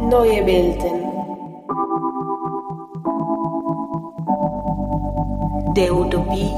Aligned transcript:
Neue 0.00 0.46
Welten. 0.46 0.96
Der 5.74 5.94
Utopie 5.94 6.50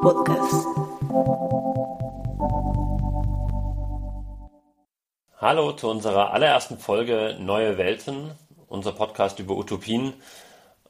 Podcast. 0.00 0.66
Hallo 5.38 5.72
zu 5.72 5.90
unserer 5.90 6.32
allerersten 6.32 6.78
Folge 6.78 7.36
Neue 7.40 7.76
Welten, 7.76 8.30
unser 8.68 8.92
Podcast 8.92 9.40
über 9.40 9.56
Utopien. 9.56 10.12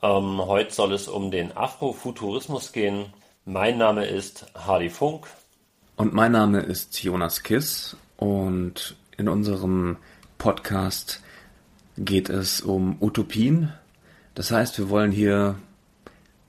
Ähm, 0.02 0.44
heute 0.46 0.74
soll 0.74 0.92
es 0.92 1.08
um 1.08 1.30
den 1.30 1.56
Afrofuturismus 1.56 2.72
gehen. 2.72 3.14
Mein 3.46 3.78
Name 3.78 4.04
ist 4.04 4.52
Hardy 4.54 4.90
Funk. 4.90 5.26
Und 5.96 6.12
mein 6.12 6.32
Name 6.32 6.60
ist 6.60 7.02
Jonas 7.02 7.42
Kiss 7.42 7.96
und 8.18 8.96
in 9.16 9.30
unserem 9.30 9.96
Podcast 10.36 11.22
geht 11.96 12.28
es 12.28 12.60
um 12.60 12.98
Utopien. 13.00 13.72
Das 14.34 14.50
heißt, 14.50 14.76
wir 14.76 14.90
wollen 14.90 15.10
hier 15.10 15.54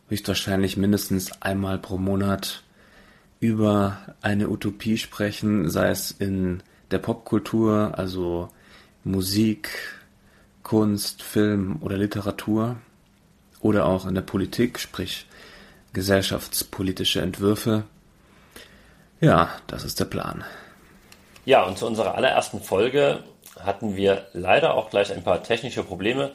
höchstwahrscheinlich 0.10 0.76
mindestens 0.76 1.42
einmal 1.42 1.80
pro 1.80 1.98
Monat 1.98 2.62
über 3.40 4.16
eine 4.22 4.50
Utopie 4.50 4.98
sprechen, 4.98 5.70
sei 5.70 5.92
es 5.92 6.12
in 6.12 6.62
der 6.92 7.00
Popkultur, 7.00 7.98
also 7.98 8.50
Musik, 9.06 9.70
Kunst, 10.62 11.24
Film 11.24 11.78
oder 11.80 11.98
Literatur, 11.98 12.76
oder 13.62 13.86
auch 13.86 14.06
in 14.06 14.14
der 14.14 14.24
Politik, 14.24 14.78
sprich 14.78 15.26
gesellschaftspolitische 15.94 17.22
Entwürfe. 17.22 17.86
Ja, 19.20 19.50
das 19.66 19.84
ist 19.84 20.00
der 20.00 20.06
Plan. 20.06 20.44
Ja, 21.46 21.64
und 21.64 21.78
zu 21.78 21.88
unserer 21.88 22.16
allerersten 22.16 22.62
Folge 22.62 23.24
hatten 23.60 23.96
wir 23.96 24.28
leider 24.34 24.76
auch 24.76 24.90
gleich 24.90 25.12
ein 25.12 25.24
paar 25.24 25.42
technische 25.42 25.84
Probleme. 25.84 26.32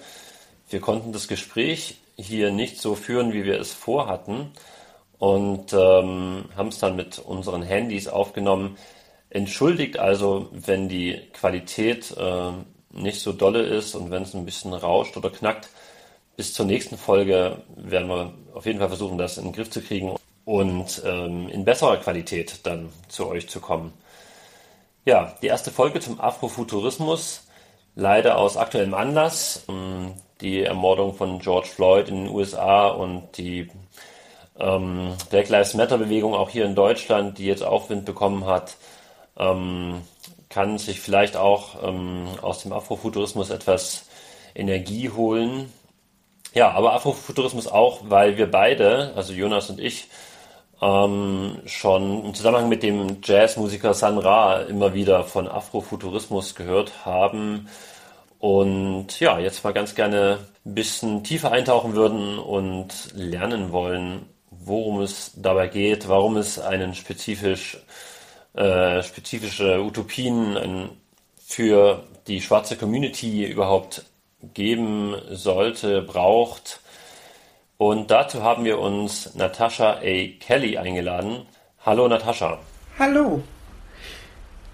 Wir 0.68 0.80
konnten 0.80 1.12
das 1.12 1.28
Gespräch 1.28 1.98
hier 2.16 2.50
nicht 2.50 2.80
so 2.80 2.94
führen, 2.96 3.32
wie 3.32 3.44
wir 3.44 3.60
es 3.60 3.72
vorhatten 3.72 4.52
und 5.18 5.72
ähm, 5.72 6.46
haben 6.56 6.68
es 6.68 6.78
dann 6.78 6.96
mit 6.96 7.20
unseren 7.20 7.62
Handys 7.62 8.08
aufgenommen. 8.08 8.76
Entschuldigt 9.30 9.98
also, 9.98 10.48
wenn 10.50 10.88
die 10.88 11.20
Qualität 11.32 12.16
äh, 12.16 12.50
nicht 12.90 13.20
so 13.20 13.32
dolle 13.32 13.62
ist 13.62 13.94
und 13.94 14.10
wenn 14.10 14.24
es 14.24 14.34
ein 14.34 14.44
bisschen 14.44 14.74
rauscht 14.74 15.16
oder 15.16 15.30
knackt. 15.30 15.68
Bis 16.36 16.52
zur 16.52 16.66
nächsten 16.66 16.98
Folge 16.98 17.62
werden 17.76 18.08
wir 18.08 18.32
auf 18.54 18.66
jeden 18.66 18.80
Fall 18.80 18.88
versuchen, 18.88 19.18
das 19.18 19.38
in 19.38 19.44
den 19.44 19.52
Griff 19.52 19.70
zu 19.70 19.80
kriegen 19.82 20.16
und 20.44 21.02
ähm, 21.04 21.48
in 21.48 21.64
besserer 21.64 21.98
Qualität 21.98 22.60
dann 22.66 22.90
zu 23.08 23.28
euch 23.28 23.48
zu 23.48 23.60
kommen. 23.60 23.92
Ja, 25.04 25.34
die 25.42 25.48
erste 25.48 25.70
Folge 25.70 26.00
zum 26.00 26.20
Afrofuturismus, 26.20 27.46
leider 27.94 28.38
aus 28.38 28.56
aktuellem 28.56 28.94
Anlass, 28.94 29.64
ähm, 29.68 30.14
die 30.40 30.62
Ermordung 30.62 31.14
von 31.14 31.38
George 31.38 31.68
Floyd 31.68 32.08
in 32.08 32.24
den 32.24 32.28
USA 32.28 32.88
und 32.88 33.36
die 33.36 33.68
ähm, 34.58 35.14
Black 35.30 35.48
Lives 35.48 35.74
Matter 35.74 35.98
Bewegung 35.98 36.34
auch 36.34 36.50
hier 36.50 36.64
in 36.64 36.74
Deutschland, 36.74 37.38
die 37.38 37.46
jetzt 37.46 37.64
Aufwind 37.64 38.04
bekommen 38.04 38.46
hat, 38.46 38.76
ähm, 39.36 40.02
kann 40.48 40.78
sich 40.78 41.00
vielleicht 41.00 41.36
auch 41.36 41.82
ähm, 41.82 42.26
aus 42.42 42.62
dem 42.62 42.72
Afrofuturismus 42.72 43.50
etwas 43.50 44.04
Energie 44.54 45.10
holen. 45.10 45.72
Ja, 46.54 46.72
aber 46.72 46.92
Afrofuturismus 46.92 47.66
auch, 47.66 48.00
weil 48.04 48.36
wir 48.36 48.50
beide, 48.50 49.12
also 49.16 49.32
Jonas 49.32 49.70
und 49.70 49.80
ich, 49.80 50.08
ähm, 50.82 51.58
schon 51.64 52.26
im 52.26 52.34
Zusammenhang 52.34 52.68
mit 52.68 52.82
dem 52.82 53.18
Jazzmusiker 53.22 53.94
San 53.94 54.18
Ra 54.18 54.62
immer 54.62 54.94
wieder 54.94 55.22
von 55.24 55.46
Afrofuturismus 55.48 56.56
gehört 56.56 57.06
haben. 57.06 57.68
Und 58.40 59.20
ja, 59.20 59.38
jetzt 59.38 59.62
mal 59.62 59.72
ganz 59.72 59.94
gerne 59.94 60.40
ein 60.66 60.74
bisschen 60.74 61.22
tiefer 61.22 61.52
eintauchen 61.52 61.94
würden 61.94 62.38
und 62.40 62.88
lernen 63.14 63.70
wollen, 63.70 64.26
worum 64.50 65.00
es 65.00 65.32
dabei 65.36 65.68
geht, 65.68 66.08
warum 66.08 66.36
es 66.36 66.58
einen 66.58 66.94
spezifisch, 66.94 67.78
äh, 68.54 69.02
spezifische 69.04 69.80
Utopien 69.80 70.90
für 71.38 72.02
die 72.26 72.40
schwarze 72.40 72.76
Community 72.76 73.44
überhaupt 73.44 74.04
geben 74.54 75.14
sollte, 75.30 76.02
braucht. 76.02 76.80
Und 77.82 78.12
dazu 78.12 78.44
haben 78.44 78.64
wir 78.64 78.78
uns 78.78 79.34
Natascha 79.34 79.94
A. 79.94 80.28
Kelly 80.38 80.78
eingeladen. 80.78 81.46
Hallo 81.84 82.06
Natascha. 82.06 82.60
Hallo. 82.96 83.42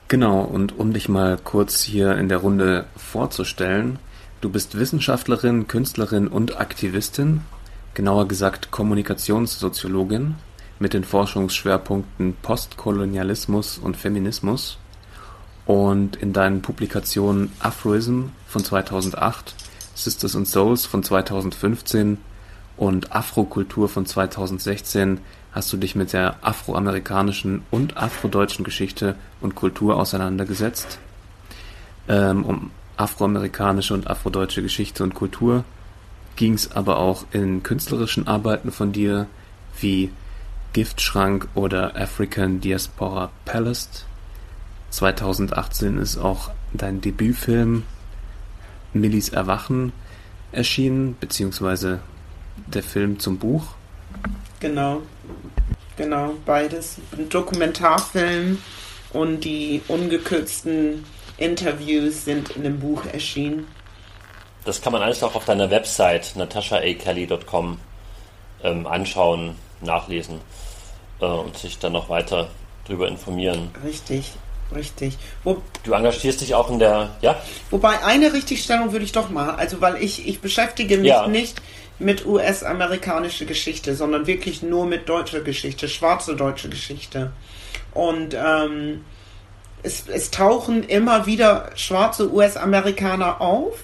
Genau, 0.08 0.42
und 0.42 0.78
um 0.78 0.92
dich 0.92 1.08
mal 1.08 1.38
kurz 1.42 1.80
hier 1.80 2.18
in 2.18 2.28
der 2.28 2.36
Runde 2.36 2.84
vorzustellen, 2.98 3.98
du 4.42 4.50
bist 4.50 4.78
Wissenschaftlerin, 4.78 5.66
Künstlerin 5.68 6.28
und 6.28 6.60
Aktivistin, 6.60 7.40
genauer 7.94 8.28
gesagt 8.28 8.72
Kommunikationssoziologin 8.72 10.34
mit 10.78 10.92
den 10.92 11.04
Forschungsschwerpunkten 11.04 12.36
Postkolonialismus 12.42 13.78
und 13.78 13.96
Feminismus. 13.96 14.76
Und 15.64 16.16
in 16.16 16.34
deinen 16.34 16.60
Publikationen 16.60 17.52
Afroism 17.58 18.24
von 18.46 18.62
2008, 18.62 19.54
Sisters 19.94 20.36
and 20.36 20.46
Souls 20.46 20.84
von 20.84 21.02
2015 21.02 22.18
und 22.78 23.12
Afrokultur 23.12 23.88
von 23.88 24.06
2016 24.06 25.20
hast 25.52 25.72
du 25.72 25.76
dich 25.76 25.94
mit 25.94 26.12
der 26.12 26.36
afroamerikanischen 26.42 27.62
und 27.70 27.96
afrodeutschen 27.96 28.64
Geschichte 28.64 29.16
und 29.40 29.54
Kultur 29.54 29.96
auseinandergesetzt. 29.96 30.98
Ähm, 32.08 32.44
um 32.44 32.70
afroamerikanische 32.96 33.94
und 33.94 34.08
afrodeutsche 34.08 34.62
Geschichte 34.62 35.02
und 35.04 35.14
Kultur 35.14 35.64
ging 36.36 36.54
es 36.54 36.72
aber 36.72 36.98
auch 36.98 37.26
in 37.32 37.62
künstlerischen 37.62 38.26
Arbeiten 38.26 38.72
von 38.72 38.92
dir 38.92 39.26
wie 39.80 40.10
Giftschrank 40.72 41.48
oder 41.54 41.96
African 41.96 42.60
Diaspora 42.60 43.30
Palace 43.44 44.06
2018 44.90 45.98
ist 45.98 46.18
auch 46.18 46.50
dein 46.72 47.00
Debütfilm 47.00 47.82
Millis 48.92 49.28
Erwachen 49.28 49.92
erschienen, 50.52 51.16
beziehungsweise 51.20 52.00
der 52.66 52.82
Film 52.82 53.18
zum 53.18 53.38
Buch. 53.38 53.64
Genau, 54.60 55.02
genau, 55.96 56.34
beides. 56.44 56.96
Ein 57.16 57.28
Dokumentarfilm 57.28 58.58
und 59.12 59.44
die 59.44 59.82
ungekürzten 59.88 61.04
Interviews 61.36 62.24
sind 62.24 62.50
in 62.50 62.64
dem 62.64 62.80
Buch 62.80 63.04
erschienen. 63.12 63.66
Das 64.64 64.82
kann 64.82 64.92
man 64.92 65.02
alles 65.02 65.22
auch 65.22 65.34
auf 65.34 65.44
deiner 65.44 65.70
Website 65.70 66.34
natashakelly.com 66.36 67.78
ähm, 68.62 68.86
anschauen, 68.86 69.54
nachlesen 69.80 70.40
äh, 71.20 71.24
und 71.24 71.56
sich 71.56 71.78
dann 71.78 71.92
noch 71.92 72.08
weiter 72.08 72.50
darüber 72.86 73.08
informieren. 73.08 73.70
Richtig. 73.84 74.32
Richtig. 74.74 75.16
Wo, 75.44 75.62
du 75.84 75.94
engagierst 75.94 76.42
dich 76.42 76.54
auch 76.54 76.70
in 76.70 76.78
der, 76.78 77.16
ja? 77.22 77.40
Wobei 77.70 78.04
eine 78.04 78.32
Richtigstellung 78.34 78.92
würde 78.92 79.04
ich 79.04 79.12
doch 79.12 79.30
machen. 79.30 79.58
Also, 79.58 79.80
weil 79.80 80.02
ich, 80.02 80.28
ich 80.28 80.40
beschäftige 80.40 80.98
mich 80.98 81.08
ja. 81.08 81.26
nicht 81.26 81.62
mit 81.98 82.26
US-amerikanischer 82.26 83.44
Geschichte, 83.44 83.94
sondern 83.94 84.26
wirklich 84.26 84.62
nur 84.62 84.86
mit 84.86 85.08
deutscher 85.08 85.40
Geschichte, 85.40 85.88
schwarze 85.88 86.36
deutsche 86.36 86.68
Geschichte. 86.68 87.32
Und 87.92 88.34
ähm, 88.34 89.04
es, 89.82 90.08
es 90.08 90.30
tauchen 90.30 90.82
immer 90.84 91.26
wieder 91.26 91.70
schwarze 91.74 92.32
US-Amerikaner 92.32 93.40
auf, 93.40 93.78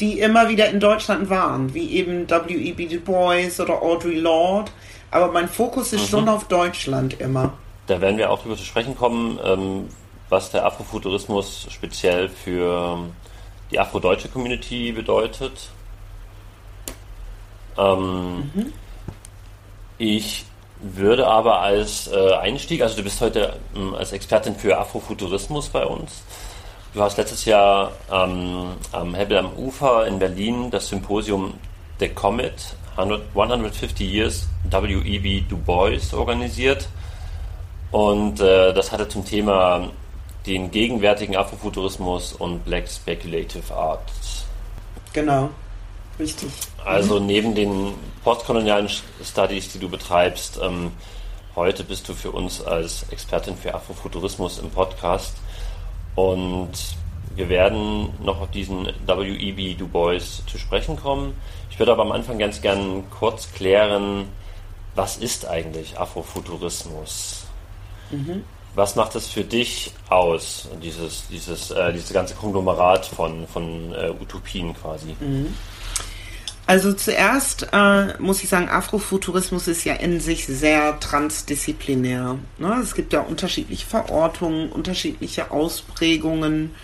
die 0.00 0.20
immer 0.20 0.48
wieder 0.48 0.68
in 0.68 0.78
Deutschland 0.78 1.28
waren, 1.30 1.74
wie 1.74 1.90
eben 1.90 2.30
W.E.B. 2.30 2.86
Du 2.86 3.00
Bois 3.00 3.60
oder 3.60 3.82
Audre 3.82 4.10
Lorde. 4.10 4.70
Aber 5.10 5.32
mein 5.32 5.48
Fokus 5.48 5.92
ist 5.92 6.02
mhm. 6.02 6.08
schon 6.08 6.28
auf 6.28 6.46
Deutschland 6.46 7.20
immer. 7.20 7.54
Da 7.86 8.00
werden 8.00 8.18
wir 8.18 8.30
auch 8.30 8.42
drüber 8.42 8.56
zu 8.56 8.64
sprechen 8.64 8.96
kommen. 8.96 9.40
Ähm, 9.42 9.88
was 10.28 10.50
der 10.50 10.64
Afrofuturismus 10.66 11.66
speziell 11.70 12.28
für 12.28 12.98
die 13.70 13.78
afrodeutsche 13.78 14.28
Community 14.28 14.92
bedeutet. 14.92 15.70
Ähm, 17.78 18.50
mhm. 18.54 18.72
Ich 19.98 20.44
würde 20.80 21.26
aber 21.26 21.60
als 21.60 22.08
äh, 22.08 22.34
Einstieg, 22.34 22.82
also 22.82 22.96
du 22.96 23.02
bist 23.02 23.20
heute 23.20 23.54
ähm, 23.74 23.94
als 23.94 24.12
Expertin 24.12 24.54
für 24.54 24.78
Afrofuturismus 24.78 25.68
bei 25.68 25.84
uns. 25.84 26.22
Du 26.94 27.02
hast 27.02 27.18
letztes 27.18 27.44
Jahr 27.44 27.92
ähm, 28.10 28.72
am 28.92 29.14
Hebel 29.14 29.38
am 29.38 29.52
Ufer 29.54 30.06
in 30.06 30.18
Berlin 30.18 30.70
das 30.70 30.88
Symposium 30.88 31.54
The 31.98 32.08
Comet 32.08 32.76
100, 32.96 33.22
150 33.34 34.00
Years 34.00 34.48
W.E.B. 34.70 35.42
Du 35.48 35.56
Bois 35.56 36.12
organisiert. 36.12 36.88
Und 37.90 38.40
äh, 38.40 38.72
das 38.72 38.92
hatte 38.92 39.08
zum 39.08 39.24
Thema 39.24 39.90
den 40.46 40.70
gegenwärtigen 40.70 41.36
Afrofuturismus 41.36 42.32
und 42.32 42.64
Black 42.64 42.88
Speculative 42.88 43.74
Arts. 43.74 44.46
Genau, 45.12 45.50
richtig. 46.18 46.50
Also 46.84 47.20
mhm. 47.20 47.26
neben 47.26 47.54
den 47.54 47.94
postkolonialen 48.24 48.88
Studies, 49.22 49.72
die 49.72 49.78
du 49.78 49.88
betreibst, 49.88 50.58
ähm, 50.62 50.92
Heute 51.58 51.82
bist 51.82 52.08
du 52.08 52.14
für 52.14 52.30
uns 52.30 52.62
als 52.62 53.04
Expertin 53.10 53.56
für 53.56 53.74
Afrofuturismus 53.74 54.60
im 54.60 54.70
Podcast 54.70 55.38
und 56.14 56.70
wir 57.34 57.48
werden 57.48 58.10
noch 58.22 58.40
auf 58.40 58.52
diesen 58.52 58.86
W.E.B. 58.86 59.74
Du 59.74 59.88
Bois 59.88 60.20
zu 60.46 60.56
sprechen 60.56 60.94
kommen. 60.94 61.34
Ich 61.68 61.76
würde 61.80 61.90
aber 61.90 62.02
am 62.02 62.12
Anfang 62.12 62.38
ganz 62.38 62.60
gern 62.62 63.10
kurz 63.10 63.50
klären, 63.50 64.28
was 64.94 65.16
ist 65.16 65.48
eigentlich 65.48 65.98
Afrofuturismus? 65.98 67.46
Mhm. 68.12 68.44
Was 68.76 68.94
macht 68.94 69.16
es 69.16 69.26
für 69.26 69.42
dich 69.42 69.90
aus, 70.10 70.68
dieses, 70.80 71.26
dieses, 71.26 71.72
äh, 71.72 71.92
dieses 71.92 72.12
ganze 72.12 72.36
Konglomerat 72.36 73.04
von, 73.04 73.48
von 73.48 73.92
äh, 73.94 74.10
Utopien 74.10 74.74
quasi? 74.74 75.16
Mhm. 75.18 75.56
Also 76.68 76.92
zuerst 76.92 77.68
äh, 77.72 78.18
muss 78.18 78.42
ich 78.42 78.50
sagen, 78.50 78.68
Afrofuturismus 78.68 79.68
ist 79.68 79.84
ja 79.84 79.94
in 79.94 80.20
sich 80.20 80.44
sehr 80.44 81.00
transdisziplinär. 81.00 82.38
Ne? 82.58 82.80
Es 82.82 82.94
gibt 82.94 83.14
ja 83.14 83.20
unterschiedliche 83.20 83.86
Verortungen, 83.86 84.70
unterschiedliche 84.70 85.50
Ausprägungen. 85.50 86.74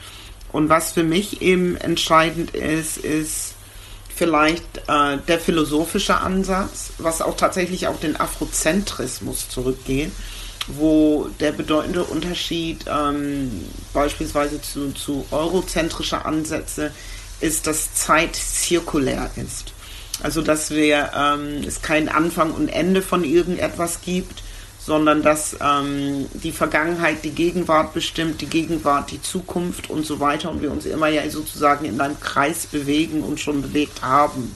Und 0.53 0.71
was 0.71 0.93
für 0.93 1.03
mich 1.03 1.43
eben 1.43 1.77
entscheidend 1.77 2.53
ist, 2.53 2.97
ist 2.97 3.57
vielleicht 4.09 4.65
äh, 4.89 5.19
der 5.29 5.39
philosophische 5.39 6.17
Ansatz, 6.17 6.93
was 6.97 7.21
auch 7.21 7.37
tatsächlich 7.37 7.87
auf 7.87 8.01
den 8.01 8.19
Afrozentrismus 8.19 9.51
zurückgeht, 9.51 10.13
wo 10.67 11.29
der 11.41 11.53
bedeutende 11.53 12.05
Unterschied 12.05 12.87
ähm, 12.89 13.51
beispielsweise 13.93 14.63
zu, 14.63 14.93
zu 14.93 15.27
eurozentrischer 15.31 16.25
Ansätze 16.25 16.91
ist, 17.43 17.67
dass 17.67 17.93
Zeit 17.93 18.35
zirkulär 18.35 19.31
ist. 19.37 19.74
Also 20.23 20.43
dass 20.43 20.71
wir 20.71 21.11
ähm, 21.17 21.63
es 21.67 21.83
keinen 21.83 22.09
Anfang 22.09 22.53
und 22.53 22.69
Ende 22.69 23.03
von 23.03 23.25
irgendetwas 23.25 24.01
gibt, 24.03 24.43
sondern 24.79 25.23
dass 25.23 25.57
ähm, 25.61 26.27
die 26.35 26.53
Vergangenheit 26.53 27.25
die 27.25 27.31
Gegenwart 27.31 27.95
bestimmt, 27.95 28.41
die 28.41 28.47
Gegenwart 28.47 29.11
die 29.11 29.23
Zukunft 29.23 29.89
und 29.89 30.05
so 30.05 30.21
weiter 30.21 30.51
und 30.51 30.61
wir 30.61 30.71
uns 30.71 30.85
immer 30.85 31.09
ja 31.09 31.29
sozusagen 31.31 31.87
in 31.87 32.01
einem 32.01 32.21
Kreis 32.21 32.67
bewegen 32.67 33.23
und 33.23 33.41
schon 33.41 33.63
bewegt 33.63 34.03
haben. 34.03 34.55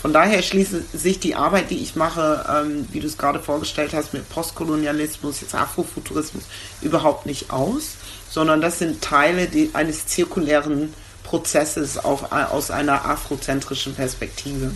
Von 0.00 0.12
daher 0.12 0.42
schließt 0.42 0.96
sich 0.96 1.18
die 1.18 1.34
Arbeit, 1.34 1.70
die 1.70 1.82
ich 1.82 1.96
mache, 1.96 2.44
ähm, 2.48 2.88
wie 2.92 3.00
du 3.00 3.06
es 3.06 3.18
gerade 3.18 3.40
vorgestellt 3.40 3.92
hast, 3.92 4.14
mit 4.14 4.28
Postkolonialismus, 4.28 5.40
jetzt 5.40 5.54
Afrofuturismus, 5.54 6.44
überhaupt 6.80 7.26
nicht 7.26 7.50
aus, 7.50 7.96
sondern 8.30 8.60
das 8.60 8.78
sind 8.78 9.02
Teile 9.02 9.48
die, 9.48 9.70
eines 9.74 10.06
zirkulären 10.06 10.94
Prozesses 11.24 11.98
auf, 11.98 12.32
aus 12.32 12.70
einer 12.70 13.04
afrozentrischen 13.04 13.94
Perspektive. 13.94 14.70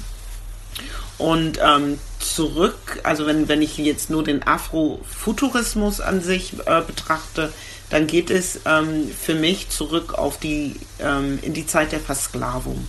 Und 1.18 1.58
ähm, 1.62 1.98
zurück, 2.18 3.00
also 3.04 3.26
wenn, 3.26 3.48
wenn 3.48 3.62
ich 3.62 3.76
jetzt 3.78 4.10
nur 4.10 4.24
den 4.24 4.42
Afrofuturismus 4.42 6.00
an 6.00 6.20
sich 6.20 6.54
äh, 6.66 6.80
betrachte, 6.80 7.52
dann 7.90 8.06
geht 8.06 8.30
es 8.30 8.60
ähm, 8.64 9.10
für 9.10 9.34
mich 9.34 9.68
zurück 9.68 10.14
auf 10.14 10.38
die, 10.38 10.76
ähm, 10.98 11.38
in 11.42 11.52
die 11.52 11.66
Zeit 11.66 11.92
der 11.92 12.00
Versklavung, 12.00 12.86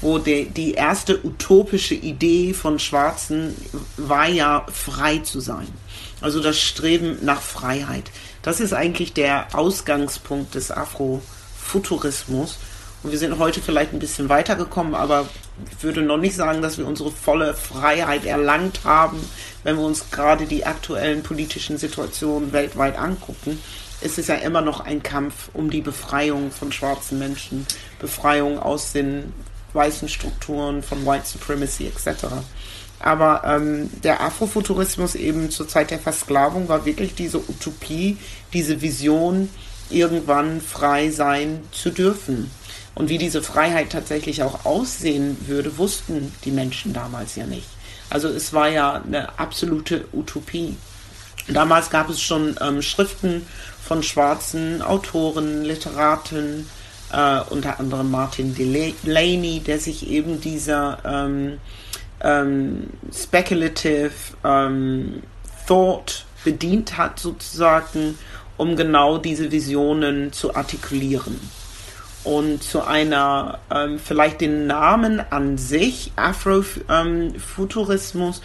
wo 0.00 0.18
de, 0.18 0.50
die 0.50 0.74
erste 0.74 1.24
utopische 1.24 1.94
Idee 1.94 2.52
von 2.52 2.80
Schwarzen 2.80 3.54
war 3.96 4.28
ja 4.28 4.66
frei 4.72 5.18
zu 5.18 5.40
sein. 5.40 5.68
Also 6.20 6.40
das 6.40 6.58
Streben 6.58 7.18
nach 7.22 7.40
Freiheit. 7.40 8.10
Das 8.42 8.58
ist 8.58 8.72
eigentlich 8.72 9.12
der 9.12 9.54
Ausgangspunkt 9.54 10.56
des 10.56 10.72
Afrofuturismus. 10.72 12.58
Und 13.02 13.10
wir 13.10 13.18
sind 13.18 13.38
heute 13.38 13.60
vielleicht 13.60 13.92
ein 13.92 13.98
bisschen 13.98 14.28
weitergekommen, 14.28 14.94
aber 14.94 15.28
ich 15.70 15.82
würde 15.82 16.02
noch 16.02 16.18
nicht 16.18 16.36
sagen, 16.36 16.62
dass 16.62 16.78
wir 16.78 16.86
unsere 16.86 17.10
volle 17.10 17.54
Freiheit 17.54 18.24
erlangt 18.24 18.84
haben, 18.84 19.18
wenn 19.64 19.76
wir 19.76 19.84
uns 19.84 20.10
gerade 20.10 20.46
die 20.46 20.64
aktuellen 20.64 21.22
politischen 21.22 21.78
Situationen 21.78 22.52
weltweit 22.52 22.96
angucken. 22.96 23.58
Es 24.00 24.18
ist 24.18 24.28
ja 24.28 24.36
immer 24.36 24.60
noch 24.60 24.80
ein 24.80 25.02
Kampf 25.02 25.50
um 25.52 25.70
die 25.70 25.80
Befreiung 25.80 26.50
von 26.50 26.72
schwarzen 26.72 27.18
Menschen, 27.18 27.66
Befreiung 27.98 28.58
aus 28.58 28.92
den 28.92 29.32
weißen 29.72 30.08
Strukturen 30.08 30.82
von 30.82 31.04
White 31.06 31.26
Supremacy 31.26 31.86
etc. 31.86 32.26
Aber 33.00 33.42
ähm, 33.44 33.90
der 34.02 34.20
Afrofuturismus 34.20 35.14
eben 35.16 35.50
zur 35.50 35.66
Zeit 35.66 35.90
der 35.90 35.98
Versklavung 35.98 36.68
war 36.68 36.84
wirklich 36.84 37.14
diese 37.14 37.38
Utopie, 37.38 38.16
diese 38.52 38.80
Vision, 38.80 39.48
irgendwann 39.90 40.60
frei 40.60 41.10
sein 41.10 41.60
zu 41.72 41.90
dürfen. 41.90 42.50
Und 42.94 43.08
wie 43.08 43.18
diese 43.18 43.42
Freiheit 43.42 43.90
tatsächlich 43.90 44.42
auch 44.42 44.64
aussehen 44.64 45.36
würde, 45.46 45.78
wussten 45.78 46.32
die 46.44 46.50
Menschen 46.50 46.92
damals 46.92 47.36
ja 47.36 47.46
nicht. 47.46 47.68
Also 48.10 48.28
es 48.28 48.52
war 48.52 48.68
ja 48.68 49.02
eine 49.06 49.38
absolute 49.38 50.04
Utopie. 50.12 50.76
Damals 51.48 51.90
gab 51.90 52.10
es 52.10 52.20
schon 52.20 52.56
ähm, 52.60 52.82
Schriften 52.82 53.46
von 53.82 54.02
schwarzen 54.02 54.82
Autoren, 54.82 55.64
Literaten, 55.64 56.68
äh, 57.10 57.40
unter 57.50 57.80
anderem 57.80 58.10
Martin 58.10 58.54
Delaney, 58.54 59.60
der 59.60 59.78
sich 59.78 60.08
eben 60.08 60.40
dieser 60.40 60.98
ähm, 61.04 61.58
ähm, 62.20 62.90
speculative 63.12 64.12
ähm, 64.44 65.22
thought 65.66 66.26
bedient 66.44 66.98
hat, 66.98 67.18
sozusagen, 67.18 68.18
um 68.58 68.76
genau 68.76 69.16
diese 69.16 69.50
Visionen 69.50 70.32
zu 70.32 70.54
artikulieren 70.54 71.40
und 72.24 72.62
zu 72.62 72.86
einer, 72.86 73.58
ähm, 73.70 73.98
vielleicht 73.98 74.40
den 74.40 74.66
Namen 74.66 75.20
an 75.30 75.58
sich, 75.58 76.12
Afrofuturismus, 76.16 78.40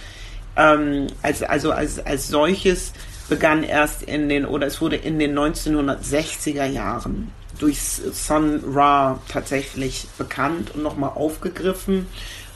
ähm, 0.56 1.08
als, 1.22 1.44
also 1.44 1.72
als, 1.72 2.06
als 2.06 2.28
solches 2.28 2.92
begann 3.30 3.64
erst 3.64 4.04
in 4.04 4.30
den, 4.30 4.46
oder 4.46 4.68
es 4.68 4.80
wurde 4.82 4.96
in 4.96 5.20
den 5.20 5.38
1960er 5.38 6.66
Jahren 6.66 7.32
durch 7.60 7.82
Sun 7.82 8.64
Ra 8.74 9.20
tatsächlich 9.28 10.08
bekannt 10.18 10.72
und 10.76 10.84
nochmal 10.84 11.12
aufgegriffen, 11.16 12.08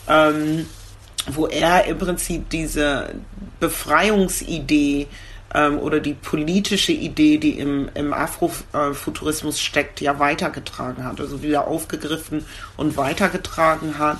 ähm, 0.07 0.65
wo 1.27 1.47
er 1.47 1.85
im 1.85 1.97
Prinzip 1.97 2.49
diese 2.49 3.15
Befreiungsidee 3.59 5.07
ähm, 5.53 5.79
oder 5.79 5.99
die 5.99 6.13
politische 6.13 6.91
Idee, 6.91 7.37
die 7.37 7.59
im, 7.59 7.89
im 7.93 8.13
Afrofuturismus 8.13 9.59
steckt, 9.59 10.01
ja 10.01 10.19
weitergetragen 10.19 11.03
hat, 11.03 11.19
also 11.19 11.43
wieder 11.43 11.67
aufgegriffen 11.67 12.45
und 12.77 12.97
weitergetragen 12.97 13.97
hat. 13.99 14.17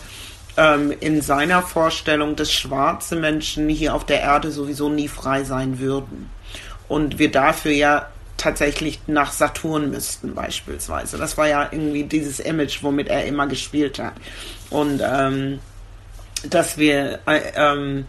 Ähm, 0.58 0.94
in 1.00 1.22
seiner 1.22 1.62
Vorstellung, 1.62 2.36
dass 2.36 2.52
schwarze 2.52 3.16
Menschen 3.16 3.70
hier 3.70 3.96
auf 3.96 4.06
der 4.06 4.20
Erde 4.22 4.52
sowieso 4.52 4.90
nie 4.90 5.08
frei 5.08 5.44
sein 5.46 5.80
würden. 5.80 6.30
Und 6.90 7.20
wir 7.20 7.32
dafür 7.32 7.72
ja 7.72 8.08
tatsächlich 8.36 9.00
nach 9.08 9.32
Saturn 9.32 9.92
müssten 9.92 10.34
beispielsweise. 10.34 11.18
Das 11.18 11.38
war 11.38 11.48
ja 11.48 11.70
irgendwie 11.72 12.04
dieses 12.04 12.40
Image, 12.40 12.84
womit 12.84 13.08
er 13.08 13.26
immer 13.26 13.48
gespielt 13.48 14.00
hat. 14.00 14.14
Und 14.70 15.02
ähm, 15.02 15.60
dass 16.50 16.78
wir 16.78 17.20
äh, 17.28 17.40
ähm, 17.56 18.08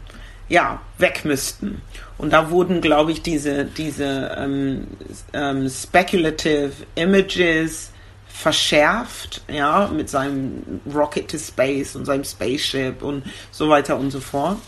ja 0.49 0.81
weg 0.99 1.25
müssten. 1.25 1.83
Und 2.19 2.33
da 2.33 2.51
wurden, 2.51 2.81
glaube 2.81 3.13
ich, 3.13 3.23
diese, 3.23 3.65
diese 3.65 4.37
ähm, 4.37 4.87
ähm, 5.33 5.69
speculative 5.69 6.73
Images 6.95 7.91
verschärft, 8.27 9.43
ja, 9.49 9.89
mit 9.89 10.09
seinem 10.09 10.81
Rocket 10.93 11.31
to 11.31 11.39
Space 11.39 11.97
und 11.97 12.07
seinem 12.07 12.25
Spaceship 12.25 13.03
und 13.03 13.25
so 13.51 13.69
weiter 13.69 13.97
und 13.97 14.11
so 14.11 14.21
fort. 14.21 14.59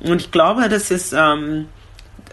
Und 0.00 0.20
ich 0.20 0.30
glaube, 0.30 0.68
das 0.68 0.90
ist 0.90 1.12
ähm, 1.12 1.68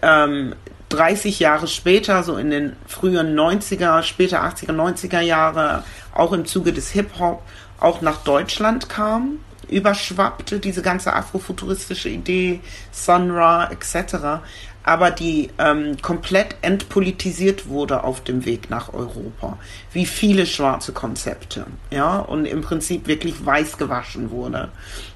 ähm, 0.02 0.56
30 0.90 1.40
Jahre 1.40 1.68
später, 1.68 2.24
so 2.24 2.38
in 2.38 2.50
den 2.50 2.76
frühen 2.88 3.38
90er, 3.38 4.04
später 4.04 4.44
80er, 4.44 4.72
90er 4.72 5.22
Jahre, 5.22 5.84
auch 6.14 6.32
im 6.32 6.46
Zuge 6.46 6.72
des 6.72 6.92
Hip-Hop, 6.92 7.42
auch 7.80 8.02
nach 8.02 8.24
Deutschland 8.24 8.90
kam 8.90 9.40
überschwappte, 9.70 10.60
diese 10.60 10.82
ganze 10.82 11.14
afrofuturistische 11.14 12.10
Idee, 12.10 12.62
Sunra 12.92 13.70
etc., 13.72 14.42
aber 14.84 15.12
die 15.12 15.50
ähm, 15.58 15.98
komplett 16.02 16.56
entpolitisiert 16.62 17.68
wurde 17.68 18.06
auf 18.06 18.24
dem 18.24 18.46
Weg 18.46 18.70
nach 18.70 18.94
Europa. 18.94 19.58
Wie 19.92 20.06
viele 20.06 20.46
schwarze 20.46 20.94
Konzepte, 20.94 21.66
ja, 21.92 22.20
und 22.20 22.46
im 22.46 22.62
Prinzip 22.62 23.06
wirklich 23.06 23.46
weiß 23.46 23.78
gewaschen 23.78 24.32
wurde. 24.32 24.70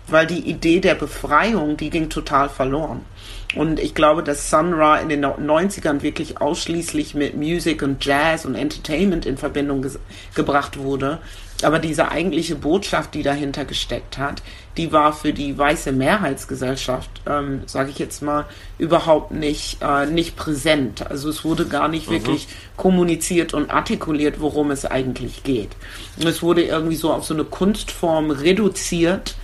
Weil 0.07 0.27
die 0.27 0.49
Idee 0.49 0.79
der 0.79 0.95
Befreiung, 0.95 1.77
die 1.77 1.89
ging 1.89 2.09
total 2.09 2.49
verloren. 2.49 3.05
Und 3.55 3.79
ich 3.79 3.93
glaube, 3.93 4.23
dass 4.23 4.49
Sun 4.49 4.73
Ra 4.73 4.97
in 4.97 5.09
den 5.09 5.25
90ern 5.25 6.01
wirklich 6.01 6.39
ausschließlich 6.39 7.15
mit 7.15 7.35
Music 7.35 7.81
und 7.81 8.03
Jazz 8.03 8.45
und 8.45 8.55
Entertainment 8.55 9.25
in 9.25 9.37
Verbindung 9.37 9.85
gebracht 10.33 10.77
wurde 10.79 11.19
aber 11.63 11.79
diese 11.79 12.09
eigentliche 12.09 12.55
Botschaft, 12.55 13.13
die 13.13 13.23
dahinter 13.23 13.65
gesteckt 13.65 14.17
hat, 14.17 14.41
die 14.77 14.91
war 14.91 15.13
für 15.13 15.33
die 15.33 15.57
weiße 15.57 15.91
Mehrheitsgesellschaft, 15.91 17.09
ähm, 17.27 17.61
sage 17.65 17.89
ich 17.91 17.99
jetzt 17.99 18.21
mal, 18.21 18.45
überhaupt 18.77 19.31
nicht, 19.31 19.79
äh, 19.81 20.05
nicht 20.05 20.35
präsent. 20.35 21.05
Also 21.09 21.29
es 21.29 21.43
wurde 21.43 21.65
gar 21.65 21.87
nicht 21.87 22.07
mhm. 22.07 22.13
wirklich 22.13 22.47
kommuniziert 22.77 23.53
und 23.53 23.69
artikuliert, 23.69 24.39
worum 24.39 24.71
es 24.71 24.85
eigentlich 24.85 25.43
geht. 25.43 25.71
Und 26.17 26.27
es 26.27 26.41
wurde 26.41 26.63
irgendwie 26.63 26.95
so 26.95 27.11
auf 27.11 27.25
so 27.25 27.33
eine 27.33 27.43
Kunstform 27.43 28.31
reduziert 28.31 29.35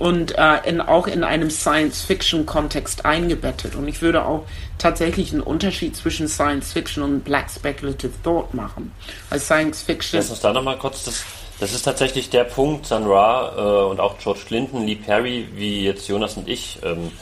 und 0.00 0.36
äh, 0.38 0.56
in, 0.64 0.80
auch 0.80 1.06
in 1.06 1.22
einem 1.22 1.50
Science-Fiction-Kontext 1.50 3.04
eingebettet. 3.04 3.74
Und 3.74 3.86
ich 3.86 4.00
würde 4.00 4.24
auch 4.24 4.46
tatsächlich 4.78 5.30
einen 5.30 5.42
Unterschied 5.42 5.94
zwischen 5.94 6.26
Science-Fiction 6.26 7.02
und 7.02 7.22
Black 7.22 7.50
Speculative 7.50 8.12
Thought 8.24 8.54
machen. 8.54 8.92
Weil 9.28 9.38
Science-Fiction... 9.38 10.18
Lass 10.18 10.30
uns 10.30 10.40
da 10.40 10.52
nochmal 10.52 10.78
kurz 10.78 11.04
das... 11.04 11.22
Das 11.60 11.74
ist 11.74 11.82
tatsächlich 11.82 12.30
der 12.30 12.44
Punkt, 12.44 12.86
Sun 12.86 13.06
Ra 13.06 13.52
äh, 13.54 13.90
und 13.90 14.00
auch 14.00 14.16
George 14.16 14.40
Clinton, 14.46 14.86
Lee 14.86 14.94
Perry, 14.96 15.46
wie 15.54 15.84
jetzt 15.84 16.08
Jonas 16.08 16.38
und 16.38 16.48
ich 16.48 16.78
ähm, 16.82 17.12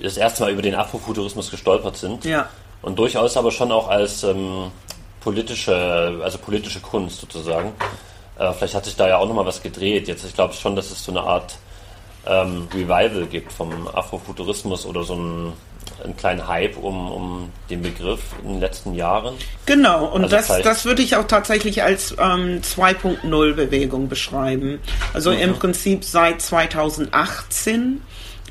das 0.00 0.16
erste 0.16 0.42
Mal 0.42 0.50
über 0.50 0.62
den 0.62 0.74
Afrofuturismus 0.74 1.52
gestolpert 1.52 1.96
sind. 1.96 2.24
Ja. 2.24 2.48
Und 2.82 2.98
durchaus 2.98 3.36
aber 3.36 3.52
schon 3.52 3.70
auch 3.70 3.86
als 3.86 4.24
ähm, 4.24 4.72
politische, 5.20 6.20
also 6.20 6.38
politische 6.38 6.80
Kunst 6.80 7.20
sozusagen. 7.20 7.74
Äh, 8.36 8.52
vielleicht 8.54 8.74
hat 8.74 8.84
sich 8.84 8.96
da 8.96 9.06
ja 9.06 9.18
auch 9.18 9.28
nochmal 9.28 9.46
was 9.46 9.62
gedreht. 9.62 10.08
Jetzt, 10.08 10.24
ich 10.24 10.34
glaube 10.34 10.54
schon, 10.54 10.74
dass 10.74 10.90
es 10.90 11.04
so 11.04 11.12
eine 11.12 11.20
Art 11.20 11.56
ähm, 12.26 12.68
Revival 12.74 13.26
gibt 13.26 13.52
vom 13.52 13.88
Afrofuturismus 13.88 14.86
oder 14.86 15.04
so 15.04 15.14
ein 15.14 15.52
einen 16.04 16.16
kleinen 16.16 16.46
Hype 16.46 16.76
um, 16.76 17.10
um 17.10 17.52
den 17.70 17.82
Begriff 17.82 18.20
in 18.42 18.52
den 18.52 18.60
letzten 18.60 18.94
Jahren. 18.94 19.34
Genau, 19.64 20.06
und 20.06 20.24
also 20.24 20.36
das, 20.36 20.62
das 20.62 20.84
würde 20.84 21.02
ich 21.02 21.16
auch 21.16 21.26
tatsächlich 21.26 21.82
als 21.82 22.12
ähm, 22.12 22.60
2.0 22.60 23.54
Bewegung 23.54 24.08
beschreiben. 24.08 24.78
Also 25.14 25.30
mhm. 25.30 25.38
im 25.38 25.54
Prinzip 25.54 26.04
seit 26.04 26.42
2018 26.42 28.02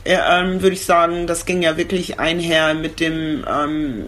äh, 0.04 0.18
ähm, 0.30 0.62
würde 0.62 0.76
ich 0.76 0.86
sagen, 0.86 1.28
das 1.28 1.46
ging 1.46 1.62
ja 1.62 1.78
wirklich 1.78 2.20
einher 2.20 2.74
mit 2.74 3.00
dem 3.00 3.46
ähm, 3.48 4.06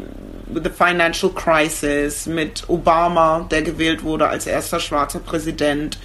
with 0.48 0.64
the 0.64 0.70
Financial 0.70 1.32
Crisis, 1.32 2.26
mit 2.26 2.64
Obama, 2.68 3.48
der 3.52 3.64
gewählt 3.64 4.04
wurde 4.04 4.28
als 4.28 4.48
erster 4.48 4.80
schwarzer 4.80 5.20
Präsident 5.20 5.98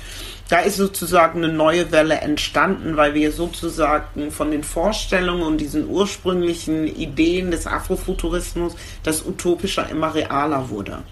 da 0.53 0.59
ist 0.59 0.77
sozusagen 0.77 1.43
eine 1.43 1.51
neue 1.51 1.93
Welle 1.93 2.17
entstanden, 2.17 2.99
weil 2.99 3.15
wir 3.15 3.33
sozusagen 3.33 4.31
von 4.31 4.51
den 4.51 4.65
Vorstellungen 4.65 5.45
und 5.45 5.63
diesen 5.63 5.89
ursprünglichen 5.89 6.87
Ideen 6.87 7.51
des 7.51 7.67
Afrofuturismus 7.67 8.75
das 9.03 9.25
Utopische 9.25 9.87
immer 9.91 10.15
realer 10.15 10.69
wurde. 10.69 11.05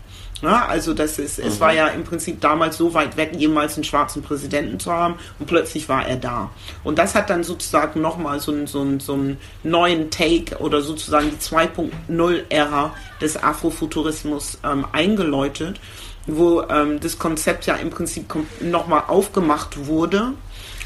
Ja, 0.42 0.66
also 0.66 0.92
das 0.92 1.18
ist, 1.18 1.38
mhm. 1.38 1.46
es 1.46 1.58
war 1.58 1.72
ja 1.72 1.88
im 1.88 2.04
Prinzip 2.04 2.42
damals 2.42 2.76
so 2.76 2.92
weit 2.92 3.16
weg, 3.16 3.32
jemals 3.34 3.76
einen 3.76 3.84
schwarzen 3.84 4.22
Präsidenten 4.22 4.78
zu 4.78 4.92
haben 4.92 5.14
und 5.38 5.46
plötzlich 5.46 5.88
war 5.88 6.06
er 6.06 6.16
da. 6.16 6.50
Und 6.84 6.98
das 6.98 7.14
hat 7.14 7.30
dann 7.30 7.42
sozusagen 7.42 8.02
nochmal 8.02 8.40
so, 8.40 8.52
einen, 8.52 8.66
so, 8.66 8.82
einen, 8.82 9.00
so 9.00 9.14
einen 9.14 9.38
neuen 9.62 10.10
Take 10.10 10.58
oder 10.58 10.82
sozusagen 10.82 11.30
die 11.30 11.36
2.0-Ära 11.36 12.94
des 13.22 13.42
Afrofuturismus 13.42 14.58
ähm, 14.64 14.86
eingeläutet 14.92 15.80
wo 16.26 16.62
ähm, 16.62 17.00
das 17.00 17.18
Konzept 17.18 17.66
ja 17.66 17.74
im 17.76 17.90
Prinzip 17.90 18.32
nochmal 18.60 19.04
aufgemacht 19.08 19.86
wurde 19.86 20.32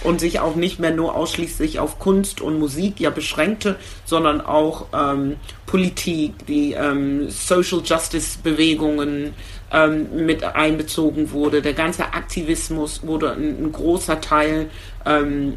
und 0.04 0.20
sich 0.20 0.38
auch 0.40 0.54
nicht 0.54 0.78
mehr 0.78 0.92
nur 0.92 1.14
ausschließlich 1.14 1.78
auf 1.80 1.98
Kunst 1.98 2.40
und 2.40 2.58
Musik 2.58 3.00
ja 3.00 3.10
beschränkte, 3.10 3.76
sondern 4.04 4.40
auch 4.40 4.86
ähm, 4.92 5.36
Politik, 5.66 6.46
die 6.46 6.72
ähm, 6.72 7.30
Social 7.30 7.80
Justice 7.84 8.38
Bewegungen 8.42 9.34
ähm, 9.72 10.26
mit 10.26 10.44
einbezogen 10.44 11.32
wurde. 11.32 11.62
Der 11.62 11.72
ganze 11.72 12.04
Aktivismus 12.12 13.02
wurde 13.02 13.32
ein, 13.32 13.64
ein 13.64 13.72
großer 13.72 14.20
Teil 14.20 14.68
ähm, 15.06 15.54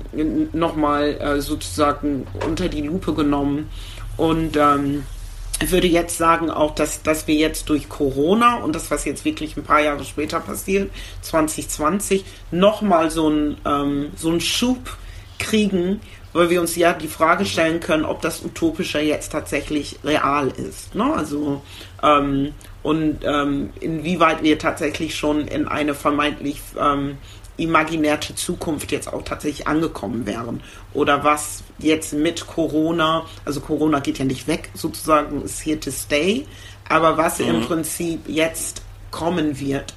nochmal 0.54 1.18
äh, 1.20 1.42
sozusagen 1.42 2.26
unter 2.46 2.70
die 2.70 2.82
Lupe 2.82 3.14
genommen 3.14 3.70
und 4.16 4.58
ähm, 4.58 5.04
würde 5.66 5.88
jetzt 5.88 6.18
sagen 6.18 6.52
auch, 6.52 6.76
dass, 6.76 7.02
dass 7.02 7.28
wir 7.28 7.36
jetzt 7.36 7.70
durch 7.70 7.90
Corona 7.90 8.58
und 8.58 8.76
das, 8.76 8.92
was 8.92 9.06
jetzt 9.06 9.26
wirklich 9.26 9.58
ein 9.58 9.64
paar 9.64 9.82
Jahre 9.82 10.06
später 10.06 10.40
passiert, 10.40 10.92
2020, 11.22 12.24
nochmal 12.52 13.10
so 13.10 13.28
einen 13.28 13.58
ähm, 13.66 14.12
so 14.16 14.30
einen 14.30 14.42
Schub 14.42 14.98
kriegen, 15.40 16.00
weil 16.34 16.50
wir 16.50 16.62
uns 16.62 16.76
ja 16.76 16.94
die 16.94 17.08
Frage 17.08 17.46
stellen 17.46 17.80
können, 17.80 18.06
ob 18.06 18.22
das 18.22 18.44
Utopische 18.44 19.00
jetzt 19.00 19.32
tatsächlich 19.32 20.00
real 20.04 20.50
ist. 20.50 20.94
Ne? 20.96 21.12
Also 21.14 21.62
ähm, 22.04 22.54
und 22.84 23.20
ähm, 23.24 23.72
inwieweit 23.80 24.44
wir 24.44 24.60
tatsächlich 24.60 25.16
schon 25.16 25.48
in 25.48 25.68
eine 25.68 25.94
vermeintlich 25.94 26.62
ähm, 26.80 27.18
imaginäre 27.58 28.36
Zukunft 28.36 28.92
jetzt 28.92 29.12
auch 29.12 29.24
tatsächlich 29.24 29.68
angekommen 29.68 30.26
wären. 30.26 30.62
Oder 30.94 31.24
was 31.24 31.64
jetzt 31.80 32.14
mit 32.14 32.48
Corona, 32.48 33.26
also 33.46 33.60
Corona 33.60 34.00
geht 34.00 34.20
ja 34.20 34.26
nicht 34.26 34.48
weg, 34.48 34.70
sozusagen 34.74 35.42
ist 35.42 35.66
here 35.66 35.80
to 35.80 35.92
stay, 35.92 36.46
aber 36.88 37.18
was 37.18 37.40
mhm. 37.40 37.48
im 37.48 37.62
Prinzip 37.62 38.22
jetzt 38.28 38.82
kommen 39.12 39.60
wird. 39.60 39.94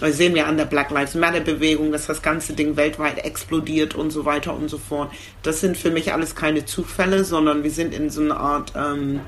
Das 0.00 0.16
sehen 0.16 0.34
wir 0.34 0.46
an 0.46 0.56
der 0.56 0.64
Black 0.64 0.90
Lives 0.90 1.14
Matter 1.14 1.40
Bewegung, 1.40 1.92
dass 1.92 2.06
das 2.06 2.22
ganze 2.22 2.54
Ding 2.54 2.76
weltweit 2.76 3.24
explodiert 3.24 3.94
und 3.94 4.10
so 4.10 4.24
weiter 4.24 4.54
und 4.54 4.68
so 4.68 4.78
fort. 4.78 5.12
Das 5.42 5.60
sind 5.60 5.76
für 5.76 5.90
mich 5.90 6.12
alles 6.12 6.34
keine 6.34 6.64
Zufälle, 6.64 7.24
sondern 7.24 7.62
wir 7.62 7.70
sind 7.70 7.94
in 7.94 8.08
so 8.08 8.22
einer 8.22 8.38
Art 8.38 8.72
ähm, 8.74 9.20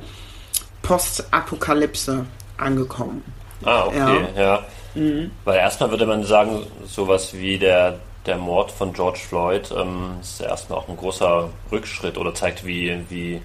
Postapokalypse 0.83 2.25
angekommen. 2.57 3.23
Ah, 3.65 3.87
okay, 3.87 4.27
ja. 4.37 4.43
ja. 4.43 4.67
Mhm. 4.95 5.31
Weil 5.45 5.59
erstmal 5.59 5.91
würde 5.91 6.07
man 6.07 6.25
sagen, 6.25 6.67
sowas 6.87 7.35
wie 7.35 7.59
der, 7.59 7.99
der 8.27 8.37
Mord 8.37 8.71
von 8.71 8.93
George 8.93 9.21
Floyd 9.21 9.71
ähm, 9.77 10.19
ist 10.21 10.41
erstmal 10.41 10.79
auch 10.79 10.89
ein 10.89 10.97
großer 10.97 11.51
Rückschritt 11.71 12.19
oder 12.19 12.35
zeigt, 12.35 12.65
wie, 12.65 13.05
wie 13.09 13.43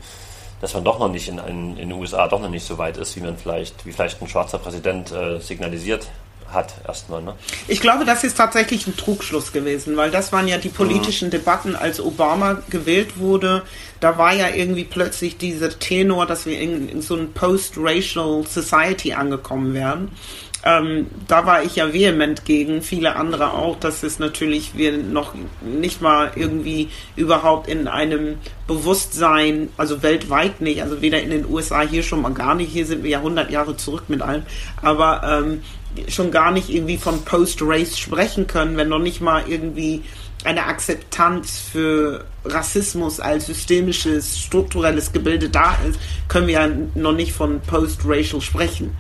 dass 0.62 0.74
man 0.74 0.84
doch 0.84 1.00
noch 1.00 1.10
nicht 1.10 1.28
in, 1.28 1.38
in, 1.38 1.78
in 1.78 1.90
den 1.90 1.92
USA 1.94 2.28
doch 2.28 2.42
noch 2.42 2.50
nicht 2.50 2.66
so 2.66 2.78
weit 2.78 2.98
ist, 2.98 3.16
wie 3.16 3.22
man 3.22 3.38
vielleicht, 3.38 3.86
wie 3.86 3.92
vielleicht 3.92 4.22
ein 4.22 4.28
schwarzer 4.28 4.58
Präsident 4.58 5.12
äh, 5.12 5.40
signalisiert 5.40 6.08
hat 6.54 6.74
erstmal. 6.88 7.22
Ne? 7.22 7.36
Ich 7.68 7.80
glaube, 7.80 8.06
das 8.06 8.24
ist 8.24 8.38
tatsächlich 8.38 8.88
ein 8.88 8.98
Trugschluss 8.98 9.52
gewesen, 9.52 9.98
weil 9.98 10.12
das 10.12 10.32
waren 10.32 10.48
ja 10.48 10.58
die 10.58 10.70
politischen 10.70 11.28
mhm. 11.28 11.32
Debatten, 11.32 11.76
als 11.76 12.00
Obama 12.00 12.62
gewählt 12.70 13.20
wurde. 13.20 13.64
Da 14.00 14.18
war 14.18 14.34
ja 14.34 14.50
irgendwie 14.50 14.84
plötzlich 14.84 15.38
dieser 15.38 15.78
Tenor, 15.78 16.26
dass 16.26 16.46
wir 16.46 16.60
in, 16.60 16.90
in 16.90 17.02
so 17.02 17.16
ein 17.16 17.34
Post-Racial 17.34 18.44
Society 18.48 19.14
angekommen 19.14 19.74
wären. 19.74 20.10
Ähm, 20.66 21.08
da 21.28 21.46
war 21.46 21.64
ich 21.64 21.78
ja 21.78 21.94
vehement 21.94 22.44
gegen, 22.44 22.82
viele 22.82 23.16
andere 23.16 23.54
auch, 23.54 23.80
dass 23.80 24.04
es 24.04 24.20
natürlich 24.20 24.76
wir 24.76 24.98
noch 24.98 25.34
nicht 25.62 26.02
mal 26.02 26.32
irgendwie 26.36 26.90
überhaupt 27.16 27.70
in 27.70 27.88
einem 27.88 28.40
Bewusstsein, 28.68 29.70
also 29.78 30.04
weltweit 30.04 30.60
nicht, 30.60 30.82
also 30.82 31.02
weder 31.02 31.22
in 31.22 31.30
den 31.30 31.50
USA 31.50 31.82
hier 31.82 32.04
schon 32.04 32.22
mal 32.22 32.34
gar 32.34 32.56
nicht, 32.56 32.72
hier 32.72 32.86
sind 32.86 33.04
wir 33.04 33.10
ja 33.10 33.18
100 33.20 33.52
Jahre 33.52 33.78
zurück 33.78 34.04
mit 34.10 34.22
allem, 34.22 34.44
aber 34.82 35.22
ähm, 35.24 35.62
schon 36.10 36.30
gar 36.30 36.52
nicht 36.52 36.70
irgendwie 36.70 36.98
von 36.98 37.24
Post-Race 37.24 37.98
sprechen 37.98 38.48
können, 38.48 38.76
wenn 38.76 38.90
noch 38.90 39.00
nicht 39.00 39.22
mal 39.22 39.44
irgendwie 39.48 40.04
eine 40.44 40.66
Akzeptanz 40.66 41.60
für 41.72 42.26
Rassismus 42.46 43.20
als 43.20 43.48
systemisches, 43.48 44.40
strukturelles 44.40 45.12
Gebilde 45.12 45.50
da 45.50 45.78
ist, 45.88 46.00
können 46.28 46.48
wir 46.48 46.54
ja 46.54 46.70
noch 46.96 47.14
nicht 47.14 47.34
von 47.34 47.60
Post-Racial 47.62 48.42
sprechen. 48.42 48.96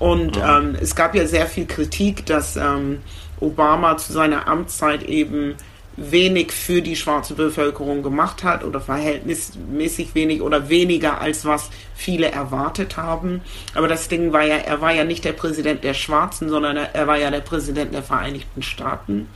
Und 0.00 0.36
mhm. 0.36 0.42
ähm, 0.44 0.76
es 0.80 0.96
gab 0.96 1.14
ja 1.14 1.26
sehr 1.26 1.46
viel 1.46 1.66
Kritik, 1.66 2.26
dass 2.26 2.56
ähm, 2.56 3.02
Obama 3.38 3.96
zu 3.96 4.12
seiner 4.12 4.48
Amtszeit 4.48 5.04
eben 5.04 5.54
wenig 5.96 6.52
für 6.52 6.80
die 6.80 6.96
schwarze 6.96 7.34
Bevölkerung 7.34 8.02
gemacht 8.02 8.42
hat 8.42 8.64
oder 8.64 8.80
verhältnismäßig 8.80 10.14
wenig 10.14 10.40
oder 10.40 10.70
weniger 10.70 11.20
als 11.20 11.44
was 11.44 11.68
viele 11.94 12.30
erwartet 12.30 12.96
haben. 12.96 13.42
Aber 13.74 13.88
das 13.88 14.08
Ding 14.08 14.32
war 14.32 14.42
ja, 14.42 14.56
er 14.56 14.80
war 14.80 14.94
ja 14.94 15.04
nicht 15.04 15.24
der 15.24 15.34
Präsident 15.34 15.84
der 15.84 15.92
Schwarzen, 15.92 16.48
sondern 16.48 16.78
er, 16.78 16.94
er 16.94 17.06
war 17.06 17.18
ja 17.18 17.30
der 17.30 17.40
Präsident 17.40 17.92
der 17.92 18.02
Vereinigten 18.02 18.62
Staaten 18.62 19.28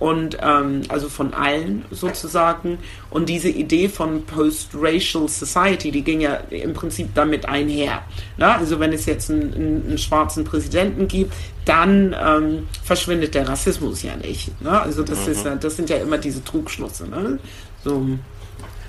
und 0.00 0.38
ähm, 0.42 0.82
also 0.88 1.08
von 1.08 1.34
allen 1.34 1.84
sozusagen. 1.90 2.78
Und 3.10 3.28
diese 3.28 3.50
Idee 3.50 3.88
von 3.88 4.24
Post-Racial 4.24 5.28
Society, 5.28 5.92
die 5.92 6.02
ging 6.02 6.20
ja 6.20 6.36
im 6.50 6.72
Prinzip 6.72 7.14
damit 7.14 7.46
einher. 7.46 8.02
Na, 8.38 8.56
also 8.56 8.80
wenn 8.80 8.92
es 8.92 9.06
jetzt 9.06 9.30
einen, 9.30 9.54
einen, 9.54 9.86
einen 9.86 9.98
schwarzen 9.98 10.44
Präsidenten 10.44 11.06
gibt, 11.06 11.34
dann 11.66 12.16
ähm, 12.18 12.66
verschwindet 12.82 13.34
der 13.34 13.46
Rassismus 13.46 14.02
ja 14.02 14.16
nicht. 14.16 14.60
Ne? 14.62 14.80
Also 14.80 15.02
das 15.02 15.26
mhm. 15.26 15.32
ist 15.32 15.46
das 15.60 15.76
sind 15.76 15.90
ja 15.90 15.98
immer 15.98 16.18
diese 16.18 16.42
Trugschlüsse. 16.42 17.06
Ne? 17.06 17.38
So. 17.84 18.06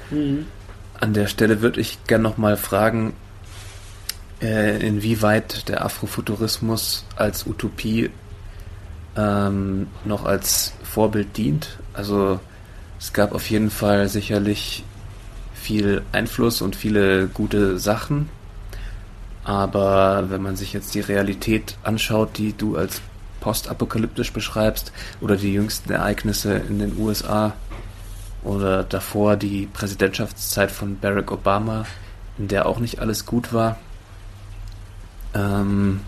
Mhm. 0.10 0.46
An 1.00 1.14
der 1.14 1.28
Stelle 1.28 1.62
würde 1.62 1.82
ich 1.82 1.98
gerne 2.06 2.24
nochmal 2.24 2.56
fragen, 2.56 3.14
äh, 4.42 4.80
inwieweit 4.86 5.68
der 5.68 5.84
Afrofuturismus 5.84 7.06
als 7.16 7.46
Utopie 7.46 8.12
ähm, 9.18 9.88
noch 10.06 10.26
als 10.26 10.74
Vorbild 10.84 11.38
dient. 11.38 11.80
Also 11.94 12.40
es 13.00 13.14
gab 13.14 13.34
auf 13.34 13.50
jeden 13.50 13.72
Fall 13.72 14.08
sicherlich 14.08 14.84
viel 15.54 16.02
Einfluss 16.12 16.62
und 16.62 16.76
viele 16.76 17.28
gute 17.28 17.78
Sachen. 17.78 18.30
Aber 19.44 20.30
wenn 20.30 20.42
man 20.42 20.56
sich 20.56 20.74
jetzt 20.74 20.94
die 20.94 21.00
Realität 21.00 21.78
anschaut, 21.84 22.38
die 22.38 22.54
du 22.54 22.78
als 22.78 23.02
postapokalyptisch 23.40 24.34
beschreibst, 24.34 24.92
oder 25.20 25.36
die 25.36 25.54
jüngsten 25.54 25.92
Ereignisse 25.92 26.54
in 26.54 26.80
den 26.80 26.98
USA 26.98 27.54
oder 28.44 28.84
davor 28.84 29.36
die 29.36 29.68
Präsidentschaftszeit 29.68 30.72
von 30.72 31.00
Barack 31.00 31.32
Obama, 31.32 31.86
in 32.38 32.48
der 32.48 32.66
auch 32.66 32.80
nicht 32.80 33.00
alles 33.00 33.26
gut 33.26 33.54
war. 33.54 33.78
Ähm, 35.34 36.02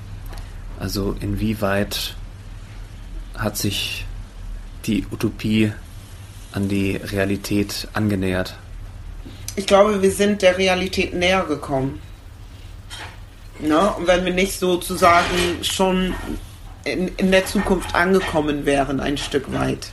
also 0.80 1.16
inwieweit 1.20 2.16
hat 3.38 3.58
sich 3.58 4.06
die 4.86 5.06
Utopie 5.12 5.72
an 6.52 6.70
die 6.70 6.96
Realität 6.96 7.88
angenähert? 7.94 8.56
Ich 9.56 9.66
glaube, 9.66 10.02
wir 10.02 10.12
sind 10.12 10.42
der 10.42 10.58
Realität 10.58 11.14
näher 11.14 11.44
gekommen. 11.44 12.02
Ne? 13.60 13.94
Und 13.94 14.08
wenn 14.08 14.26
wir 14.26 14.34
nicht 14.34 14.60
sozusagen 14.60 15.64
schon 15.64 16.16
in, 16.84 17.10
in 17.18 17.32
der 17.32 17.46
Zukunft 17.46 17.96
angekommen 17.96 18.66
wären, 18.66 19.00
ein 19.00 19.18
Stück 19.18 19.54
weit. 19.54 19.92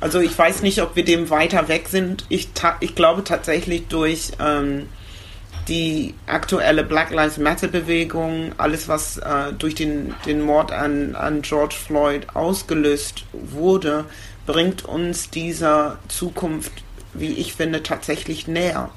Also 0.00 0.20
ich 0.20 0.36
weiß 0.36 0.62
nicht, 0.62 0.82
ob 0.82 0.96
wir 0.96 1.04
dem 1.04 1.30
weiter 1.30 1.68
weg 1.68 1.88
sind. 1.88 2.24
Ich, 2.28 2.48
ich 2.80 2.94
glaube 2.94 3.22
tatsächlich 3.24 3.86
durch 3.86 4.32
ähm, 4.40 4.88
die 5.68 6.14
aktuelle 6.26 6.82
Black 6.82 7.10
Lives 7.10 7.38
Matter 7.38 7.68
Bewegung, 7.68 8.52
alles 8.58 8.88
was 8.88 9.18
äh, 9.18 9.52
durch 9.56 9.74
den, 9.74 10.14
den 10.26 10.42
Mord 10.42 10.72
an, 10.72 11.14
an 11.14 11.42
George 11.42 11.74
Floyd 11.74 12.26
ausgelöst 12.34 13.24
wurde, 13.32 14.04
bringt 14.46 14.84
uns 14.84 15.30
dieser 15.30 15.98
Zukunft, 16.08 16.72
wie 17.14 17.32
ich 17.34 17.54
finde, 17.54 17.82
tatsächlich 17.82 18.48
näher. 18.48 18.90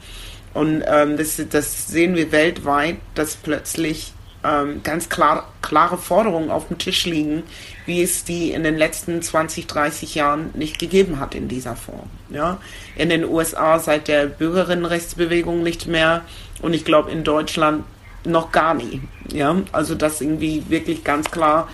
Und 0.53 0.83
ähm, 0.87 1.17
das, 1.17 1.39
das 1.49 1.87
sehen 1.87 2.15
wir 2.15 2.31
weltweit, 2.31 2.97
dass 3.13 3.35
plötzlich 3.35 4.13
ähm, 4.45 4.81
ganz 4.83 5.09
klar, 5.09 5.51
klare 5.61 5.97
Forderungen 5.97 6.51
auf 6.51 6.67
dem 6.67 6.77
Tisch 6.77 7.05
liegen, 7.05 7.43
wie 7.85 8.01
es 8.01 8.23
die 8.23 8.51
in 8.51 8.63
den 8.63 8.77
letzten 8.77 9.21
20, 9.21 9.67
30 9.67 10.15
Jahren 10.15 10.51
nicht 10.53 10.77
gegeben 10.77 11.19
hat 11.19 11.33
in 11.33 11.47
dieser 11.47 11.75
Form. 11.75 12.09
Ja? 12.29 12.59
In 12.95 13.09
den 13.09 13.25
USA 13.25 13.79
seit 13.79 14.07
der 14.07 14.27
Bürgerinnenrechtsbewegung 14.27 15.63
nicht 15.63 15.87
mehr 15.87 16.21
und 16.61 16.73
ich 16.73 16.85
glaube 16.85 17.11
in 17.11 17.23
Deutschland 17.23 17.83
noch 18.23 18.51
gar 18.51 18.73
nie. 18.73 19.01
Ja? 19.31 19.55
Also 19.71 19.95
dass 19.95 20.21
irgendwie 20.21 20.63
wirklich 20.69 21.03
ganz 21.03 21.31
klar, 21.31 21.67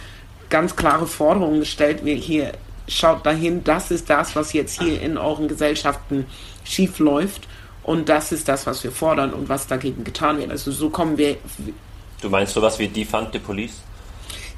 ganz 0.50 0.76
klare 0.76 1.08
Forderungen 1.08 1.60
gestellt 1.60 2.06
wird, 2.06 2.20
hier 2.20 2.54
schaut 2.88 3.26
dahin, 3.26 3.64
das 3.64 3.92
ist 3.92 4.10
das, 4.10 4.36
was 4.36 4.54
jetzt 4.54 4.82
hier 4.82 5.02
in 5.02 5.18
euren 5.18 5.48
Gesellschaften 5.48 6.26
schief 6.64 7.00
läuft. 7.00 7.48
Und 7.84 8.10
das 8.10 8.32
ist 8.32 8.48
das, 8.48 8.68
was 8.68 8.84
wir 8.84 8.92
fordern 8.92 9.34
und 9.34 9.50
was 9.50 9.66
dagegen 9.66 10.04
getan 10.04 10.38
wird. 10.38 10.52
Also 10.52 10.72
so 10.72 10.92
kommen 10.92 11.18
wir 11.18 11.38
Du 12.22 12.30
meinst 12.30 12.54
sowas 12.54 12.78
wie 12.80 12.88
Defund 12.88 13.30
the 13.34 13.40
Police? 13.40 13.82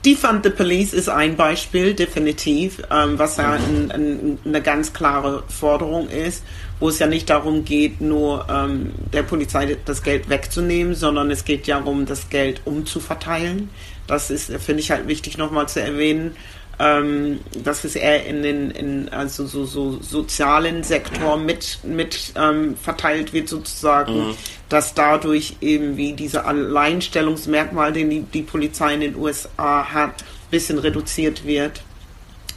Defund 0.05 0.43
the 0.43 0.49
Police 0.49 0.91
ist 0.93 1.07
ein 1.07 1.37
Beispiel, 1.37 1.93
definitiv, 1.93 2.81
ähm, 2.91 3.17
was 3.17 3.37
ja 3.37 3.53
ein, 3.53 3.89
ein, 3.89 4.37
eine 4.43 4.61
ganz 4.61 4.91
klare 4.91 5.43
Forderung 5.47 6.09
ist, 6.09 6.43
wo 6.81 6.89
es 6.89 6.99
ja 6.99 7.07
nicht 7.07 7.29
darum 7.29 7.63
geht, 7.63 8.01
nur 8.01 8.45
ähm, 8.49 8.91
der 9.13 9.23
Polizei 9.23 9.77
das 9.85 10.03
Geld 10.03 10.27
wegzunehmen, 10.27 10.93
sondern 10.93 11.31
es 11.31 11.45
geht 11.45 11.67
ja 11.67 11.79
darum, 11.79 12.05
das 12.05 12.29
Geld 12.29 12.61
umzuverteilen. 12.65 13.69
Das 14.05 14.29
ist, 14.29 14.51
finde 14.57 14.81
ich 14.81 14.91
halt 14.91 15.07
wichtig 15.07 15.37
nochmal 15.37 15.69
zu 15.69 15.81
erwähnen 15.81 16.35
ähm, 16.79 17.39
dass 17.63 17.83
es 17.83 17.95
eher 17.95 18.25
in 18.25 18.41
den 18.41 18.71
in, 18.71 19.09
also 19.09 19.45
so, 19.45 19.65
so 19.65 20.01
sozialen 20.01 20.83
Sektor 20.83 21.37
mit, 21.37 21.79
mit 21.83 22.33
ähm, 22.35 22.75
verteilt 22.75 23.33
wird 23.33 23.47
sozusagen, 23.47 24.29
mhm. 24.29 24.35
dass 24.69 24.93
dadurch 24.93 25.57
eben 25.61 25.97
wie 25.97 26.13
diese 26.13 26.45
Alleinstellungsmerkmal, 26.45 27.93
den 27.93 28.09
die, 28.09 28.21
die 28.21 28.41
Polizei 28.41 28.95
in 28.95 29.01
den 29.01 29.15
USA 29.15 29.93
hat, 29.93 30.23
bisschen 30.49 30.79
reduziert 30.79 31.45
wird. 31.45 31.81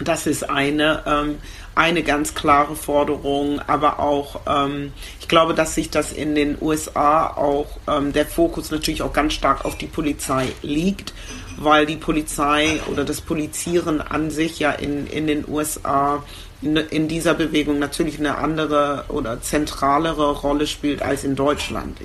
Das 0.01 0.27
ist 0.27 0.49
eine, 0.49 1.03
ähm, 1.07 1.39
eine 1.75 2.03
ganz 2.03 2.35
klare 2.35 2.77
Forderung, 2.77 3.61
aber 3.67 3.99
auch, 4.01 4.41
ähm, 4.47 4.93
ich 5.21 5.29
glaube, 5.29 5.55
dass 5.55 5.75
sich 5.75 5.91
das 5.91 6.13
in 6.13 6.35
den 6.35 6.57
USA 6.61 7.27
auch, 7.29 7.67
ähm, 7.87 8.13
der 8.13 8.27
Fokus 8.27 8.71
natürlich 8.71 9.03
auch 9.03 9.13
ganz 9.13 9.35
stark 9.35 9.65
auf 9.65 9.77
die 9.79 9.87
Polizei 9.87 10.49
liegt 10.63 11.13
weil 11.57 11.87
die 11.87 11.97
Polizei 11.97 12.81
oder 12.91 13.05
das 13.05 13.21
Polizieren 13.21 14.01
an 14.01 14.31
sich 14.31 14.59
ja 14.59 14.73
in, 14.73 15.07
in 15.07 15.27
den 15.27 15.45
USA 15.49 16.23
in, 16.63 16.77
in 16.77 17.09
dieser 17.09 17.35
Bewegung 17.35 17.79
natürlich 17.79 18.19
eine 18.19 18.39
andere 18.39 19.05
oder 19.09 19.41
zentralere 19.43 20.33
Rolle 20.33 20.67
spielt 20.67 21.03
als 21.03 21.25
in 21.25 21.37
Deutschland. 21.37 21.99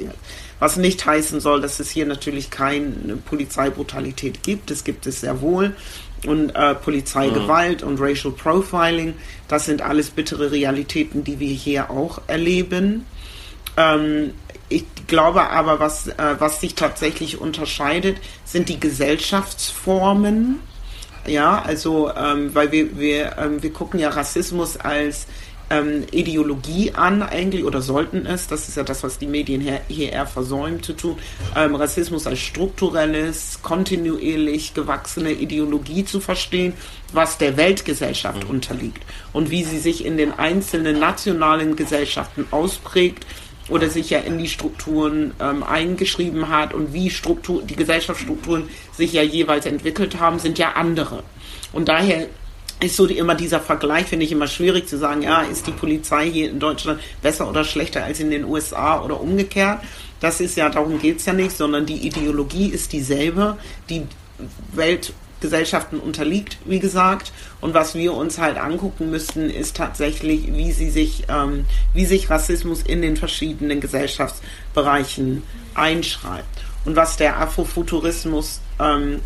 Was 0.59 0.77
nicht 0.77 1.05
heißen 1.05 1.39
soll, 1.39 1.61
dass 1.61 1.79
es 1.79 1.89
hier 1.89 2.05
natürlich 2.05 2.49
keine 2.49 3.17
Polizeibrutalität 3.25 4.43
gibt. 4.43 4.69
Es 4.69 4.83
gibt 4.83 5.07
es 5.07 5.21
sehr 5.21 5.41
wohl. 5.41 5.75
Und 6.27 6.51
äh, 6.51 6.75
Polizeigewalt 6.75 7.81
mhm. 7.81 7.87
und 7.87 7.99
Racial 7.99 8.31
Profiling, 8.31 9.15
das 9.47 9.65
sind 9.65 9.81
alles 9.81 10.11
bittere 10.11 10.51
Realitäten, 10.51 11.23
die 11.23 11.39
wir 11.39 11.49
hier 11.49 11.89
auch 11.89 12.21
erleben. 12.27 13.07
Ähm, 13.75 14.33
ich 14.71 14.85
glaube 15.07 15.49
aber, 15.49 15.79
was, 15.79 16.07
äh, 16.07 16.35
was 16.39 16.61
sich 16.61 16.75
tatsächlich 16.75 17.39
unterscheidet, 17.39 18.17
sind 18.45 18.69
die 18.69 18.79
Gesellschaftsformen. 18.79 20.59
Ja, 21.27 21.61
also, 21.61 22.11
ähm, 22.15 22.55
weil 22.55 22.71
wir, 22.71 22.97
wir, 22.97 23.37
ähm, 23.37 23.61
wir 23.61 23.71
gucken 23.71 23.99
ja 23.99 24.09
Rassismus 24.09 24.77
als 24.77 25.27
ähm, 25.71 26.03
Ideologie 26.11 26.91
an, 26.93 27.23
eigentlich, 27.23 27.63
oder 27.63 27.81
sollten 27.81 28.25
es, 28.25 28.47
das 28.47 28.67
ist 28.67 28.75
ja 28.77 28.83
das, 28.83 29.03
was 29.03 29.17
die 29.17 29.27
Medien 29.27 29.61
hier, 29.61 29.81
hier 29.87 30.11
eher 30.11 30.27
versäumen 30.27 30.83
zu 30.83 30.93
tun, 30.93 31.17
ähm, 31.55 31.75
Rassismus 31.75 32.27
als 32.27 32.39
strukturelles, 32.39 33.59
kontinuierlich 33.61 34.73
gewachsene 34.73 35.31
Ideologie 35.31 36.03
zu 36.03 36.19
verstehen, 36.19 36.73
was 37.13 37.37
der 37.37 37.55
Weltgesellschaft 37.55 38.43
mhm. 38.43 38.49
unterliegt 38.49 39.03
und 39.31 39.49
wie 39.49 39.63
sie 39.63 39.79
sich 39.79 40.05
in 40.05 40.17
den 40.17 40.37
einzelnen 40.37 40.99
nationalen 40.99 41.75
Gesellschaften 41.75 42.45
ausprägt 42.51 43.25
oder 43.71 43.89
sich 43.89 44.09
ja 44.09 44.19
in 44.19 44.37
die 44.37 44.47
Strukturen 44.47 45.33
ähm, 45.39 45.63
eingeschrieben 45.63 46.49
hat 46.49 46.73
und 46.73 46.93
wie 46.93 47.09
Struktur, 47.09 47.63
die 47.63 47.75
Gesellschaftsstrukturen 47.75 48.69
sich 48.95 49.13
ja 49.13 49.23
jeweils 49.23 49.65
entwickelt 49.65 50.19
haben, 50.19 50.39
sind 50.39 50.59
ja 50.59 50.73
andere. 50.73 51.23
Und 51.71 51.87
daher 51.87 52.27
ist 52.81 52.95
so 52.95 53.07
die, 53.07 53.17
immer 53.17 53.35
dieser 53.35 53.59
Vergleich, 53.59 54.07
finde 54.07 54.25
ich 54.25 54.31
immer 54.31 54.47
schwierig 54.47 54.87
zu 54.87 54.97
sagen, 54.97 55.21
ja, 55.21 55.41
ist 55.41 55.67
die 55.67 55.71
Polizei 55.71 56.29
hier 56.29 56.49
in 56.49 56.59
Deutschland 56.59 56.99
besser 57.21 57.49
oder 57.49 57.63
schlechter 57.63 58.03
als 58.03 58.19
in 58.19 58.29
den 58.29 58.43
USA 58.43 59.01
oder 59.01 59.21
umgekehrt. 59.21 59.81
Das 60.19 60.41
ist 60.41 60.57
ja, 60.57 60.69
darum 60.69 60.99
geht 60.99 61.17
es 61.17 61.25
ja 61.25 61.33
nicht, 61.33 61.55
sondern 61.55 61.85
die 61.85 62.07
Ideologie 62.07 62.67
ist 62.67 62.91
dieselbe. 62.91 63.57
Die 63.89 64.03
Welt 64.73 65.13
Gesellschaften 65.41 65.99
unterliegt, 65.99 66.57
wie 66.65 66.79
gesagt. 66.79 67.33
Und 67.59 67.73
was 67.73 67.95
wir 67.95 68.13
uns 68.13 68.37
halt 68.37 68.57
angucken 68.57 69.09
müssten, 69.09 69.49
ist 69.49 69.75
tatsächlich, 69.75 70.53
wie 70.53 70.71
sie 70.71 70.89
sich, 70.89 71.25
ähm, 71.29 71.65
wie 71.93 72.05
sich 72.05 72.29
Rassismus 72.29 72.81
in 72.83 73.01
den 73.01 73.17
verschiedenen 73.17 73.81
Gesellschaftsbereichen 73.81 75.43
einschreibt. 75.73 76.63
Und 76.85 76.95
was 76.95 77.17
der 77.17 77.39
Afrofuturismus 77.39 78.61
ähm, 78.79 79.19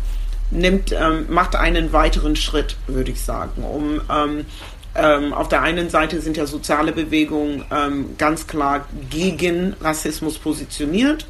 nimmt, 0.50 0.92
ähm, 0.92 1.26
macht 1.28 1.56
einen 1.56 1.92
weiteren 1.92 2.36
Schritt, 2.36 2.76
würde 2.86 3.12
ich 3.12 3.20
sagen, 3.20 3.62
um 3.64 4.00
ähm, 4.10 4.46
ähm, 4.94 5.34
auf 5.34 5.48
der 5.48 5.62
einen 5.62 5.90
Seite 5.90 6.20
sind 6.20 6.36
ja 6.36 6.46
soziale 6.46 6.92
Bewegungen 6.92 7.64
ähm, 7.70 8.16
ganz 8.16 8.46
klar 8.46 8.86
gegen 9.10 9.74
Rassismus 9.80 10.38
positioniert 10.38 11.26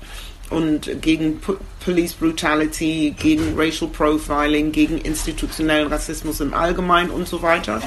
und 0.51 1.03
gegen 1.03 1.41
P 1.41 1.55
Police 1.85 2.15
Brutality, 2.15 3.15
gegen 3.17 3.55
Racial 3.57 3.89
Profiling, 3.89 4.73
gegen 4.73 4.99
institutionellen 4.99 5.87
Rassismus 5.87 6.41
im 6.41 6.53
Allgemeinen 6.53 7.11
und 7.11 7.29
so 7.29 7.43
weiter. 7.43 7.81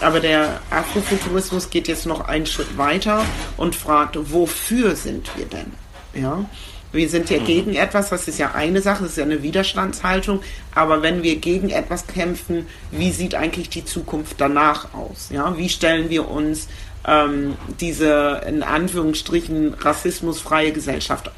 Aber 0.00 0.20
der 0.20 0.60
Afrofuturismus 0.70 1.68
geht 1.68 1.88
jetzt 1.88 2.06
noch 2.06 2.28
einen 2.28 2.46
Schritt 2.46 2.78
weiter 2.78 3.24
und 3.56 3.74
fragt, 3.74 4.16
wofür 4.32 4.94
sind 4.94 5.36
wir 5.36 5.46
denn? 5.46 5.72
Ja. 6.14 6.44
Wir 6.92 7.08
sind 7.08 7.28
ja 7.30 7.40
mhm. 7.40 7.44
gegen 7.44 7.74
etwas, 7.74 8.12
was 8.12 8.28
ist 8.28 8.38
ja 8.38 8.52
eine 8.52 8.82
Sache, 8.82 9.02
das 9.02 9.12
ist 9.12 9.18
ja 9.18 9.24
eine 9.24 9.42
Widerstandshaltung, 9.42 10.42
aber 10.74 11.02
wenn 11.02 11.22
wir 11.22 11.36
gegen 11.36 11.70
etwas 11.70 12.06
kämpfen, 12.06 12.66
wie 12.92 13.10
sieht 13.10 13.34
eigentlich 13.34 13.68
die 13.68 13.84
Zukunft 13.84 14.40
danach 14.40 14.94
aus? 14.94 15.28
Ja, 15.30 15.56
wie 15.56 15.68
stellen 15.68 16.10
wir 16.10 16.28
uns 16.28 16.68
ähm, 17.06 17.56
diese 17.80 18.42
in 18.46 18.62
Anführungsstrichen 18.62 19.74
rassismusfreie 19.74 20.72
Gesellschaft 20.72 21.30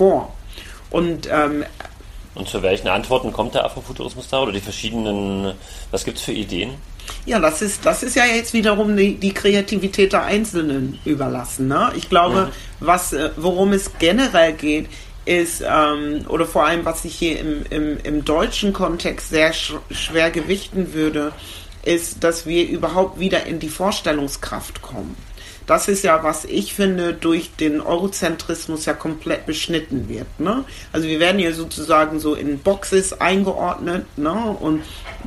vor. 0.00 0.32
Und, 0.90 1.28
ähm, 1.30 1.62
und 2.34 2.48
zu 2.48 2.62
welchen 2.62 2.88
Antworten 2.88 3.32
kommt 3.32 3.54
der 3.54 3.66
Afrofuturismus 3.66 4.28
da 4.28 4.40
oder 4.40 4.52
die 4.52 4.60
verschiedenen, 4.60 5.52
was 5.90 6.06
gibt 6.06 6.16
es 6.16 6.24
für 6.24 6.32
Ideen? 6.32 6.70
Ja, 7.26 7.38
das 7.38 7.60
ist, 7.60 7.84
das 7.84 8.02
ist 8.02 8.16
ja 8.16 8.24
jetzt 8.24 8.54
wiederum 8.54 8.96
die, 8.96 9.16
die 9.16 9.34
Kreativität 9.34 10.14
der 10.14 10.22
Einzelnen 10.22 10.98
überlassen. 11.04 11.68
Ne? 11.68 11.92
Ich 11.96 12.08
glaube, 12.08 12.46
mhm. 12.46 12.86
was, 12.86 13.12
äh, 13.12 13.28
worum 13.36 13.74
es 13.74 13.90
generell 13.98 14.54
geht, 14.54 14.86
ist, 15.26 15.62
ähm, 15.68 16.24
oder 16.28 16.46
vor 16.46 16.64
allem, 16.64 16.86
was 16.86 17.04
ich 17.04 17.14
hier 17.14 17.38
im, 17.38 17.66
im, 17.68 17.98
im 18.02 18.24
deutschen 18.24 18.72
Kontext 18.72 19.28
sehr 19.28 19.52
sch 19.52 19.74
schwer 19.90 20.30
gewichten 20.30 20.94
würde, 20.94 21.32
ist, 21.84 22.24
dass 22.24 22.46
wir 22.46 22.66
überhaupt 22.66 23.20
wieder 23.20 23.44
in 23.44 23.58
die 23.58 23.68
Vorstellungskraft 23.68 24.80
kommen 24.80 25.14
das 25.66 25.88
ist 25.88 26.02
ja, 26.02 26.22
was 26.22 26.44
ich 26.44 26.74
finde, 26.74 27.14
durch 27.14 27.54
den 27.56 27.80
Eurozentrismus 27.80 28.86
ja 28.86 28.92
komplett 28.92 29.46
beschnitten 29.46 30.08
wird. 30.08 30.40
Ne? 30.40 30.64
Also 30.92 31.06
wir 31.06 31.20
werden 31.20 31.38
ja 31.38 31.52
sozusagen 31.52 32.18
so 32.20 32.34
in 32.34 32.58
Boxes 32.58 33.20
eingeordnet 33.20 34.06
ne? 34.16 34.56
und 34.60 34.82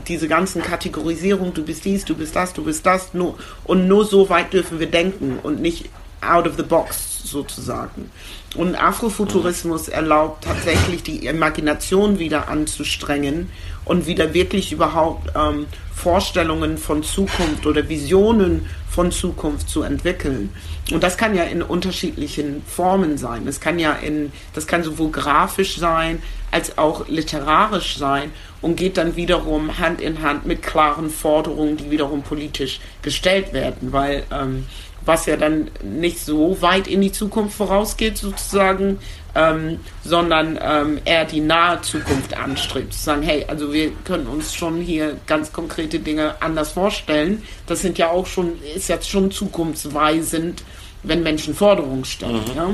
diese 0.08 0.28
ganzen 0.28 0.62
Kategorisierungen, 0.62 1.54
du 1.54 1.64
bist 1.64 1.86
dies, 1.86 2.06
du 2.06 2.16
bist 2.16 2.36
das, 2.36 2.54
du 2.54 2.64
bist 2.64 2.86
das, 2.86 3.14
nur, 3.14 3.38
und 3.64 3.88
nur 3.88 4.06
so 4.06 4.30
weit 4.30 4.54
dürfen 4.54 4.80
wir 4.80 4.88
denken 4.88 5.40
und 5.42 5.62
nicht 5.62 5.90
out 6.22 6.48
of 6.48 6.56
the 6.58 6.64
box 6.64 7.24
sozusagen. 7.24 8.12
Und 8.56 8.76
Afrofuturismus 8.76 9.88
erlaubt 9.88 10.44
tatsächlich 10.44 11.02
die 11.02 11.26
Imagination 11.26 12.20
wieder 12.20 12.50
anzustrengen 12.50 13.50
und 13.84 14.06
wieder 14.06 14.34
wirklich 14.34 14.72
überhaupt 14.72 15.32
ähm, 15.36 15.66
Vorstellungen 15.96 16.78
von 16.78 17.04
Zukunft 17.04 17.66
oder 17.66 17.88
Visionen 17.88 18.66
von 18.90 19.12
Zukunft 19.12 19.70
zu 19.70 19.84
entwickeln. 19.84 20.50
Und 20.92 21.02
das 21.02 21.18
kann 21.18 21.36
ja 21.36 21.44
in 21.44 21.62
unterschiedlichen 21.62 22.62
Formen 22.68 23.18
sein. 23.18 23.46
Das 23.46 23.60
kann 23.60 23.80
ja 23.80 23.94
in, 23.94 24.32
das 24.54 24.68
kann 24.68 24.84
sowohl 24.84 25.12
grafisch 25.12 25.78
sein 25.78 26.22
als 26.52 26.78
auch 26.78 27.08
literarisch 27.08 27.98
sein 27.98 28.32
und 28.62 28.76
geht 28.76 28.98
dann 28.98 29.16
wiederum 29.16 29.80
Hand 29.80 30.02
in 30.02 30.22
Hand 30.22 30.46
mit 30.46 30.62
klaren 30.62 31.10
Forderungen, 31.10 31.78
die 31.78 31.90
wiederum 31.90 32.22
politisch 32.22 32.80
gestellt 33.02 33.54
werden, 33.54 33.92
weil 33.92 34.24
ähm, 34.32 34.66
was 35.06 35.26
ja 35.26 35.36
dann 35.36 35.72
nicht 35.84 36.20
so 36.20 36.62
weit 36.62 36.88
in 36.88 37.02
die 37.02 37.12
Zukunft 37.12 37.58
vorausgeht 37.58 38.18
sozusagen, 38.18 39.00
ähm, 39.36 39.80
sondern 40.04 40.60
ähm, 40.62 41.00
eher 41.06 41.26
die 41.26 41.40
nahe 41.42 41.82
Zukunft 41.82 42.38
anstrebt. 42.38 42.94
Zu 42.94 43.00
sagen, 43.00 43.22
hey, 43.24 43.46
also 43.48 43.74
wir 43.74 43.92
können 44.06 44.28
uns 44.28 44.54
schon 44.54 44.80
hier 44.80 45.18
ganz 45.26 45.52
konkrete 45.52 46.00
Dinge 46.00 46.36
anders 46.40 46.72
vorstellen. 46.72 47.44
Das 47.66 47.82
sind 47.82 47.98
ja 47.98 48.10
auch 48.10 48.28
schon, 48.28 48.62
ist 48.76 48.90
jetzt 48.90 49.10
schon 49.10 49.32
zukunftsweisend, 49.32 50.64
wenn 51.04 51.24
Menschen 51.24 51.56
Forderungen 51.56 52.06
stellen. 52.06 52.44
Mhm. 52.52 52.56
Ja? 52.56 52.70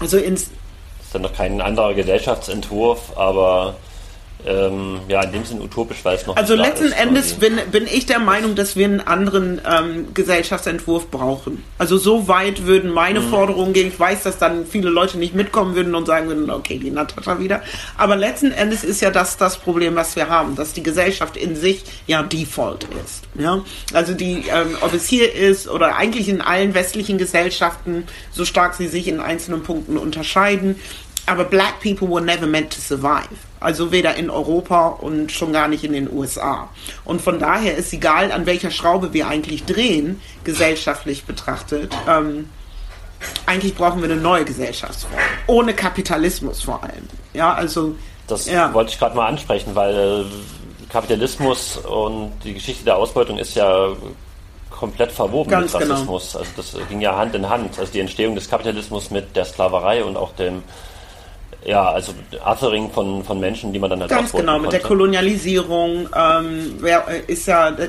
Also 0.00 0.18
ins. 0.18 0.50
Das 0.98 1.06
ist 1.06 1.14
dann 1.14 1.22
noch 1.22 1.34
kein 1.34 1.60
anderer 1.60 1.94
Gesellschaftsentwurf, 1.94 3.16
aber 3.16 3.76
ähm, 4.46 5.00
ja, 5.08 5.22
in 5.22 5.32
dem 5.32 5.44
Sinn 5.44 5.60
utopisch, 5.60 5.98
weil 6.02 6.16
es 6.16 6.26
noch. 6.26 6.36
Also 6.36 6.54
letzten 6.54 6.86
ist, 6.86 7.00
Endes 7.00 7.34
bin, 7.34 7.58
bin 7.70 7.86
ich 7.86 8.06
der 8.06 8.18
Meinung, 8.18 8.54
dass 8.54 8.76
wir 8.76 8.84
einen 8.84 9.00
anderen 9.00 9.60
ähm, 9.68 10.08
Gesellschaftsentwurf 10.14 11.10
brauchen. 11.10 11.64
Also 11.78 11.96
so 11.96 12.28
weit 12.28 12.66
würden 12.66 12.90
meine 12.90 13.20
mhm. 13.20 13.30
Forderungen 13.30 13.72
gehen. 13.72 13.88
Ich 13.88 13.98
weiß, 13.98 14.22
dass 14.22 14.38
dann 14.38 14.66
viele 14.66 14.90
Leute 14.90 15.18
nicht 15.18 15.34
mitkommen 15.34 15.74
würden 15.74 15.94
und 15.94 16.06
sagen 16.06 16.28
würden, 16.28 16.50
okay, 16.50 16.78
die 16.78 16.90
Natascha 16.90 17.38
wieder. 17.38 17.62
Aber 17.96 18.16
letzten 18.16 18.52
Endes 18.52 18.84
ist 18.84 19.00
ja 19.00 19.10
das 19.10 19.36
das 19.36 19.58
Problem, 19.58 19.96
was 19.96 20.16
wir 20.16 20.28
haben, 20.28 20.56
dass 20.56 20.72
die 20.72 20.82
Gesellschaft 20.82 21.36
in 21.36 21.56
sich 21.56 21.84
ja 22.06 22.22
Default 22.22 22.86
ist. 23.04 23.24
Ja? 23.38 23.64
Also 23.92 24.14
die, 24.14 24.44
ähm, 24.48 24.76
ob 24.80 24.92
es 24.92 25.06
hier 25.06 25.32
ist 25.34 25.68
oder 25.68 25.96
eigentlich 25.96 26.28
in 26.28 26.40
allen 26.40 26.74
westlichen 26.74 27.18
Gesellschaften, 27.18 28.04
so 28.30 28.44
stark 28.44 28.74
sie 28.74 28.88
sich 28.88 29.08
in 29.08 29.20
einzelnen 29.20 29.62
Punkten 29.62 29.96
unterscheiden, 29.96 30.76
aber 31.26 31.44
Black 31.44 31.80
people 31.80 32.08
were 32.08 32.20
never 32.20 32.46
meant 32.46 32.72
to 32.72 32.80
survive. 32.80 33.28
Also 33.60 33.90
weder 33.90 34.14
in 34.16 34.28
Europa 34.28 34.88
und 34.88 35.32
schon 35.32 35.52
gar 35.52 35.68
nicht 35.68 35.84
in 35.84 35.92
den 35.94 36.12
USA. 36.12 36.68
Und 37.04 37.22
von 37.22 37.38
daher 37.38 37.76
ist 37.76 37.92
egal, 37.92 38.30
an 38.30 38.44
welcher 38.44 38.70
Schraube 38.70 39.14
wir 39.14 39.26
eigentlich 39.26 39.64
drehen, 39.64 40.20
gesellschaftlich 40.44 41.24
betrachtet, 41.24 41.94
ähm, 42.06 42.50
eigentlich 43.46 43.74
brauchen 43.74 44.02
wir 44.02 44.10
eine 44.10 44.20
neue 44.20 44.44
Gesellschaftsform. 44.44 45.14
Ohne 45.46 45.72
Kapitalismus 45.72 46.62
vor 46.62 46.82
allem. 46.82 47.08
Ja, 47.32 47.54
also. 47.54 47.94
Das 48.26 48.46
ja. 48.46 48.72
wollte 48.74 48.90
ich 48.90 48.98
gerade 48.98 49.16
mal 49.16 49.26
ansprechen, 49.26 49.74
weil 49.74 49.94
äh, 49.94 50.24
Kapitalismus 50.90 51.78
und 51.78 52.32
die 52.44 52.54
Geschichte 52.54 52.84
der 52.84 52.96
Ausbeutung 52.96 53.38
ist 53.38 53.54
ja 53.54 53.88
komplett 54.70 55.12
verwoben 55.12 55.50
Ganz 55.50 55.72
mit 55.72 55.82
genau. 55.82 55.94
Rassismus. 55.94 56.32
Genau. 56.32 56.44
Also 56.44 56.50
das 56.56 56.88
ging 56.88 57.00
ja 57.00 57.16
Hand 57.16 57.34
in 57.34 57.48
Hand. 57.48 57.78
Also 57.78 57.92
die 57.92 58.00
Entstehung 58.00 58.34
des 58.34 58.48
Kapitalismus 58.48 59.10
mit 59.10 59.34
der 59.36 59.44
Sklaverei 59.44 60.04
und 60.04 60.16
auch 60.16 60.32
dem 60.32 60.62
ja, 61.64 61.90
also 61.90 62.12
Othering 62.44 62.90
von, 62.90 63.24
von 63.24 63.40
Menschen, 63.40 63.72
die 63.72 63.78
man 63.78 63.90
dann 63.90 64.00
halt 64.00 64.10
Ganz 64.10 64.32
genau, 64.32 64.54
mit 64.54 64.64
konnte. 64.64 64.78
der 64.78 64.86
Kolonialisierung 64.86 66.08
ähm, 66.14 66.84
äh, 66.84 67.20
ist 67.26 67.46
ja 67.46 67.70
äh, 67.70 67.88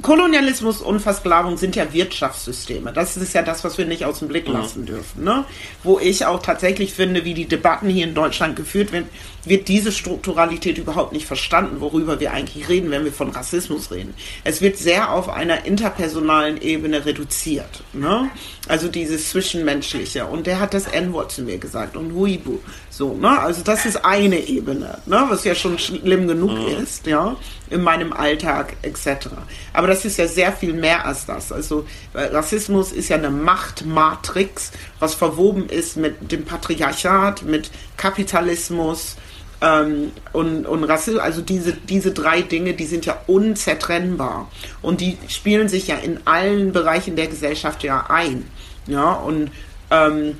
Kolonialismus 0.00 0.80
und 0.80 1.00
Versklavung 1.00 1.58
sind 1.58 1.76
ja 1.76 1.92
Wirtschaftssysteme. 1.92 2.92
Das 2.92 3.16
ist 3.18 3.34
ja 3.34 3.42
das, 3.42 3.62
was 3.62 3.76
wir 3.76 3.84
nicht 3.84 4.06
aus 4.06 4.20
dem 4.20 4.28
Blick 4.28 4.48
mhm. 4.48 4.54
lassen 4.54 4.80
mhm. 4.82 4.86
dürfen. 4.86 5.24
Ne? 5.24 5.44
Wo 5.82 5.98
ich 5.98 6.24
auch 6.24 6.40
tatsächlich 6.40 6.94
finde, 6.94 7.24
wie 7.24 7.34
die 7.34 7.44
Debatten 7.44 7.90
hier 7.90 8.04
in 8.04 8.14
Deutschland 8.14 8.56
geführt 8.56 8.92
werden, 8.92 9.08
wird 9.44 9.68
diese 9.68 9.92
Strukturalität 9.92 10.78
überhaupt 10.78 11.12
nicht 11.12 11.26
verstanden, 11.26 11.80
worüber 11.80 12.20
wir 12.20 12.32
eigentlich 12.32 12.68
reden, 12.68 12.90
wenn 12.90 13.04
wir 13.04 13.12
von 13.12 13.30
Rassismus 13.30 13.90
reden. 13.90 14.14
Es 14.44 14.62
wird 14.62 14.78
sehr 14.78 15.12
auf 15.12 15.28
einer 15.28 15.66
interpersonalen 15.66 16.60
Ebene 16.62 17.04
reduziert. 17.04 17.82
Ne? 17.92 18.30
Also 18.68 18.88
dieses 18.88 19.30
Zwischenmenschliche. 19.30 20.24
Und 20.24 20.46
der 20.46 20.60
hat 20.60 20.72
das 20.72 20.86
N-Wort 20.86 21.32
zu 21.32 21.42
mir 21.42 21.58
gesagt 21.58 21.96
und 21.96 22.14
Huibu. 22.14 22.60
So, 22.92 23.14
ne? 23.14 23.40
Also 23.40 23.62
das 23.62 23.86
ist 23.86 24.04
eine 24.04 24.36
Ebene, 24.36 24.98
ne? 25.06 25.24
was 25.30 25.44
ja 25.44 25.54
schon 25.54 25.78
schlimm 25.78 26.28
genug 26.28 26.50
mhm. 26.50 26.82
ist, 26.82 27.06
ja, 27.06 27.36
in 27.70 27.82
meinem 27.82 28.12
Alltag 28.12 28.76
etc. 28.82 29.28
Aber 29.72 29.86
das 29.86 30.04
ist 30.04 30.18
ja 30.18 30.28
sehr 30.28 30.52
viel 30.52 30.74
mehr 30.74 31.06
als 31.06 31.24
das. 31.24 31.52
Also 31.52 31.86
Rassismus 32.12 32.92
ist 32.92 33.08
ja 33.08 33.16
eine 33.16 33.30
Machtmatrix, 33.30 34.72
was 34.98 35.14
verwoben 35.14 35.70
ist 35.70 35.96
mit 35.96 36.30
dem 36.30 36.44
Patriarchat, 36.44 37.44
mit 37.44 37.70
Kapitalismus, 37.96 39.16
ähm, 39.62 40.12
und, 40.34 40.66
und 40.66 40.84
Rassismus, 40.84 41.22
also 41.22 41.40
diese, 41.40 41.72
diese 41.72 42.10
drei 42.10 42.42
Dinge, 42.42 42.74
die 42.74 42.84
sind 42.84 43.06
ja 43.06 43.16
unzertrennbar. 43.26 44.50
Und 44.82 45.00
die 45.00 45.16
spielen 45.28 45.70
sich 45.70 45.86
ja 45.86 45.96
in 45.96 46.20
allen 46.26 46.72
Bereichen 46.72 47.16
der 47.16 47.28
Gesellschaft 47.28 47.84
ja 47.84 48.04
ein. 48.10 48.50
Ja, 48.86 49.12
und 49.12 49.50
ähm, 49.90 50.36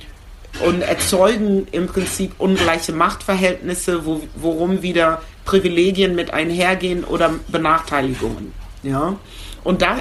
und 0.61 0.83
erzeugen 0.83 1.67
im 1.73 1.87
Prinzip 1.87 2.35
ungleiche 2.38 2.93
Machtverhältnisse, 2.93 4.05
wo, 4.05 4.23
worum 4.37 4.83
wieder 4.83 5.23
Privilegien 5.45 6.15
mit 6.15 6.33
einhergehen 6.33 7.05
oder 7.05 7.35
Benachteiligungen. 7.49 8.53
Ja? 8.83 9.17
Und 9.65 9.83
da, 9.83 9.97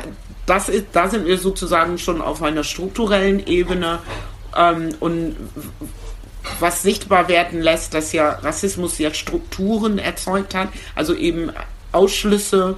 das 0.46 0.70
ist, 0.70 0.88
da 0.94 1.08
sind 1.10 1.26
wir 1.26 1.38
sozusagen 1.38 1.98
schon 1.98 2.22
auf 2.22 2.44
einer 2.44 2.64
strukturellen 2.64 3.46
Ebene 3.46 4.00
ähm, 4.56 4.90
und 5.00 5.36
was 6.60 6.82
sichtbar 6.82 7.28
werden 7.28 7.62
lässt, 7.62 7.94
dass 7.94 8.14
ja 8.14 8.30
Rassismus 8.30 8.98
ja 8.98 9.14
Strukturen 9.14 10.00
erzeugt 10.00 10.56
hat, 10.56 10.70
also 10.96 11.14
eben 11.14 11.52
Ausschlüsse 11.92 12.78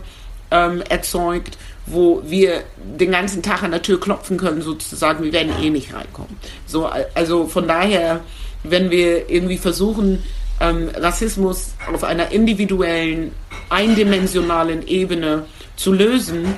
ähm, 0.51 0.81
erzeugt 0.89 1.57
wo 1.85 2.21
wir 2.25 2.63
den 2.77 3.11
ganzen 3.11 3.41
Tag 3.43 3.63
an 3.63 3.71
der 3.71 3.81
Tür 3.81 3.99
klopfen 3.99 4.37
können, 4.37 4.61
sozusagen, 4.61 5.23
wir 5.23 5.33
werden 5.33 5.53
eh 5.61 5.69
nicht 5.69 5.93
reinkommen. 5.93 6.37
So, 6.65 6.89
also 7.13 7.47
von 7.47 7.67
daher, 7.67 8.21
wenn 8.63 8.89
wir 8.89 9.29
irgendwie 9.29 9.57
versuchen, 9.57 10.23
ähm, 10.59 10.89
Rassismus 10.95 11.73
auf 11.91 12.03
einer 12.03 12.31
individuellen, 12.31 13.31
eindimensionalen 13.69 14.87
Ebene 14.87 15.45
zu 15.75 15.91
lösen, 15.91 16.55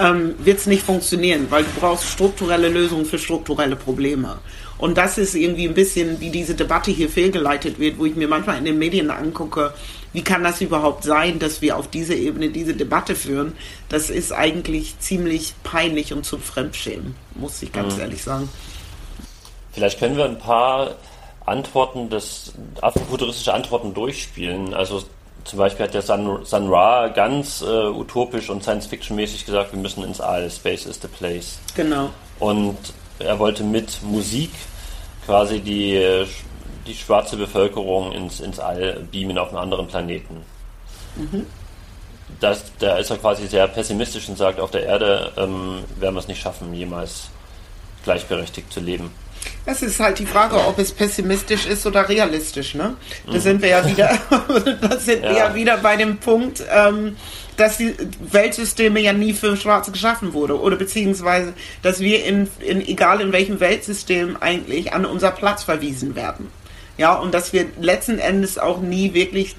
ähm, 0.00 0.34
wird 0.38 0.58
es 0.58 0.66
nicht 0.66 0.82
funktionieren, 0.82 1.46
weil 1.50 1.64
du 1.64 1.70
brauchst 1.78 2.08
strukturelle 2.08 2.68
Lösungen 2.68 3.04
für 3.04 3.18
strukturelle 3.18 3.76
Probleme. 3.76 4.38
Und 4.78 4.98
das 4.98 5.18
ist 5.18 5.34
irgendwie 5.34 5.68
ein 5.68 5.74
bisschen, 5.74 6.20
wie 6.20 6.30
diese 6.30 6.54
Debatte 6.54 6.90
hier 6.90 7.08
fehlgeleitet 7.08 7.78
wird, 7.78 7.98
wo 7.98 8.06
ich 8.06 8.16
mir 8.16 8.28
manchmal 8.28 8.58
in 8.58 8.64
den 8.64 8.78
Medien 8.78 9.10
angucke, 9.10 9.72
wie 10.14 10.22
kann 10.22 10.44
das 10.44 10.60
überhaupt 10.60 11.02
sein, 11.02 11.40
dass 11.40 11.60
wir 11.60 11.76
auf 11.76 11.88
dieser 11.88 12.14
Ebene 12.14 12.48
diese 12.48 12.74
Debatte 12.74 13.16
führen? 13.16 13.52
Das 13.88 14.10
ist 14.10 14.32
eigentlich 14.32 14.98
ziemlich 15.00 15.54
peinlich 15.64 16.12
und 16.12 16.24
zum 16.24 16.40
Fremdschämen, 16.40 17.16
muss 17.34 17.60
ich 17.62 17.72
ganz 17.72 17.96
mhm. 17.96 18.00
ehrlich 18.00 18.22
sagen. 18.22 18.48
Vielleicht 19.72 19.98
können 19.98 20.16
wir 20.16 20.24
ein 20.24 20.38
paar 20.38 20.94
Antworten 21.44 22.10
des 22.10 22.54
afrofuturistische 22.80 23.52
Antworten 23.52 23.92
durchspielen. 23.92 24.72
Also 24.72 25.02
zum 25.42 25.58
Beispiel 25.58 25.86
hat 25.86 25.94
der 25.94 26.02
Sun, 26.02 26.44
Sun 26.44 26.68
Ra 26.68 27.08
ganz 27.08 27.60
äh, 27.60 27.88
utopisch 27.88 28.50
und 28.50 28.62
Science-Fiction-mäßig 28.62 29.44
gesagt, 29.44 29.72
wir 29.72 29.80
müssen 29.80 30.04
ins 30.04 30.20
All, 30.20 30.48
Space 30.48 30.86
is 30.86 31.00
the 31.02 31.08
place. 31.08 31.58
Genau. 31.74 32.10
Und 32.38 32.78
er 33.18 33.40
wollte 33.40 33.64
mit 33.64 34.00
Musik 34.04 34.50
quasi 35.26 35.58
die 35.58 35.96
äh, 35.96 36.24
die 36.86 36.94
schwarze 36.94 37.36
Bevölkerung 37.36 38.12
ins, 38.12 38.40
ins 38.40 38.58
All 38.58 39.06
beamen 39.10 39.38
auf 39.38 39.48
einen 39.48 39.58
anderen 39.58 39.86
Planeten. 39.86 40.42
Mhm. 41.16 41.46
Das, 42.40 42.64
da 42.78 42.96
ist 42.96 43.10
er 43.10 43.18
quasi 43.18 43.46
sehr 43.46 43.66
pessimistisch 43.68 44.28
und 44.28 44.36
sagt, 44.36 44.58
auf 44.58 44.70
der 44.70 44.84
Erde 44.84 45.32
ähm, 45.36 45.84
werden 45.98 46.14
wir 46.14 46.20
es 46.20 46.28
nicht 46.28 46.42
schaffen, 46.42 46.74
jemals 46.74 47.28
gleichberechtigt 48.02 48.72
zu 48.72 48.80
leben. 48.80 49.10
Das 49.66 49.82
ist 49.82 50.00
halt 50.00 50.18
die 50.18 50.26
Frage, 50.26 50.56
ob 50.56 50.78
es 50.78 50.92
pessimistisch 50.92 51.66
ist 51.66 51.86
oder 51.86 52.08
realistisch, 52.08 52.74
ne? 52.74 52.96
Da 53.26 53.32
mhm. 53.32 53.40
sind 53.40 53.62
wir 53.62 53.68
ja 53.70 53.86
wieder, 53.88 54.18
da 54.80 54.98
sind 54.98 55.22
ja. 55.22 55.30
wir 55.30 55.36
ja 55.36 55.54
wieder 55.54 55.76
bei 55.78 55.96
dem 55.96 56.18
Punkt, 56.18 56.62
ähm, 56.70 57.16
dass 57.56 57.76
die 57.76 57.94
Weltsysteme 58.30 59.00
ja 59.00 59.12
nie 59.12 59.32
für 59.32 59.56
Schwarze 59.56 59.92
geschaffen 59.92 60.32
wurde 60.32 60.58
oder 60.58 60.76
beziehungsweise, 60.76 61.52
dass 61.82 62.00
wir 62.00 62.24
in, 62.24 62.48
in 62.60 62.80
egal 62.80 63.20
in 63.20 63.32
welchem 63.32 63.60
Weltsystem 63.60 64.36
eigentlich 64.40 64.92
an 64.92 65.06
unser 65.06 65.30
Platz 65.30 65.62
verwiesen 65.62 66.14
werden. 66.14 66.50
Ja, 66.96 67.14
und 67.14 67.34
dass 67.34 67.52
wir 67.52 67.66
letzten 67.80 68.18
Endes 68.18 68.58
auch 68.58 68.80
nie 68.80 69.14
wirklich 69.14 69.56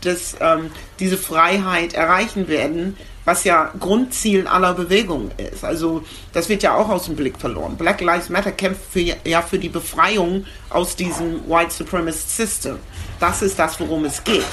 das, 0.00 0.36
ähm, 0.40 0.70
diese 0.98 1.16
Freiheit 1.16 1.94
erreichen 1.94 2.48
werden, 2.48 2.96
was 3.24 3.44
ja 3.44 3.72
Grundziel 3.78 4.46
aller 4.46 4.74
Bewegungen 4.74 5.30
ist. 5.36 5.64
Also 5.64 6.02
das 6.32 6.48
wird 6.48 6.62
ja 6.62 6.74
auch 6.74 6.88
aus 6.88 7.04
dem 7.04 7.16
Blick 7.16 7.38
verloren. 7.38 7.76
Black 7.76 8.00
Lives 8.00 8.28
Matter 8.28 8.52
kämpft 8.52 8.82
für, 8.90 9.00
ja 9.00 9.42
für 9.42 9.58
die 9.58 9.68
Befreiung 9.68 10.46
aus 10.70 10.96
diesem 10.96 11.48
White 11.48 11.72
Supremacist 11.72 12.36
System. 12.36 12.78
Das 13.22 13.40
ist 13.40 13.58
das, 13.58 13.78
worum 13.78 14.04
es 14.04 14.24
geht. 14.24 14.44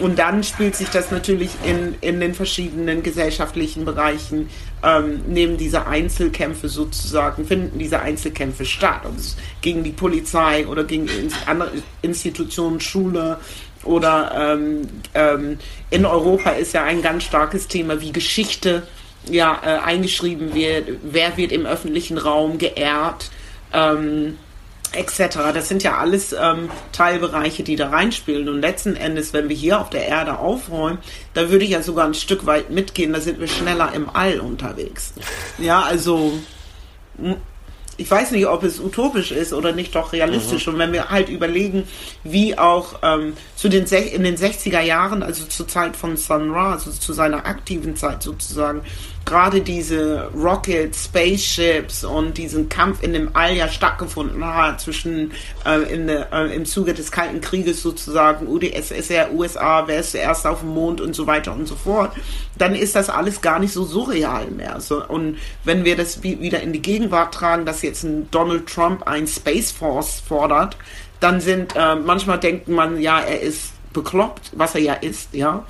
Und 0.00 0.18
dann 0.18 0.44
spielt 0.44 0.76
sich 0.76 0.88
das 0.90 1.10
natürlich 1.10 1.50
in, 1.64 1.94
in 2.02 2.20
den 2.20 2.34
verschiedenen 2.34 3.02
gesellschaftlichen 3.02 3.84
Bereichen, 3.86 4.50
ähm, 4.82 5.22
nehmen 5.26 5.56
diese 5.56 5.86
Einzelkämpfe 5.86 6.68
sozusagen, 6.68 7.46
finden 7.46 7.78
diese 7.78 8.00
Einzelkämpfe 8.00 8.66
statt. 8.66 9.00
Ob 9.04 9.16
es 9.16 9.36
gegen 9.62 9.84
die 9.84 9.92
Polizei 9.92 10.66
oder 10.66 10.84
gegen 10.84 11.08
andere 11.46 11.72
Institutionen, 12.02 12.80
Schule 12.80 13.38
oder 13.84 14.54
ähm, 14.54 14.88
ähm, 15.14 15.58
in 15.88 16.04
Europa 16.04 16.50
ist 16.50 16.74
ja 16.74 16.84
ein 16.84 17.00
ganz 17.00 17.24
starkes 17.24 17.68
Thema 17.68 18.00
wie 18.02 18.12
Geschichte 18.12 18.82
ja, 19.30 19.58
äh, 19.64 19.78
eingeschrieben 19.86 20.54
wird, 20.54 20.88
wer 21.02 21.36
wird 21.36 21.52
im 21.52 21.64
öffentlichen 21.64 22.18
Raum 22.18 22.58
geehrt. 22.58 23.30
Ähm, 23.72 24.36
etc. 24.92 25.38
Das 25.54 25.68
sind 25.68 25.82
ja 25.82 25.98
alles 25.98 26.32
ähm, 26.32 26.70
Teilbereiche, 26.92 27.62
die 27.62 27.76
da 27.76 27.90
reinspielen. 27.90 28.48
Und 28.48 28.60
letzten 28.60 28.96
Endes, 28.96 29.32
wenn 29.32 29.48
wir 29.48 29.56
hier 29.56 29.80
auf 29.80 29.90
der 29.90 30.06
Erde 30.06 30.38
aufräumen, 30.38 30.98
da 31.34 31.50
würde 31.50 31.64
ich 31.64 31.70
ja 31.70 31.82
sogar 31.82 32.06
ein 32.06 32.14
Stück 32.14 32.46
weit 32.46 32.70
mitgehen, 32.70 33.12
da 33.12 33.20
sind 33.20 33.40
wir 33.40 33.48
schneller 33.48 33.92
im 33.94 34.08
All 34.10 34.40
unterwegs. 34.40 35.14
Ja, 35.58 35.82
also 35.82 36.32
ich 38.00 38.10
weiß 38.10 38.30
nicht, 38.30 38.46
ob 38.46 38.62
es 38.62 38.80
utopisch 38.80 39.30
ist 39.30 39.52
oder 39.52 39.72
nicht 39.72 39.94
doch 39.94 40.14
realistisch. 40.14 40.66
Mhm. 40.66 40.72
Und 40.72 40.78
wenn 40.78 40.92
wir 40.92 41.10
halt 41.10 41.28
überlegen, 41.28 41.84
wie 42.24 42.56
auch 42.56 43.00
ähm, 43.02 43.34
zu 43.56 43.68
den 43.68 43.84
in 43.84 44.24
den 44.24 44.36
60er 44.36 44.80
Jahren, 44.80 45.22
also 45.22 45.44
zur 45.44 45.68
Zeit 45.68 45.96
von 45.96 46.16
Sun 46.16 46.50
Ra, 46.50 46.72
also 46.72 46.90
zu 46.90 47.12
seiner 47.12 47.44
aktiven 47.44 47.96
Zeit 47.96 48.22
sozusagen, 48.22 48.80
gerade 49.24 49.60
diese 49.60 50.30
Rockets, 50.34 51.04
Spaceships 51.04 52.04
und 52.04 52.36
diesen 52.36 52.68
Kampf 52.68 53.02
in 53.02 53.12
dem 53.12 53.30
All 53.34 53.54
ja 53.54 53.68
stattgefunden 53.68 54.44
hat 54.44 54.80
zwischen 54.80 55.32
äh, 55.64 55.92
in 55.92 56.08
äh, 56.08 56.46
im 56.54 56.64
Zuge 56.64 56.94
des 56.94 57.12
Kalten 57.12 57.40
Krieges 57.40 57.82
sozusagen 57.82 58.48
UdSSR, 58.48 59.32
USA, 59.32 59.84
wer 59.86 60.00
ist 60.00 60.12
zuerst 60.12 60.46
auf 60.46 60.60
dem 60.60 60.70
Mond 60.70 61.00
und 61.00 61.14
so 61.14 61.26
weiter 61.26 61.52
und 61.52 61.66
so 61.66 61.76
fort, 61.76 62.12
dann 62.58 62.74
ist 62.74 62.96
das 62.96 63.08
alles 63.08 63.40
gar 63.40 63.58
nicht 63.58 63.72
so 63.72 63.84
surreal 63.84 64.50
mehr. 64.50 64.80
So, 64.80 65.04
und 65.06 65.38
wenn 65.64 65.84
wir 65.84 65.96
das 65.96 66.22
wieder 66.22 66.60
in 66.60 66.72
die 66.72 66.82
Gegenwart 66.82 67.32
tragen, 67.34 67.64
dass 67.64 67.82
jetzt 67.82 68.02
ein 68.02 68.28
Donald 68.30 68.66
Trump 68.66 69.06
ein 69.06 69.26
Space 69.26 69.70
Force 69.70 70.20
fordert, 70.26 70.76
dann 71.20 71.40
sind 71.40 71.76
äh, 71.76 71.94
manchmal 71.94 72.40
denkt 72.40 72.68
man, 72.68 73.00
ja, 73.00 73.20
er 73.20 73.40
ist 73.40 73.72
bekloppt, 73.92 74.52
was 74.54 74.74
er 74.74 74.80
ja 74.80 74.94
ist, 74.94 75.34
ja. 75.34 75.64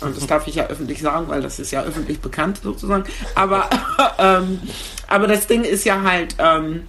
Und 0.00 0.16
das 0.16 0.26
darf 0.26 0.46
ich 0.46 0.56
ja 0.56 0.66
öffentlich 0.66 1.00
sagen, 1.00 1.28
weil 1.28 1.42
das 1.42 1.58
ist 1.58 1.70
ja 1.70 1.82
öffentlich 1.82 2.20
bekannt 2.20 2.60
sozusagen. 2.62 3.04
Aber, 3.34 3.68
ähm, 4.18 4.60
aber 5.06 5.26
das 5.26 5.46
Ding 5.46 5.64
ist 5.64 5.84
ja 5.84 6.02
halt, 6.02 6.36
ähm, 6.38 6.84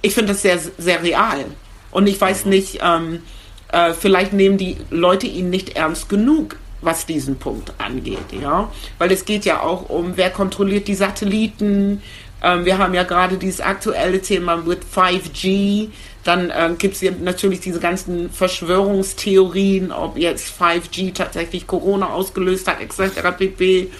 ich 0.00 0.14
finde 0.14 0.32
das 0.32 0.42
sehr, 0.42 0.58
sehr 0.78 1.02
real. 1.02 1.44
Und 1.90 2.06
ich 2.06 2.20
weiß 2.20 2.46
nicht, 2.46 2.80
ähm, 2.82 3.22
äh, 3.68 3.92
vielleicht 3.92 4.32
nehmen 4.32 4.58
die 4.58 4.76
Leute 4.90 5.26
ihn 5.26 5.50
nicht 5.50 5.76
ernst 5.76 6.08
genug, 6.08 6.56
was 6.80 7.06
diesen 7.06 7.36
Punkt 7.36 7.72
angeht, 7.78 8.32
ja. 8.40 8.70
Weil 8.98 9.12
es 9.12 9.24
geht 9.24 9.44
ja 9.44 9.60
auch 9.60 9.88
um, 9.88 10.16
wer 10.16 10.30
kontrolliert 10.30 10.88
die 10.88 10.94
Satelliten. 10.94 12.02
Ähm, 12.42 12.64
wir 12.64 12.78
haben 12.78 12.94
ja 12.94 13.04
gerade 13.04 13.36
dieses 13.36 13.60
aktuelle 13.60 14.20
Thema 14.20 14.56
mit 14.56 14.80
5G 14.84 15.88
dann 16.24 16.50
äh, 16.50 16.70
gibt 16.78 16.94
es 16.94 17.10
natürlich 17.20 17.60
diese 17.60 17.80
ganzen 17.80 18.30
Verschwörungstheorien, 18.30 19.90
ob 19.90 20.16
jetzt 20.16 20.54
5G 20.60 21.14
tatsächlich 21.14 21.66
Corona 21.66 22.10
ausgelöst 22.10 22.68
hat, 22.68 22.80
etc. 22.80 23.36
pp. 23.36 23.90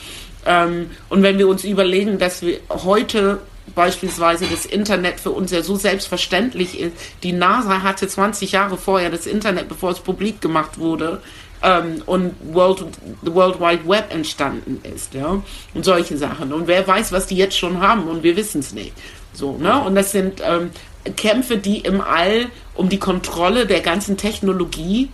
Ähm, 0.47 0.91
und 1.09 1.23
wenn 1.23 1.39
wir 1.39 1.49
uns 1.49 1.65
überlegen, 1.65 2.19
dass 2.19 2.43
wir 2.43 2.61
heute 2.69 3.41
beispielsweise 3.75 4.47
das 4.47 4.67
Internet 4.67 5.21
für 5.21 5.31
uns 5.31 5.53
ja 5.53 5.63
so 5.63 5.77
selbstverständlich 5.77 6.79
ist. 6.79 6.95
Die 7.23 7.33
NASA 7.33 7.83
hatte 7.83 8.09
20 8.09 8.53
Jahre 8.53 8.77
vorher 8.77 9.09
das 9.09 9.27
Internet, 9.27 9.69
bevor 9.69 9.93
es 9.93 10.01
publik 10.01 10.41
gemacht 10.41 10.79
wurde, 10.79 11.23
ähm, 11.63 12.03
und 12.07 12.35
World, 12.53 12.85
the 13.23 13.33
World 13.33 13.61
Wide 13.61 13.89
Web 13.89 14.13
entstanden 14.13 14.81
ist, 14.95 15.15
ja, 15.15 15.43
und 15.75 15.85
solche 15.85 16.17
Sachen. 16.17 16.53
Und 16.53 16.67
wer 16.67 16.87
weiß, 16.87 17.13
was 17.13 17.27
die 17.27 17.37
jetzt 17.37 17.57
schon 17.57 17.81
haben 17.81 18.09
und 18.09 18.23
wir 18.23 18.37
wissen 18.37 18.61
es 18.61 18.73
nicht. 18.73 18.93
So, 19.33 19.57
ne? 19.57 19.81
Und 19.81 19.95
das 19.95 20.13
sind 20.13 20.43
ähm, 20.45 20.71
Kämpfe, 21.17 21.57
die 21.57 21.79
im 21.79 22.01
All 22.01 22.47
um 22.75 22.89
die 22.89 22.99
Kontrolle 22.99 23.67
der 23.67 23.81
ganzen 23.81 24.17
Technologie, 24.17 25.11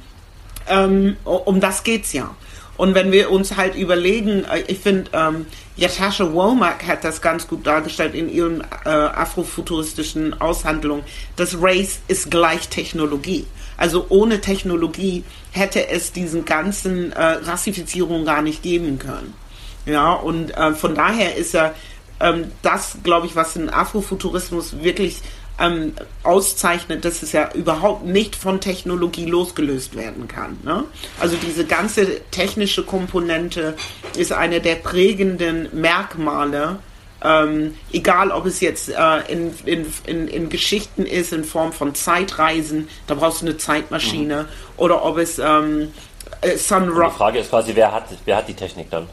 ähm, 0.69 1.17
um 1.25 1.61
das 1.61 1.83
geht's 1.85 2.13
ja. 2.13 2.35
Und 2.77 2.95
wenn 2.95 3.11
wir 3.11 3.31
uns 3.31 3.57
halt 3.57 3.75
überlegen, 3.75 4.45
äh, 4.45 4.63
ich 4.69 4.79
finde, 4.79 5.11
ähm, 5.13 5.47
Yatasha 5.77 6.33
Womack 6.33 6.87
hat 6.87 7.05
das 7.05 7.21
ganz 7.21 7.47
gut 7.47 7.67
dargestellt 7.67 8.15
in 8.15 8.29
ihren 8.29 8.63
äh, 8.85 8.89
afrofuturistischen 8.89 10.41
Aushandlungen. 10.41 11.05
Das 11.37 11.61
Race 11.61 12.01
ist 12.09 12.31
gleich 12.31 12.69
Technologie. 12.69 13.47
Also 13.77 14.07
ohne 14.09 14.41
Technologie 14.41 15.25
hätte 15.59 15.89
es 15.89 16.13
diesen 16.13 16.45
ganzen 16.45 17.13
äh, 17.13 17.23
Rassifizierung 17.23 18.25
gar 18.25 18.43
nicht 18.43 18.63
geben 18.63 18.99
können. 18.99 19.35
Ja, 19.87 20.13
und 20.13 20.57
äh, 20.57 20.75
von 20.75 20.95
daher 20.95 21.37
ist 21.37 21.55
ja 21.55 21.75
ähm, 22.21 22.53
das, 22.63 22.99
glaube 23.03 23.27
ich, 23.27 23.37
was 23.37 23.55
den 23.55 23.71
Afrofuturismus 23.71 24.83
wirklich 24.83 25.23
ähm, 25.59 25.95
auszeichnet, 26.23 27.05
dass 27.05 27.23
es 27.23 27.33
ja 27.33 27.51
überhaupt 27.53 28.05
nicht 28.05 28.37
von 28.37 28.61
Technologie 28.61 29.27
losgelöst 29.27 29.97
werden 29.97 30.29
kann. 30.29 30.59
Ne? 30.63 30.85
Also 31.21 31.37
diese 31.37 31.65
ganze 31.65 32.21
technische 32.31 32.85
Komponente 32.85 33.77
ist 34.17 34.33
eine 34.33 34.61
der 34.61 34.77
prägenden 34.77 35.69
Merkmale 35.73 36.79
ähm, 37.25 37.75
egal, 37.93 38.31
ob 38.31 38.47
es 38.47 38.61
jetzt 38.61 38.91
äh, 38.91 39.19
in, 39.29 39.55
in, 39.65 39.87
in, 40.07 40.29
in, 40.29 40.49
Geschichten 40.49 41.05
ist, 41.05 41.33
in 41.33 41.45
Form 41.45 41.73
von 41.73 41.95
Zeitreisen, 41.95 42.89
da 43.07 43.15
brauchst 43.15 43.43
du 43.43 43.47
eine 43.47 43.57
Zeitmaschine, 43.57 44.43
mhm. 44.43 44.49
oder 44.77 45.05
ob 45.05 45.19
es 45.19 45.39
ähm, 45.39 45.93
äh, 46.41 46.57
Sunrock. 46.57 47.13
Die 47.13 47.19
Frage 47.19 47.39
ist 47.41 47.51
quasi, 47.51 47.75
wer 47.75 47.93
hat, 47.93 48.05
wer 48.25 48.37
hat 48.37 48.49
die 48.49 48.55
Technik 48.55 48.91
dann? 48.91 49.09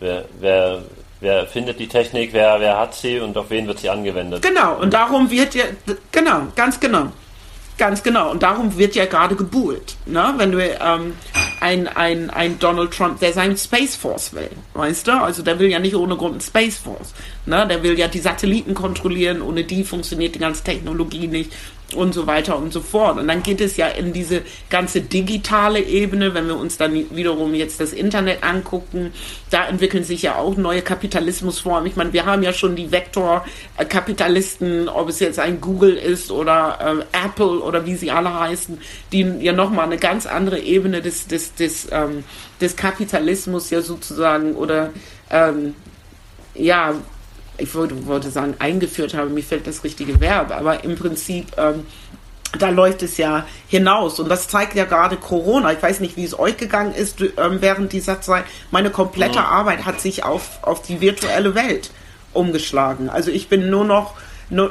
Wer, 0.00 0.24
wer, 0.38 0.82
Wer 1.18 1.46
findet 1.46 1.80
die 1.80 1.88
Technik, 1.88 2.34
wer, 2.34 2.60
wer 2.60 2.78
hat 2.78 2.94
sie 2.94 3.20
und 3.20 3.36
auf 3.38 3.48
wen 3.48 3.66
wird 3.66 3.78
sie 3.78 3.88
angewendet? 3.88 4.42
Genau, 4.42 4.74
und 4.74 4.92
darum 4.92 5.30
wird 5.30 5.54
ja, 5.54 5.64
genau, 6.12 6.42
ganz 6.54 6.78
genau. 6.78 7.06
Ganz 7.78 8.02
genau. 8.02 8.30
Und 8.30 8.42
darum 8.42 8.76
wird 8.78 8.94
ja 8.94 9.04
gerade 9.04 9.36
gebuhlt. 9.36 9.96
Ne? 10.06 10.34
Wenn 10.36 10.52
du 10.52 10.62
ähm, 10.62 11.14
ein, 11.60 11.88
ein, 11.88 12.30
ein 12.30 12.58
Donald 12.58 12.92
Trump, 12.92 13.20
der 13.20 13.32
seinen 13.32 13.56
Space 13.56 13.96
Force 13.96 14.32
will, 14.32 14.50
weißt 14.74 15.06
du? 15.06 15.12
Also 15.12 15.42
der 15.42 15.58
will 15.58 15.70
ja 15.70 15.78
nicht 15.78 15.94
ohne 15.94 16.16
Grund 16.16 16.32
einen 16.32 16.40
Space 16.40 16.76
Force. 16.78 17.14
Ne? 17.46 17.66
Der 17.66 17.82
will 17.82 17.98
ja 17.98 18.08
die 18.08 18.18
Satelliten 18.18 18.74
kontrollieren, 18.74 19.42
ohne 19.42 19.64
die 19.64 19.84
funktioniert 19.84 20.34
die 20.34 20.40
ganze 20.40 20.64
Technologie 20.64 21.26
nicht 21.26 21.52
und 21.94 22.12
so 22.12 22.26
weiter 22.26 22.58
und 22.58 22.72
so 22.72 22.80
fort. 22.80 23.16
Und 23.18 23.28
dann 23.28 23.44
geht 23.44 23.60
es 23.60 23.76
ja 23.76 23.86
in 23.86 24.12
diese 24.12 24.42
ganze 24.70 25.02
digitale 25.02 25.80
Ebene, 25.80 26.34
wenn 26.34 26.48
wir 26.48 26.56
uns 26.56 26.76
dann 26.78 26.92
wiederum 27.14 27.54
jetzt 27.54 27.78
das 27.80 27.92
Internet 27.92 28.42
angucken, 28.42 29.12
da 29.50 29.68
entwickeln 29.68 30.02
sich 30.02 30.22
ja 30.22 30.34
auch 30.36 30.56
neue 30.56 30.82
Kapitalismusformen. 30.82 31.86
Ich 31.86 31.94
meine, 31.94 32.12
wir 32.12 32.26
haben 32.26 32.42
ja 32.42 32.52
schon 32.52 32.74
die 32.74 32.90
Vektorkapitalisten, 32.90 34.88
ob 34.88 35.08
es 35.08 35.20
jetzt 35.20 35.38
ein 35.38 35.60
Google 35.60 35.94
ist 35.96 36.32
oder 36.32 36.78
äh, 36.80 37.04
Apple 37.24 37.60
oder 37.60 37.86
wie 37.86 37.94
sie 37.94 38.10
alle 38.10 38.36
heißen, 38.36 38.78
die 39.12 39.22
ja 39.40 39.52
nochmal 39.52 39.84
eine 39.84 39.98
ganz 39.98 40.26
andere 40.26 40.58
Ebene 40.58 41.02
des, 41.02 41.28
des, 41.28 41.54
des, 41.54 41.86
ähm, 41.92 42.24
des 42.60 42.74
Kapitalismus 42.74 43.70
ja 43.70 43.80
sozusagen 43.80 44.56
oder 44.56 44.90
ähm, 45.30 45.74
ja, 46.54 46.94
ich 47.58 47.74
wollte, 47.74 48.06
wollte 48.06 48.30
sagen, 48.30 48.54
eingeführt 48.58 49.14
habe, 49.14 49.30
mir 49.30 49.42
fällt 49.42 49.66
das 49.66 49.84
richtige 49.84 50.20
Verb, 50.20 50.50
aber 50.50 50.84
im 50.84 50.96
Prinzip, 50.96 51.46
ähm, 51.56 51.86
da 52.58 52.70
läuft 52.70 53.02
es 53.02 53.16
ja 53.16 53.46
hinaus. 53.68 54.18
Und 54.20 54.28
das 54.28 54.48
zeigt 54.48 54.74
ja 54.74 54.84
gerade 54.84 55.16
Corona. 55.16 55.72
Ich 55.72 55.82
weiß 55.82 56.00
nicht, 56.00 56.16
wie 56.16 56.24
es 56.24 56.38
euch 56.38 56.56
gegangen 56.56 56.94
ist 56.94 57.20
ähm, 57.20 57.58
während 57.60 57.92
dieser 57.92 58.20
Zeit. 58.20 58.44
Meine 58.70 58.90
komplette 58.90 59.36
ja. 59.36 59.44
Arbeit 59.44 59.84
hat 59.84 60.00
sich 60.00 60.24
auf, 60.24 60.62
auf 60.62 60.82
die 60.82 61.00
virtuelle 61.00 61.54
Welt 61.54 61.90
umgeschlagen. 62.32 63.08
Also 63.08 63.30
ich 63.30 63.48
bin 63.48 63.70
nur 63.70 63.84
noch, 63.84 64.14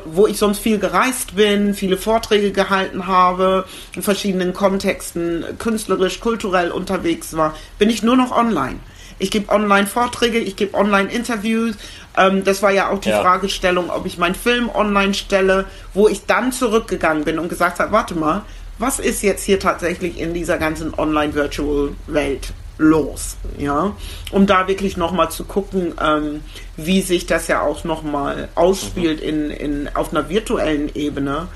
wo 0.05 0.25
ich 0.25 0.37
sonst 0.37 0.59
viel 0.59 0.79
gereist 0.79 1.35
bin, 1.35 1.73
viele 1.73 1.97
Vorträge 1.97 2.51
gehalten 2.51 3.07
habe, 3.07 3.65
in 3.95 4.01
verschiedenen 4.01 4.53
Kontexten, 4.53 5.43
künstlerisch, 5.59 6.21
kulturell 6.21 6.71
unterwegs 6.71 7.35
war, 7.35 7.55
bin 7.77 7.89
ich 7.89 8.01
nur 8.01 8.15
noch 8.15 8.31
online. 8.31 8.79
Ich 9.17 9.31
gebe 9.31 9.51
Online-Vorträge, 9.51 10.39
ich 10.39 10.55
gebe 10.55 10.77
Online-Interviews. 10.77 11.75
Ähm, 12.17 12.43
das 12.43 12.61
war 12.61 12.71
ja 12.71 12.89
auch 12.89 12.99
die 12.99 13.09
ja. 13.09 13.21
Fragestellung, 13.21 13.89
ob 13.89 14.05
ich 14.05 14.17
meinen 14.17 14.35
Film 14.35 14.69
online 14.73 15.13
stelle, 15.13 15.65
wo 15.93 16.07
ich 16.07 16.25
dann 16.25 16.51
zurückgegangen 16.51 17.23
bin 17.23 17.39
und 17.39 17.49
gesagt 17.49 17.79
habe, 17.79 17.91
warte 17.91 18.15
mal, 18.15 18.43
was 18.77 18.99
ist 18.99 19.23
jetzt 19.23 19.43
hier 19.43 19.59
tatsächlich 19.59 20.19
in 20.19 20.33
dieser 20.33 20.57
ganzen 20.57 20.93
Online-Virtual-Welt 20.93 22.53
los? 22.77 23.37
Ja, 23.57 23.95
um 24.31 24.47
da 24.47 24.67
wirklich 24.67 24.97
nochmal 24.97 25.31
zu 25.31 25.45
gucken, 25.45 25.93
ähm, 26.01 26.41
wie 26.75 27.01
sich 27.01 27.25
das 27.25 27.47
ja 27.47 27.61
auch 27.61 27.85
nochmal 27.85 28.49
ausspielt 28.55 29.21
mhm. 29.21 29.29
in, 29.29 29.49
in, 29.51 29.95
auf 29.95 30.11
einer 30.11 30.29
virtuellen 30.29 30.93
Ebene. 30.93 31.47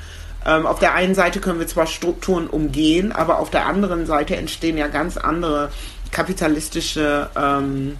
Ähm, 0.45 0.65
auf 0.65 0.79
der 0.79 0.93
einen 0.93 1.15
Seite 1.15 1.41
können 1.41 1.59
wir 1.59 1.67
zwar 1.67 1.87
Strukturen 1.87 2.47
umgehen, 2.47 3.11
aber 3.11 3.39
auf 3.39 3.49
der 3.49 3.65
anderen 3.65 4.05
Seite 4.05 4.37
entstehen 4.37 4.77
ja 4.77 4.87
ganz 4.87 5.17
andere 5.17 5.69
kapitalistische 6.11 7.29
ähm, 7.35 7.97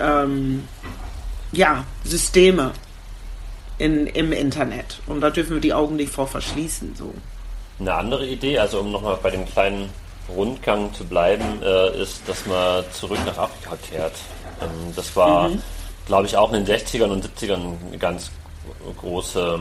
ähm, 0.00 0.68
ja, 1.52 1.84
Systeme 2.04 2.72
in, 3.78 4.06
im 4.06 4.32
Internet. 4.32 5.00
Und 5.06 5.20
da 5.20 5.30
dürfen 5.30 5.54
wir 5.54 5.60
die 5.60 5.74
Augen 5.74 5.96
nicht 5.96 6.12
vor 6.12 6.26
verschließen. 6.26 6.94
So. 6.96 7.12
Eine 7.78 7.94
andere 7.94 8.26
Idee, 8.26 8.58
also 8.58 8.80
um 8.80 8.92
nochmal 8.92 9.18
bei 9.22 9.30
dem 9.30 9.46
kleinen 9.46 9.90
Rundgang 10.28 10.92
zu 10.94 11.04
bleiben, 11.04 11.62
äh, 11.62 12.00
ist, 12.00 12.28
dass 12.28 12.46
man 12.46 12.84
zurück 12.92 13.18
nach 13.26 13.38
Afrika 13.38 13.76
kehrt. 13.76 14.14
Ähm, 14.60 14.92
das 14.94 15.14
war, 15.16 15.48
mhm. 15.48 15.62
glaube 16.06 16.26
ich, 16.26 16.36
auch 16.36 16.52
in 16.52 16.64
den 16.64 16.76
60ern 16.76 17.10
und 17.10 17.24
70ern 17.24 17.74
eine 17.88 17.98
ganz 17.98 18.30
große 19.00 19.60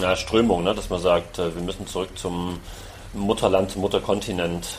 ja, 0.00 0.16
Strömung, 0.16 0.64
ne? 0.64 0.74
dass 0.74 0.90
man 0.90 1.00
sagt, 1.00 1.38
äh, 1.38 1.54
wir 1.54 1.62
müssen 1.62 1.86
zurück 1.86 2.10
zum 2.16 2.58
Mutterland, 3.12 3.70
zum 3.70 3.82
Mutterkontinent. 3.82 4.78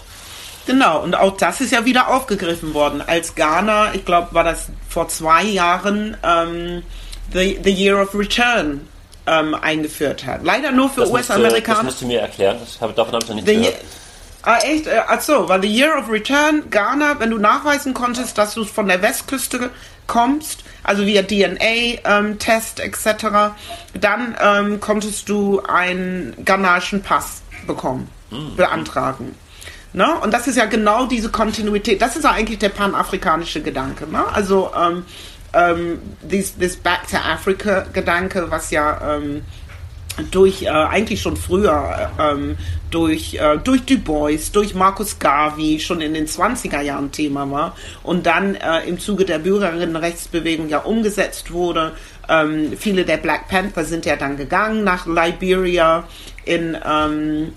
Genau, 0.65 1.01
und 1.01 1.15
auch 1.15 1.37
das 1.37 1.61
ist 1.61 1.71
ja 1.71 1.85
wieder 1.85 2.09
aufgegriffen 2.09 2.73
worden. 2.73 3.01
Als 3.05 3.35
Ghana, 3.35 3.93
ich 3.93 4.05
glaube, 4.05 4.33
war 4.33 4.43
das 4.43 4.67
vor 4.87 5.07
zwei 5.07 5.43
Jahren, 5.43 6.17
ähm, 6.23 6.83
the, 7.33 7.59
the 7.63 7.71
Year 7.71 8.01
of 8.01 8.13
Return 8.13 8.87
ähm, 9.25 9.55
eingeführt 9.55 10.25
hat. 10.25 10.43
Leider 10.43 10.71
nur 10.71 10.89
für 10.89 11.09
US-Amerikaner. 11.09 11.77
Das 11.77 11.85
musst 11.85 12.01
du 12.01 12.05
mir 12.07 12.21
erklären, 12.21 12.57
das 12.59 12.79
habe, 12.81 12.93
davon 12.93 13.13
habe 13.13 13.23
ich 13.23 13.29
noch 13.29 13.35
nicht 13.35 13.47
the 13.47 13.55
gehört. 13.55 13.75
Ah, 14.43 14.57
echt? 14.57 14.87
Äh, 14.87 15.01
Achso, 15.07 15.47
weil 15.47 15.61
The 15.61 15.67
Year 15.67 15.97
of 15.97 16.09
Return, 16.09 16.69
Ghana, 16.69 17.19
wenn 17.19 17.29
du 17.29 17.37
nachweisen 17.37 17.93
konntest, 17.93 18.37
dass 18.37 18.55
du 18.55 18.65
von 18.65 18.87
der 18.87 19.01
Westküste 19.01 19.69
kommst, 20.07 20.63
also 20.83 21.05
via 21.05 21.21
DNA-Test 21.21 22.79
ähm, 22.79 22.85
etc., 22.85 23.53
dann 23.93 24.35
ähm, 24.41 24.79
konntest 24.79 25.29
du 25.29 25.61
einen 25.61 26.33
ghanaischen 26.43 27.03
Pass 27.03 27.43
bekommen, 27.67 28.09
mhm. 28.31 28.57
Ne? 29.93 30.07
Und 30.21 30.33
das 30.33 30.47
ist 30.47 30.57
ja 30.57 30.65
genau 30.65 31.05
diese 31.05 31.29
Kontinuität. 31.29 32.01
Das 32.01 32.15
ist 32.15 32.23
ja 32.23 32.31
eigentlich 32.31 32.59
der 32.59 32.69
panafrikanische 32.69 33.61
Gedanke. 33.61 34.07
Ne? 34.07 34.25
Also 34.33 34.71
ähm, 34.79 35.05
ähm, 35.53 35.99
this, 36.27 36.55
this 36.57 36.77
Back 36.77 37.07
to 37.09 37.17
Africa 37.17 37.85
Gedanke, 37.91 38.49
was 38.49 38.71
ja 38.71 39.15
ähm, 39.15 39.41
durch 40.29 40.63
äh, 40.63 40.69
eigentlich 40.69 41.21
schon 41.21 41.37
früher 41.37 42.11
ähm, 42.19 42.57
durch, 42.89 43.35
äh, 43.35 43.57
durch 43.57 43.83
Du 43.83 43.97
Bois, 43.97 44.51
durch 44.51 44.75
Marcus 44.75 45.19
Garvey 45.19 45.79
schon 45.79 46.01
in 46.01 46.13
den 46.13 46.27
20er 46.27 46.81
Jahren 46.81 47.11
Thema 47.11 47.49
war 47.49 47.75
und 48.03 48.25
dann 48.25 48.55
äh, 48.55 48.81
im 48.87 48.99
Zuge 48.99 49.25
der 49.25 49.39
Bürgerinnenrechtsbewegung 49.39 50.69
ja 50.69 50.79
umgesetzt 50.79 51.51
wurde. 51.51 51.93
Ähm, 52.29 52.73
viele 52.77 53.05
der 53.05 53.17
Black 53.17 53.47
Panther 53.47 53.85
sind 53.85 54.05
ja 54.05 54.15
dann 54.15 54.37
gegangen 54.37 54.83
nach 54.83 55.07
Liberia 55.07 56.03
in, 56.45 56.77
ähm, 56.85 57.53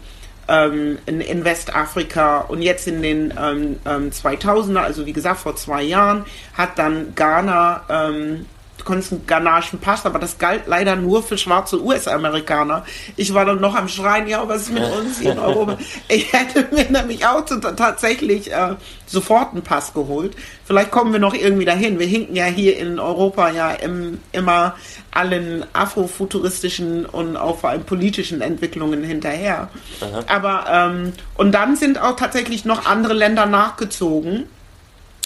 ähm, 0.49 0.99
in, 1.07 1.21
in, 1.21 1.45
Westafrika. 1.45 2.41
Und 2.41 2.63
jetzt 2.63 2.87
in 2.87 3.03
den 3.03 3.35
ähm, 3.39 3.77
2000er, 3.85 4.71
ähm, 4.71 4.77
also 4.77 5.07
wie 5.07 5.13
gesagt 5.13 5.41
vor 5.41 5.57
zwei 5.57 5.83
Jahren, 5.83 6.25
hat 6.55 6.79
dann 6.79 7.15
Ghana 7.15 7.83
ähm, 7.89 8.47
du 8.79 8.85
konntest 8.85 9.13
einen 9.13 9.27
ghanaischen 9.27 9.79
Pass, 9.79 10.05
aber 10.05 10.19
das 10.19 10.39
galt 10.39 10.63
leider 10.67 10.97
nur 10.97 11.23
für 11.23 11.39
schwarze 11.39 11.83
US-Amerikaner. 11.83 12.85
Ich 13.17 13.33
war 13.35 13.45
dann 13.45 13.61
noch 13.61 13.75
am 13.75 13.89
Schreien, 13.89 14.27
ja, 14.27 14.47
was 14.49 14.63
ist 14.63 14.73
mit 14.73 14.83
uns 14.83 15.21
hier 15.21 15.33
in 15.33 15.39
Europa? 15.39 15.79
Ich 16.09 16.33
hätte 16.33 16.69
mir 16.75 16.91
nämlich 16.91 17.27
auch 17.27 17.45
tatsächlich 17.45 18.53
äh, 18.53 18.75
sofort 19.07 19.53
einen 19.53 19.63
Pass 19.63 19.95
geholt. 19.95 20.37
Vielleicht 20.65 20.91
kommen 20.91 21.13
wir 21.13 21.21
noch 21.21 21.35
irgendwie 21.35 21.65
dahin. 21.65 21.99
Wir 21.99 22.07
hinken 22.07 22.37
ja 22.37 22.45
hier 22.47 22.77
in 22.77 22.99
Europa 22.99 23.51
ja 23.51 23.71
im, 23.71 24.21
immer 24.33 24.75
allen 25.11 25.65
afrofuturistischen 25.73 27.07
und 27.07 27.37
auch 27.37 27.59
vor 27.59 27.71
allem 27.71 27.85
politischen 27.85 28.41
Entwicklungen 28.41 29.05
hinterher. 29.05 29.69
Aha. 30.01 30.25
Aber 30.27 30.65
ähm, 30.71 31.13
und 31.37 31.53
dann 31.53 31.77
sind 31.77 32.01
auch 32.01 32.17
tatsächlich 32.17 32.65
noch 32.65 32.87
andere 32.87 33.15
Länder 33.15 33.47
nachgezogen. 33.47 34.47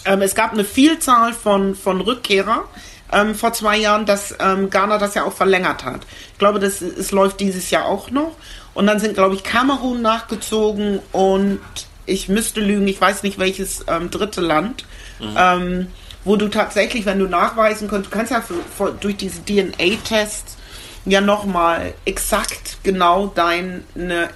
Ähm, 0.04 0.22
es 0.22 0.34
gab 0.34 0.52
eine 0.52 0.64
Vielzahl 0.64 1.32
von, 1.32 1.74
von 1.74 2.00
Rückkehrer 2.00 2.64
ähm, 3.12 3.34
vor 3.34 3.52
zwei 3.52 3.78
Jahren, 3.78 4.06
dass 4.06 4.34
ähm, 4.38 4.70
Ghana 4.70 4.98
das 4.98 5.14
ja 5.14 5.24
auch 5.24 5.32
verlängert 5.32 5.84
hat. 5.84 6.00
Ich 6.32 6.38
glaube, 6.38 6.58
das 6.58 6.80
es 6.80 7.10
läuft 7.10 7.40
dieses 7.40 7.70
Jahr 7.70 7.86
auch 7.86 8.10
noch. 8.10 8.36
Und 8.74 8.86
dann 8.86 9.00
sind, 9.00 9.14
glaube 9.14 9.34
ich, 9.34 9.42
Kamerun 9.42 10.02
nachgezogen 10.02 11.00
und 11.12 11.60
ich 12.06 12.28
müsste 12.28 12.60
lügen, 12.60 12.86
ich 12.88 13.00
weiß 13.00 13.22
nicht 13.22 13.38
welches 13.38 13.84
ähm, 13.88 14.10
dritte 14.10 14.40
Land, 14.40 14.84
mhm. 15.20 15.36
ähm, 15.36 15.86
wo 16.24 16.36
du 16.36 16.48
tatsächlich, 16.48 17.04
wenn 17.06 17.18
du 17.18 17.26
nachweisen 17.26 17.88
kannst, 17.88 18.06
du 18.06 18.14
kannst 18.14 18.32
ja 18.32 18.40
für, 18.40 18.54
für, 18.76 18.92
durch 18.92 19.16
diese 19.16 19.44
DNA-Tests 19.44 20.56
ja 21.04 21.20
nochmal 21.20 21.94
exakt 22.04 22.78
genau 22.82 23.26
deine 23.34 23.82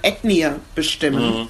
Ethnie 0.01 0.49
bestimmen. 0.75 1.41
Mhm. 1.41 1.47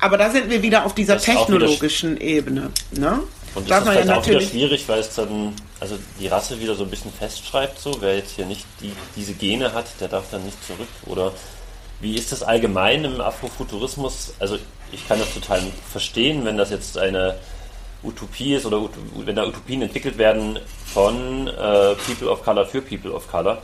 Aber 0.00 0.16
da 0.16 0.30
sind 0.30 0.48
wir 0.48 0.62
wieder 0.62 0.86
auf 0.86 0.94
dieser 0.94 1.18
technologischen 1.18 2.18
Ebene. 2.18 2.70
Ne? 2.92 3.20
Und 3.54 3.68
das 3.68 3.84
ist 3.84 3.90
vielleicht 3.90 4.08
ja 4.08 4.16
auch 4.16 4.26
wieder 4.26 4.40
schwierig, 4.40 4.88
weil 4.88 5.00
es 5.00 5.14
dann 5.14 5.54
also 5.80 5.98
die 6.20 6.28
Rasse 6.28 6.60
wieder 6.60 6.74
so 6.74 6.84
ein 6.84 6.90
bisschen 6.90 7.12
festschreibt, 7.12 7.78
so 7.78 7.96
wer 8.00 8.16
jetzt 8.16 8.36
hier 8.36 8.46
nicht 8.46 8.64
die, 8.80 8.92
diese 9.16 9.34
Gene 9.34 9.72
hat, 9.72 9.86
der 10.00 10.08
darf 10.08 10.24
dann 10.30 10.44
nicht 10.44 10.64
zurück. 10.64 10.88
Oder 11.06 11.32
wie 12.00 12.14
ist 12.14 12.32
das 12.32 12.42
allgemein 12.42 13.04
im 13.04 13.20
Afrofuturismus? 13.20 14.34
Also 14.38 14.58
ich 14.92 15.06
kann 15.08 15.18
das 15.18 15.34
total 15.34 15.62
verstehen, 15.90 16.44
wenn 16.44 16.56
das 16.56 16.70
jetzt 16.70 16.96
eine 16.96 17.36
Utopie 18.02 18.54
ist 18.54 18.66
oder 18.66 18.88
wenn 19.16 19.36
da 19.36 19.46
Utopien 19.46 19.82
entwickelt 19.82 20.16
werden 20.16 20.58
von 20.86 21.48
äh, 21.48 21.94
People 21.94 22.30
of 22.30 22.42
Color 22.42 22.66
für 22.66 22.80
People 22.80 23.12
of 23.12 23.30
Color. 23.30 23.58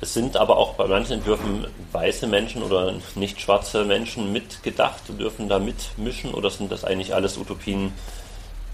Es 0.00 0.12
sind 0.12 0.36
aber 0.36 0.58
auch 0.58 0.74
bei 0.74 0.86
manchen 0.86 1.14
Entwürfen 1.14 1.66
weiße 1.92 2.26
Menschen 2.26 2.62
oder 2.62 2.94
nicht 3.14 3.40
schwarze 3.40 3.84
Menschen 3.84 4.32
mitgedacht 4.32 5.02
und 5.08 5.18
dürfen 5.18 5.48
da 5.48 5.58
mitmischen 5.58 6.34
oder 6.34 6.50
sind 6.50 6.70
das 6.70 6.84
eigentlich 6.84 7.14
alles 7.14 7.38
Utopien, 7.38 7.92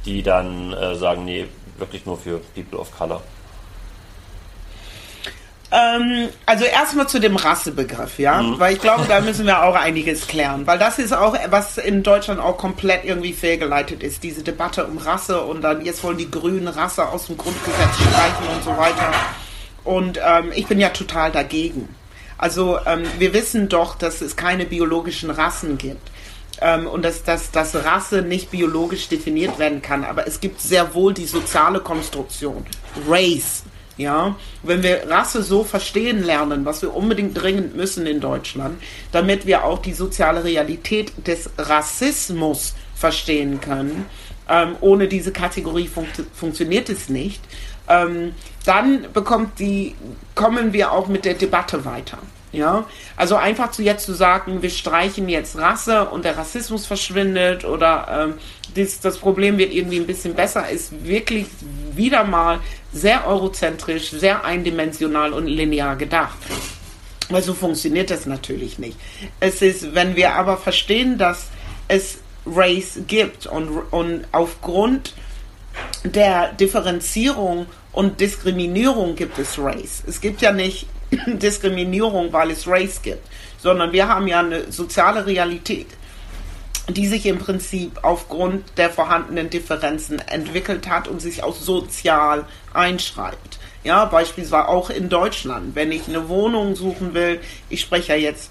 die 0.05 0.23
dann 0.23 0.73
äh, 0.73 0.95
sagen, 0.95 1.25
nee, 1.25 1.47
wirklich 1.79 2.07
nur 2.07 2.19
für 2.19 2.41
People 2.55 2.79
of 2.79 2.97
Color? 2.97 3.23
Ähm, 5.73 6.29
also 6.47 6.65
erstmal 6.65 7.09
zu 7.09 7.21
dem 7.21 7.37
Rassebegriff, 7.37 8.19
ja, 8.19 8.43
mhm. 8.43 8.59
weil 8.59 8.75
ich 8.75 8.81
glaube, 8.81 9.05
da 9.07 9.21
müssen 9.21 9.47
wir 9.47 9.63
auch 9.63 9.77
einiges 9.77 10.27
klären, 10.27 10.67
weil 10.67 10.79
das 10.81 10.99
ist 10.99 11.13
auch, 11.13 11.37
was 11.51 11.79
in 11.79 12.03
Deutschland 12.03 12.41
auch 12.41 12.59
komplett 12.59 13.05
irgendwie 13.05 13.33
fehlgeleitet 13.33 14.03
ist, 14.03 14.25
diese 14.25 14.43
Debatte 14.43 14.85
um 14.87 14.99
Rasse 14.99 15.43
und 15.43 15.63
dann 15.63 15.85
jetzt 15.85 16.03
wollen 16.03 16.19
die 16.19 16.31
Grünen 16.31 16.67
Rasse 16.67 17.09
aus 17.09 17.27
dem 17.27 17.37
Grundgesetz 17.37 17.95
streichen 17.95 18.49
und 18.53 18.65
so 18.65 18.77
weiter. 18.77 19.13
Und 19.85 20.19
ähm, 20.27 20.51
ich 20.55 20.67
bin 20.67 20.81
ja 20.81 20.89
total 20.89 21.31
dagegen. 21.31 21.89
Also 22.37 22.79
ähm, 22.85 23.05
wir 23.19 23.33
wissen 23.33 23.69
doch, 23.69 23.97
dass 23.97 24.23
es 24.23 24.35
keine 24.35 24.65
biologischen 24.65 25.31
Rassen 25.31 25.79
gibt 25.79 26.11
ähm, 26.61 26.87
und 26.87 27.05
dass, 27.05 27.23
dass, 27.25 27.51
dass 27.51 27.75
Rasse 27.75 28.23
nicht 28.23 28.51
biologisch 28.51 29.09
definiert 29.09 29.59
werden 29.59 29.83
kann. 29.83 30.05
Aber 30.05 30.27
es 30.27 30.41
gibt 30.41 30.61
sehr 30.61 30.95
wohl 30.95 31.15
die 31.15 31.27
soziale 31.27 31.81
Konstruktion, 31.81 32.65
Race. 33.09 33.65
Ja, 33.97 34.35
wenn 34.63 34.83
wir 34.83 35.11
Rasse 35.11 35.43
so 35.43 35.63
verstehen 35.63 36.23
lernen, 36.23 36.65
was 36.65 36.81
wir 36.81 36.95
unbedingt 36.95 37.39
dringend 37.41 37.77
müssen 37.77 38.07
in 38.07 38.19
Deutschland, 38.19 38.81
damit 39.13 39.45
wir 39.45 39.65
auch 39.65 39.79
die 39.79 39.93
soziale 39.93 40.43
Realität 40.43 41.13
des 41.27 41.51
Rassismus 41.59 42.75
verstehen 42.95 43.61
können, 43.61 44.07
ähm, 44.49 44.77
ohne 44.81 45.07
diese 45.07 45.33
Kategorie 45.33 45.87
fun 45.87 46.07
funktioniert 46.33 46.89
es 46.89 47.11
nicht, 47.11 47.43
ähm, 47.89 48.33
dann 48.65 49.07
bekommt 49.13 49.59
die, 49.59 49.95
kommen 50.35 50.73
wir 50.73 50.93
auch 50.93 51.09
mit 51.09 51.27
der 51.27 51.35
Debatte 51.35 51.85
weiter. 51.85 52.19
Ja, 52.53 52.85
also 53.17 53.37
einfach 53.37 53.71
zu 53.71 53.83
jetzt 53.83 54.07
zu 54.07 54.13
sagen, 54.13 54.61
wir 54.61 54.71
streichen 54.71 55.29
jetzt 55.29 55.57
Rasse 55.57 56.07
und 56.07 56.25
der 56.25 56.37
Rassismus 56.37 56.85
verschwindet 56.85 57.65
oder 57.65 58.09
ähm, 58.11 58.35
das, 58.75 58.99
das 58.99 59.19
Problem 59.19 59.57
wird 59.57 59.73
irgendwie 59.73 60.01
ein 60.01 60.07
bisschen 60.07 60.35
besser, 60.35 60.69
ist 60.69 61.05
wirklich 61.05 61.47
wieder 61.95 62.25
mal 62.25 62.59
sehr 62.93 63.27
eurozentrisch, 63.27 64.11
sehr 64.11 64.45
eindimensional 64.45 65.33
und 65.33 65.47
linear 65.47 65.95
gedacht. 65.95 66.39
Weil 67.29 67.43
so 67.43 67.55
funktioniert 67.55 68.11
das 68.11 68.27
natürlich 68.27 68.81
nicht. 68.81 68.99
Es 69.39 69.63
ist, 69.63 69.95
wenn 69.95 70.17
wir 70.17 70.35
aber 70.35 70.57
verstehen, 70.57 71.19
dass 71.19 71.47
es 71.87 72.19
Race 72.47 72.99
gibt 73.07 73.47
und, 73.47 73.69
und 73.93 74.25
aufgrund 74.33 75.15
der 76.03 76.53
Differenzierung 76.53 77.67
und 77.93 78.21
Diskriminierung 78.21 79.15
gibt 79.15 79.39
es 79.39 79.59
Race. 79.59 80.03
Es 80.07 80.21
gibt 80.21 80.43
ja 80.43 80.51
nicht 80.51 80.87
Diskriminierung, 81.27 82.33
weil 82.33 82.51
es 82.51 82.67
Race 82.67 83.03
gibt, 83.03 83.27
sondern 83.59 83.93
wir 83.93 84.09
haben 84.09 84.27
ja 84.27 84.41
eine 84.41 84.71
soziale 84.71 85.27
Realität, 85.27 85.89
die 86.89 87.07
sich 87.07 87.27
im 87.27 87.39
Prinzip 87.39 87.99
aufgrund 88.03 88.65
der 88.77 88.91
vorhandenen 88.91 89.51
Differenzen 89.51 90.19
entwickelt 90.21 90.89
hat 90.89 91.09
und 91.09 91.21
sich 91.21 91.43
auch 91.43 91.55
sozial 91.55 92.45
einschreibt. 92.73 93.59
Ja, 93.83 94.05
beispielsweise 94.05 94.69
auch 94.69 94.91
in 94.91 95.09
Deutschland. 95.09 95.75
Wenn 95.75 95.91
ich 95.91 96.07
eine 96.07 96.29
Wohnung 96.29 96.77
suchen 96.77 97.15
will, 97.15 97.41
ich 97.69 97.81
spreche 97.81 98.13
ja 98.13 98.19
jetzt 98.19 98.51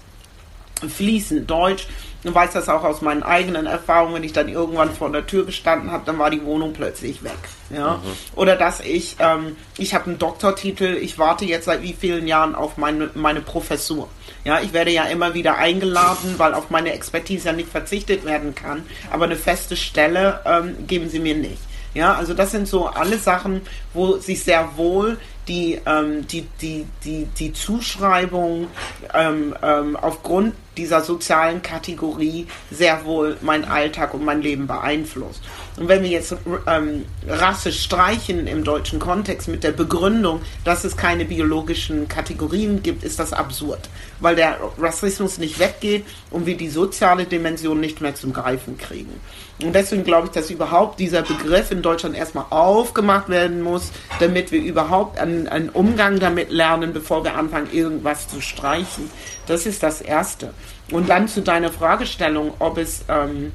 fließend 0.86 1.48
Deutsch, 1.48 1.86
und 2.24 2.34
weiß 2.34 2.52
das 2.52 2.68
auch 2.68 2.84
aus 2.84 3.00
meinen 3.00 3.22
eigenen 3.22 3.66
Erfahrungen, 3.66 4.14
wenn 4.14 4.24
ich 4.24 4.32
dann 4.32 4.48
irgendwann 4.48 4.92
vor 4.92 5.10
der 5.10 5.26
Tür 5.26 5.46
gestanden 5.46 5.90
habe, 5.90 6.04
dann 6.04 6.18
war 6.18 6.30
die 6.30 6.44
Wohnung 6.44 6.72
plötzlich 6.72 7.22
weg. 7.22 7.38
Ja? 7.70 7.94
Mhm. 7.94 8.36
Oder 8.36 8.56
dass 8.56 8.80
ich, 8.80 9.16
ähm, 9.18 9.56
ich 9.78 9.94
habe 9.94 10.06
einen 10.06 10.18
Doktortitel, 10.18 10.98
ich 11.00 11.18
warte 11.18 11.44
jetzt 11.44 11.64
seit 11.64 11.82
wie 11.82 11.94
vielen 11.94 12.26
Jahren 12.26 12.54
auf 12.54 12.76
meine, 12.76 13.10
meine 13.14 13.40
Professur. 13.40 14.08
Ja, 14.44 14.60
ich 14.60 14.72
werde 14.72 14.90
ja 14.90 15.04
immer 15.04 15.34
wieder 15.34 15.56
eingeladen, 15.56 16.34
weil 16.38 16.54
auf 16.54 16.70
meine 16.70 16.92
Expertise 16.92 17.48
ja 17.48 17.52
nicht 17.52 17.68
verzichtet 17.68 18.24
werden 18.24 18.54
kann, 18.54 18.84
aber 19.10 19.24
eine 19.24 19.36
feste 19.36 19.76
Stelle 19.76 20.40
ähm, 20.46 20.86
geben 20.86 21.10
sie 21.10 21.18
mir 21.18 21.34
nicht. 21.34 21.58
Ja, 21.92 22.14
also 22.14 22.34
das 22.34 22.52
sind 22.52 22.68
so 22.68 22.86
alle 22.86 23.18
Sachen, 23.18 23.62
wo 23.92 24.16
sich 24.16 24.44
sehr 24.44 24.76
wohl 24.76 25.18
die, 25.50 25.80
ähm, 25.84 26.28
die, 26.28 26.46
die, 26.62 26.86
die, 27.04 27.24
die 27.24 27.52
Zuschreibung 27.52 28.68
ähm, 29.12 29.52
ähm, 29.60 29.96
aufgrund 29.96 30.54
dieser 30.76 31.00
sozialen 31.00 31.60
Kategorie 31.60 32.46
sehr 32.70 33.04
wohl 33.04 33.36
mein 33.42 33.64
Alltag 33.64 34.14
und 34.14 34.24
mein 34.24 34.42
Leben 34.42 34.68
beeinflusst. 34.68 35.42
Und 35.76 35.88
wenn 35.88 36.04
wir 36.04 36.10
jetzt 36.10 36.36
ähm, 36.68 37.04
Rasse 37.26 37.72
streichen 37.72 38.46
im 38.46 38.62
deutschen 38.62 39.00
Kontext 39.00 39.48
mit 39.48 39.64
der 39.64 39.72
Begründung, 39.72 40.40
dass 40.64 40.84
es 40.84 40.96
keine 40.96 41.24
biologischen 41.24 42.06
Kategorien 42.06 42.84
gibt, 42.84 43.02
ist 43.02 43.18
das 43.18 43.32
absurd, 43.32 43.88
weil 44.20 44.36
der 44.36 44.58
Rassismus 44.78 45.38
nicht 45.38 45.58
weggeht 45.58 46.04
und 46.30 46.46
wir 46.46 46.56
die 46.56 46.70
soziale 46.70 47.24
Dimension 47.24 47.80
nicht 47.80 48.00
mehr 48.00 48.14
zum 48.14 48.32
Greifen 48.32 48.78
kriegen. 48.78 49.20
Und 49.62 49.74
deswegen 49.74 50.04
glaube 50.04 50.28
ich, 50.28 50.32
dass 50.32 50.50
überhaupt 50.50 50.98
dieser 50.98 51.22
Begriff 51.22 51.70
in 51.70 51.82
Deutschland 51.82 52.16
erstmal 52.16 52.46
aufgemacht 52.50 53.28
werden 53.28 53.62
muss, 53.62 53.90
damit 54.18 54.52
wir 54.52 54.60
überhaupt 54.60 55.18
einen, 55.18 55.48
einen 55.48 55.68
Umgang 55.68 56.18
damit 56.18 56.50
lernen, 56.50 56.92
bevor 56.92 57.24
wir 57.24 57.34
anfangen, 57.34 57.68
irgendwas 57.72 58.28
zu 58.28 58.40
streichen. 58.40 59.10
Das 59.46 59.66
ist 59.66 59.82
das 59.82 60.00
Erste. 60.00 60.54
Und 60.90 61.08
dann 61.08 61.28
zu 61.28 61.42
deiner 61.42 61.70
Fragestellung, 61.70 62.52
ob 62.58 62.78
es, 62.78 63.04
ähm, 63.08 63.52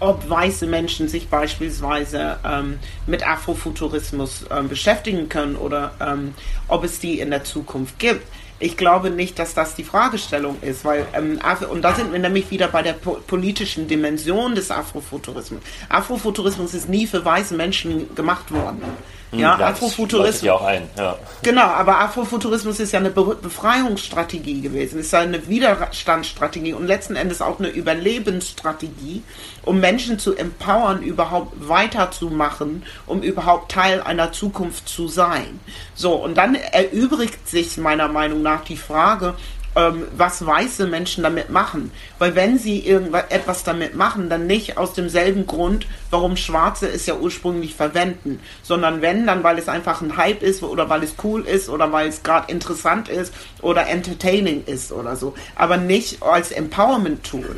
ob 0.00 0.28
weiße 0.28 0.66
Menschen 0.66 1.08
sich 1.08 1.28
beispielsweise 1.28 2.38
ähm, 2.44 2.78
mit 3.06 3.26
Afrofuturismus 3.26 4.46
ähm, 4.50 4.68
beschäftigen 4.68 5.28
können 5.28 5.56
oder 5.56 5.92
ähm, 6.00 6.34
ob 6.68 6.84
es 6.84 7.00
die 7.00 7.20
in 7.20 7.30
der 7.30 7.44
Zukunft 7.44 7.98
gibt. 7.98 8.24
Ich 8.60 8.76
glaube 8.76 9.10
nicht, 9.10 9.38
dass 9.38 9.54
das 9.54 9.76
die 9.76 9.84
Fragestellung 9.84 10.56
ist, 10.62 10.84
weil 10.84 11.06
ähm, 11.12 11.38
und 11.70 11.82
da 11.82 11.94
sind 11.94 12.12
wir 12.12 12.18
nämlich 12.18 12.50
wieder 12.50 12.68
bei 12.68 12.82
der 12.82 12.94
po 12.94 13.18
politischen 13.26 13.86
Dimension 13.86 14.54
des 14.54 14.70
Afrofuturismus. 14.70 15.60
Afrofuturismus 15.88 16.74
ist 16.74 16.88
nie 16.88 17.06
für 17.06 17.24
weiße 17.24 17.54
Menschen 17.54 18.14
gemacht 18.16 18.52
worden. 18.52 18.82
Hm, 19.30 19.40
ja, 19.40 19.58
ja 19.58 19.66
Afrofuturismus. 19.68 20.42
Ja 20.42 20.54
auch 20.54 20.64
ein, 20.64 20.88
ja. 20.96 21.18
Genau, 21.42 21.62
aber 21.62 22.00
Afrofuturismus 22.00 22.80
ist 22.80 22.92
ja 22.92 22.98
eine 22.98 23.10
Be 23.10 23.36
Befreiungsstrategie 23.40 24.62
gewesen, 24.62 25.00
ist 25.00 25.12
ja 25.12 25.20
eine 25.20 25.46
Widerstandsstrategie 25.48 26.72
und 26.72 26.86
letzten 26.86 27.14
Endes 27.14 27.42
auch 27.42 27.58
eine 27.58 27.68
Überlebensstrategie, 27.68 29.22
um 29.64 29.80
Menschen 29.80 30.18
zu 30.18 30.34
empowern, 30.34 31.02
überhaupt 31.02 31.68
weiterzumachen, 31.68 32.84
um 33.06 33.22
überhaupt 33.22 33.70
Teil 33.70 34.00
einer 34.02 34.32
Zukunft 34.32 34.88
zu 34.88 35.08
sein. 35.08 35.60
So, 35.94 36.14
und 36.14 36.36
dann 36.38 36.54
erübrigt 36.54 37.48
sich 37.48 37.76
meiner 37.76 38.08
Meinung 38.08 38.40
nach 38.42 38.64
die 38.64 38.76
Frage, 38.76 39.34
ähm, 39.76 40.06
was 40.16 40.44
weiße 40.44 40.86
Menschen 40.86 41.22
damit 41.22 41.50
machen. 41.50 41.90
Weil 42.18 42.34
wenn 42.34 42.58
sie 42.58 42.80
irgendetwas 42.80 43.64
damit 43.64 43.94
machen, 43.94 44.28
dann 44.28 44.46
nicht 44.46 44.76
aus 44.76 44.92
demselben 44.92 45.46
Grund, 45.46 45.86
warum 46.10 46.36
Schwarze 46.36 46.88
es 46.88 47.06
ja 47.06 47.14
ursprünglich 47.16 47.74
verwenden, 47.74 48.40
sondern 48.62 49.02
wenn, 49.02 49.26
dann 49.26 49.42
weil 49.44 49.58
es 49.58 49.68
einfach 49.68 50.00
ein 50.00 50.16
Hype 50.16 50.42
ist 50.42 50.62
oder 50.62 50.88
weil 50.88 51.02
es 51.02 51.14
cool 51.22 51.44
ist 51.44 51.68
oder 51.68 51.92
weil 51.92 52.08
es 52.08 52.22
gerade 52.22 52.50
interessant 52.50 53.08
ist 53.08 53.32
oder 53.62 53.86
entertaining 53.88 54.64
ist 54.64 54.92
oder 54.92 55.16
so. 55.16 55.34
Aber 55.54 55.76
nicht 55.76 56.22
als 56.22 56.50
Empowerment-Tool. 56.50 57.56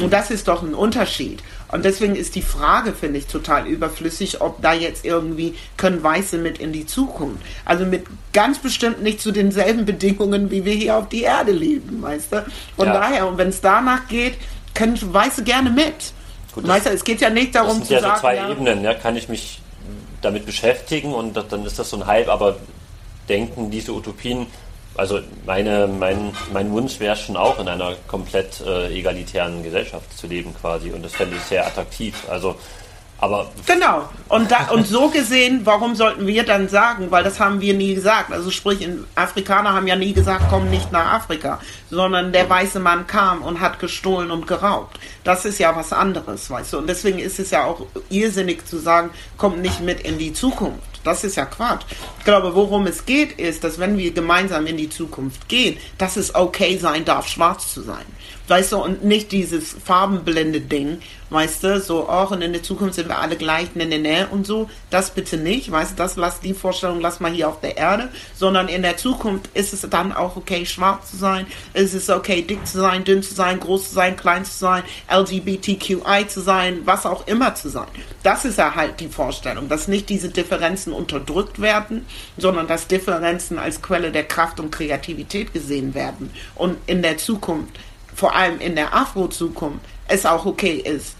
Und 0.00 0.12
das 0.12 0.30
ist 0.30 0.48
doch 0.48 0.62
ein 0.62 0.74
Unterschied. 0.74 1.42
Und 1.70 1.84
deswegen 1.84 2.16
ist 2.16 2.34
die 2.34 2.42
Frage, 2.42 2.94
finde 2.94 3.18
ich, 3.18 3.26
total 3.26 3.66
überflüssig, 3.66 4.40
ob 4.40 4.62
da 4.62 4.72
jetzt 4.72 5.04
irgendwie 5.04 5.54
können 5.76 6.02
Weiße 6.02 6.38
mit 6.38 6.58
in 6.58 6.72
die 6.72 6.86
Zukunft. 6.86 7.42
Also 7.64 7.84
mit 7.84 8.06
ganz 8.32 8.58
bestimmt 8.58 9.02
nicht 9.02 9.20
zu 9.20 9.32
denselben 9.32 9.84
Bedingungen, 9.84 10.50
wie 10.50 10.64
wir 10.64 10.72
hier 10.72 10.96
auf 10.96 11.08
die 11.08 11.22
Erde 11.22 11.52
leben, 11.52 12.00
weißt 12.00 12.32
du? 12.32 12.46
Von 12.76 12.86
ja. 12.86 12.94
daher, 12.94 13.28
und 13.28 13.36
wenn 13.36 13.48
es 13.48 13.60
danach 13.60 14.08
geht, 14.08 14.34
können 14.74 14.98
Weiße 15.12 15.42
gerne 15.42 15.70
mit. 15.70 16.12
Gut, 16.54 16.66
weißt 16.66 16.86
du, 16.86 16.90
es 16.90 17.04
geht 17.04 17.20
ja 17.20 17.30
nicht 17.30 17.54
darum 17.54 17.82
zu 17.84 17.92
ja 17.92 18.00
sagen. 18.00 18.14
So 18.14 18.20
zwei 18.20 18.36
ja, 18.36 18.50
Ebenen, 18.50 18.82
ja, 18.82 18.94
kann 18.94 19.16
ich 19.16 19.28
mich 19.28 19.60
damit 20.22 20.46
beschäftigen 20.46 21.12
und 21.12 21.36
dann 21.36 21.64
ist 21.66 21.78
das 21.78 21.90
so 21.90 21.96
ein 21.98 22.06
Hype, 22.06 22.28
aber 22.28 22.56
denken 23.28 23.70
diese 23.70 23.92
Utopien 23.92 24.46
also 24.98 25.20
meine, 25.46 25.86
mein, 25.86 26.32
mein 26.52 26.72
Wunsch 26.72 26.98
wäre 26.98 27.14
schon 27.14 27.36
auch 27.36 27.60
in 27.60 27.68
einer 27.68 27.94
komplett 28.08 28.60
äh, 28.60 28.92
egalitären 28.92 29.62
Gesellschaft 29.62 30.16
zu 30.18 30.26
leben 30.26 30.52
quasi 30.60 30.90
und 30.90 31.04
das 31.04 31.14
fände 31.14 31.36
ich 31.36 31.42
sehr 31.42 31.64
attraktiv. 31.66 32.14
Also 32.28 32.56
aber 33.20 33.50
genau. 33.66 34.08
Und, 34.28 34.50
da, 34.50 34.68
und 34.70 34.86
so 34.86 35.08
gesehen, 35.08 35.62
warum 35.64 35.96
sollten 35.96 36.26
wir 36.26 36.44
dann 36.44 36.68
sagen, 36.68 37.10
weil 37.10 37.24
das 37.24 37.40
haben 37.40 37.60
wir 37.60 37.74
nie 37.74 37.96
gesagt. 37.96 38.32
Also 38.32 38.50
sprich, 38.50 38.88
Afrikaner 39.16 39.72
haben 39.72 39.88
ja 39.88 39.96
nie 39.96 40.12
gesagt, 40.12 40.44
komm 40.50 40.70
nicht 40.70 40.92
nach 40.92 41.14
Afrika, 41.14 41.60
sondern 41.90 42.32
der 42.32 42.48
weiße 42.48 42.78
Mann 42.78 43.08
kam 43.08 43.42
und 43.42 43.60
hat 43.60 43.80
gestohlen 43.80 44.30
und 44.30 44.46
geraubt. 44.46 45.00
Das 45.24 45.44
ist 45.44 45.58
ja 45.58 45.74
was 45.74 45.92
anderes, 45.92 46.48
weißt 46.48 46.72
du. 46.72 46.78
Und 46.78 46.88
deswegen 46.88 47.18
ist 47.18 47.40
es 47.40 47.50
ja 47.50 47.64
auch 47.64 47.86
irrsinnig 48.08 48.66
zu 48.66 48.78
sagen, 48.78 49.10
kommt 49.36 49.62
nicht 49.62 49.80
mit 49.80 50.00
in 50.00 50.18
die 50.18 50.32
Zukunft. 50.32 50.97
Das 51.08 51.24
ist 51.24 51.36
ja 51.36 51.46
Quatsch. 51.46 51.84
Ich 52.18 52.24
glaube, 52.26 52.54
worum 52.54 52.86
es 52.86 53.06
geht, 53.06 53.32
ist, 53.40 53.64
dass 53.64 53.78
wenn 53.78 53.96
wir 53.96 54.10
gemeinsam 54.12 54.66
in 54.66 54.76
die 54.76 54.90
Zukunft 54.90 55.48
gehen, 55.48 55.78
dass 55.96 56.18
es 56.18 56.34
okay 56.34 56.76
sein 56.76 57.06
darf, 57.06 57.26
schwarz 57.28 57.72
zu 57.72 57.80
sein. 57.80 58.04
Weißt 58.48 58.72
du, 58.72 58.78
und 58.78 59.04
nicht 59.04 59.30
dieses 59.32 59.76
farbenblende 59.84 60.60
Ding, 60.60 60.98
weißt 61.30 61.64
du, 61.64 61.80
so 61.80 62.08
auch 62.08 62.30
und 62.30 62.40
in 62.40 62.54
der 62.54 62.62
Zukunft 62.62 62.94
sind 62.94 63.08
wir 63.08 63.18
alle 63.18 63.36
gleich, 63.36 63.74
ne, 63.74 63.84
ne, 63.84 63.98
ne 63.98 64.26
und 64.30 64.46
so. 64.46 64.70
Das 64.88 65.10
bitte 65.10 65.36
nicht, 65.36 65.70
weißt 65.70 65.92
du, 65.92 65.96
das 65.96 66.16
lass 66.16 66.40
die 66.40 66.54
Vorstellung, 66.54 67.00
lass 67.00 67.20
mal 67.20 67.30
hier 67.30 67.48
auf 67.48 67.60
der 67.60 67.76
Erde, 67.76 68.08
sondern 68.34 68.68
in 68.68 68.80
der 68.80 68.96
Zukunft 68.96 69.50
ist 69.54 69.74
es 69.74 69.82
dann 69.90 70.12
auch 70.12 70.36
okay, 70.36 70.64
schwarz 70.64 71.10
zu 71.10 71.18
sein, 71.18 71.46
ist 71.74 71.92
es 71.92 72.08
okay, 72.08 72.40
dick 72.40 72.66
zu 72.66 72.78
sein, 72.78 73.04
dünn 73.04 73.22
zu 73.22 73.34
sein, 73.34 73.60
groß 73.60 73.88
zu 73.88 73.94
sein, 73.94 74.16
klein 74.16 74.44
zu 74.44 74.56
sein, 74.56 74.82
LGBTQI 75.12 76.26
zu 76.28 76.40
sein, 76.40 76.80
was 76.86 77.04
auch 77.04 77.26
immer 77.26 77.54
zu 77.54 77.68
sein. 77.68 77.88
Das 78.22 78.46
ist 78.46 78.58
ja 78.58 78.74
halt 78.74 79.00
die 79.00 79.08
Vorstellung, 79.08 79.68
dass 79.68 79.88
nicht 79.88 80.08
diese 80.08 80.30
Differenzen 80.30 80.92
unterdrückt 80.94 81.60
werden, 81.60 82.06
sondern 82.38 82.66
dass 82.66 82.86
Differenzen 82.86 83.58
als 83.58 83.82
Quelle 83.82 84.10
der 84.10 84.24
Kraft 84.24 84.58
und 84.58 84.70
Kreativität 84.70 85.52
gesehen 85.52 85.94
werden 85.94 86.30
und 86.54 86.78
in 86.86 87.02
der 87.02 87.18
Zukunft 87.18 87.78
vor 88.18 88.34
allem 88.34 88.58
in 88.58 88.74
der 88.74 88.94
Afro-Zukunft, 88.94 89.78
es 90.08 90.26
auch 90.26 90.44
okay 90.44 90.74
ist, 90.74 91.14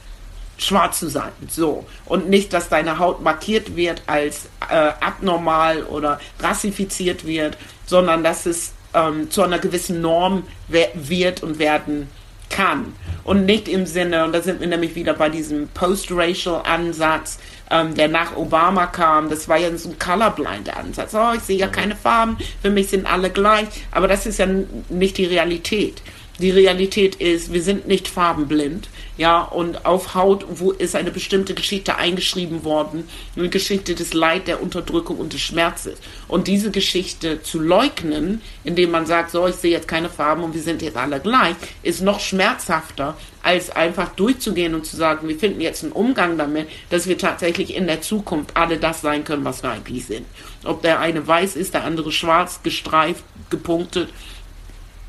schwarz 0.57 0.99
zu 0.99 1.09
sein. 1.09 1.31
So. 1.49 1.87
Und 2.07 2.29
nicht, 2.29 2.53
dass 2.53 2.69
deine 2.69 2.99
Haut 2.99 3.23
markiert 3.23 3.77
wird 3.77 4.03
als 4.09 4.47
äh, 4.69 4.75
abnormal 4.75 5.85
oder 5.85 6.19
rassifiziert 6.41 7.25
wird, 7.25 7.57
sondern 7.87 8.25
dass 8.25 8.47
es 8.47 8.73
ähm, 8.95 9.31
zu 9.31 9.43
einer 9.43 9.61
gewissen 9.61 10.01
Norm 10.01 10.43
wird 10.67 11.45
und 11.45 11.61
werden 11.61 12.09
kann. 12.51 12.93
Und 13.23 13.47
nicht 13.47 13.69
im 13.69 13.87
Sinne, 13.87 14.25
und 14.25 14.33
da 14.33 14.41
sind 14.41 14.59
wir 14.59 14.67
nämlich 14.67 14.97
wieder 14.97 15.15
bei 15.15 15.29
diesem 15.29 15.69
Post-Racial-Ansatz, 15.69 17.39
ähm, 17.71 17.95
der 17.95 18.09
nach 18.09 18.35
Obama 18.37 18.87
kam. 18.87 19.31
Das 19.31 19.49
war 19.49 19.59
ja 19.59 19.77
so 19.77 19.91
ein 19.91 19.99
Colorblind-Ansatz. 20.01 21.15
Oh, 21.15 21.33
ich 21.37 21.43
sehe 21.43 21.59
ja 21.59 21.69
keine 21.69 21.95
Farben, 21.95 22.39
für 22.61 22.71
mich 22.71 22.89
sind 22.89 23.07
alle 23.07 23.31
gleich. 23.31 23.69
Aber 23.93 24.09
das 24.09 24.27
ist 24.27 24.39
ja 24.41 24.47
nicht 24.89 25.19
die 25.19 25.27
Realität. 25.27 26.03
Die 26.39 26.51
Realität 26.51 27.17
ist, 27.17 27.53
wir 27.53 27.63
sind 27.63 27.89
nicht 27.89 28.07
farbenblind, 28.07 28.89
ja, 29.17 29.43
und 29.43 29.85
auf 29.85 30.15
Haut, 30.15 30.47
wo 30.49 30.71
ist 30.71 30.95
eine 30.95 31.11
bestimmte 31.11 31.53
Geschichte 31.53 31.97
eingeschrieben 31.97 32.63
worden, 32.63 33.09
eine 33.37 33.49
Geschichte 33.49 33.97
des 33.97 34.15
Leid, 34.15 34.47
der 34.47 34.63
Unterdrückung 34.63 35.19
und 35.19 35.33
des 35.33 35.41
Schmerzes. 35.41 35.99
Und 36.29 36.47
diese 36.47 36.71
Geschichte 36.71 37.43
zu 37.43 37.59
leugnen, 37.59 38.41
indem 38.63 38.93
man 38.93 39.07
sagt, 39.07 39.33
so, 39.33 39.49
ich 39.49 39.57
sehe 39.57 39.73
jetzt 39.73 39.89
keine 39.89 40.09
Farben 40.09 40.45
und 40.45 40.55
wir 40.55 40.63
sind 40.63 40.81
jetzt 40.81 40.97
alle 40.97 41.19
gleich, 41.19 41.57
ist 41.83 42.03
noch 42.03 42.21
schmerzhafter, 42.21 43.17
als 43.43 43.71
einfach 43.71 44.11
durchzugehen 44.11 44.77
und 44.77 44.87
zu 44.87 44.97
sagen, 44.97 45.27
wir 45.27 45.39
finden 45.39 45.61
jetzt 45.61 45.83
einen 45.83 45.93
Umgang 45.93 46.39
damit, 46.39 46.69
dass 46.91 47.09
wir 47.09 47.19
tatsächlich 47.19 47.75
in 47.75 47.89
der 47.89 48.01
Zukunft 48.01 48.57
alle 48.57 48.79
das 48.79 49.01
sein 49.01 49.25
können, 49.25 49.45
was 49.45 49.65
wir 49.65 49.71
eigentlich 49.71 50.07
sind. 50.07 50.27
Ob 50.63 50.83
der 50.83 51.01
eine 51.01 51.27
weiß 51.27 51.57
ist, 51.57 51.75
der 51.75 51.83
andere 51.83 52.13
schwarz, 52.13 52.61
gestreift, 52.63 53.25
gepunktet, 53.51 54.11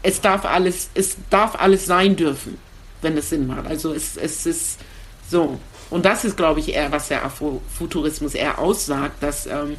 es 0.03 0.21
darf 0.21 0.45
alles, 0.45 0.89
es 0.93 1.17
darf 1.29 1.55
alles 1.55 1.85
sein 1.85 2.15
dürfen, 2.15 2.57
wenn 3.01 3.17
es 3.17 3.29
Sinn 3.29 3.47
macht. 3.47 3.67
Also 3.67 3.93
es, 3.93 4.17
es 4.17 4.45
ist 4.45 4.79
so. 5.29 5.59
Und 5.89 6.05
das 6.05 6.23
ist, 6.23 6.37
glaube 6.37 6.59
ich, 6.59 6.73
eher, 6.73 6.91
was 6.91 7.07
der 7.07 7.25
Afrofuturismus 7.25 8.35
eher 8.35 8.59
aussagt, 8.59 9.21
dass 9.21 9.47
ähm, 9.47 9.75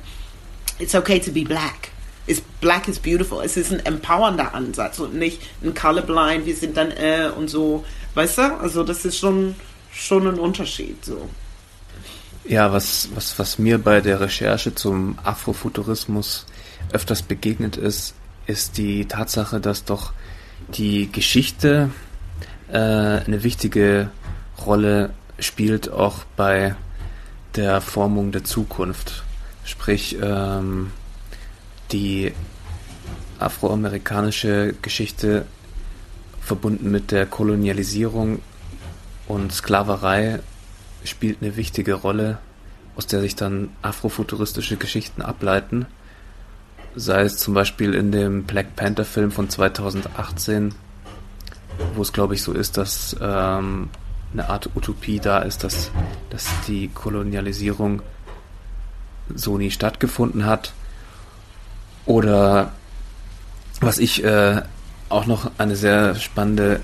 it's 0.79 0.95
okay 0.95 1.21
to 1.21 1.31
be 1.31 1.45
black. 1.45 1.91
It's, 2.27 2.43
black 2.61 2.89
is 2.89 2.99
beautiful. 2.99 3.43
Es 3.43 3.57
ist 3.57 3.73
ein 3.73 3.85
empowernder 3.87 4.55
Ansatz 4.55 4.99
und 4.99 5.14
nicht 5.14 5.41
ein 5.62 5.75
colorblind, 5.75 6.47
wir 6.47 6.57
sind 6.57 6.77
dann 6.77 6.91
äh 6.91 7.31
und 7.37 7.49
so. 7.49 7.85
Weißt 8.14 8.39
du? 8.39 8.57
Also 8.59 8.83
das 8.83 9.05
ist 9.05 9.18
schon, 9.18 9.55
schon 9.93 10.27
ein 10.27 10.39
Unterschied. 10.39 11.05
So. 11.05 11.29
Ja, 12.45 12.73
was, 12.73 13.09
was, 13.14 13.39
was 13.39 13.59
mir 13.59 13.79
bei 13.79 14.01
der 14.01 14.21
Recherche 14.21 14.75
zum 14.75 15.18
Afrofuturismus 15.23 16.47
öfters 16.93 17.23
begegnet 17.23 17.77
ist, 17.77 18.14
ist 18.47 18.78
die 18.78 19.07
Tatsache, 19.07 19.61
dass 19.61 19.84
doch 19.84 20.12
die 20.74 21.11
Geschichte 21.11 21.91
äh, 22.68 22.76
eine 22.76 23.43
wichtige 23.43 24.11
Rolle 24.64 25.11
spielt, 25.38 25.91
auch 25.91 26.24
bei 26.36 26.74
der 27.57 27.80
Formung 27.80 28.32
der 28.32 28.45
Zukunft. 28.45 29.24
Sprich, 29.64 30.16
ähm, 30.20 30.93
die 31.93 32.32
afroamerikanische 33.38 34.74
Geschichte 34.82 35.47
verbunden 36.41 36.91
mit 36.91 37.11
der 37.11 37.26
Kolonialisierung 37.26 38.41
und 39.28 39.53
Sklaverei 39.53 40.41
spielt 41.05 41.43
eine 41.43 41.57
wichtige 41.57 41.95
Rolle, 41.95 42.38
aus 42.97 43.07
der 43.07 43.20
sich 43.20 43.36
dann 43.36 43.70
afrofuturistische 43.82 44.76
Geschichten 44.76 45.22
ableiten. 45.22 45.86
Sei 46.95 47.22
es 47.22 47.38
zum 47.38 47.55
Beispiel 47.55 47.95
in 47.95 48.12
dem 48.12 48.45
Black 48.45 48.76
Panther 48.76 49.05
Film 49.05 49.30
von 49.30 49.49
2018, 49.49 50.74
wo 51.95 52.03
es 52.03 52.12
glaube 52.12 52.34
ich 52.34 52.43
so 52.43 52.53
ist, 52.53 52.76
dass 52.76 53.16
ähm, 53.20 53.88
eine 54.32 54.49
Art 54.49 54.70
Utopie 54.74 55.18
da 55.18 55.41
ist, 55.41 55.64
dass, 55.64 55.91
dass 56.30 56.47
die 56.66 56.88
Kolonialisierung 56.88 58.03
so 59.34 59.59
nie 59.59 59.70
stattgefunden 59.70 60.47
hat. 60.47 60.72
Oder 62.07 62.72
was 63.80 63.99
ich 63.99 64.24
äh, 64.24 64.62
auch 65.09 65.26
noch 65.26 65.51
eine 65.59 65.76
sehr 65.76 66.14
spannende 66.16 66.80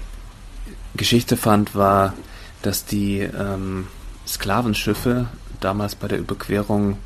Geschichte 0.96 1.36
fand, 1.36 1.74
war, 1.74 2.14
dass 2.62 2.84
die 2.84 3.20
ähm, 3.20 3.86
Sklavenschiffe 4.26 5.26
damals 5.60 5.94
bei 5.94 6.08
der 6.08 6.18
Überquerung 6.18 6.98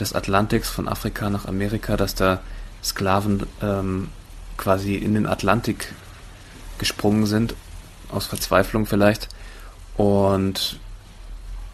des 0.00 0.12
Atlantiks 0.12 0.68
von 0.68 0.88
Afrika 0.88 1.30
nach 1.30 1.46
Amerika, 1.46 1.96
dass 1.96 2.14
da 2.14 2.40
Sklaven 2.82 3.46
ähm, 3.62 4.08
quasi 4.56 4.94
in 4.94 5.14
den 5.14 5.26
Atlantik 5.26 5.92
gesprungen 6.78 7.26
sind, 7.26 7.54
aus 8.10 8.26
Verzweiflung 8.26 8.86
vielleicht, 8.86 9.28
und 9.96 10.78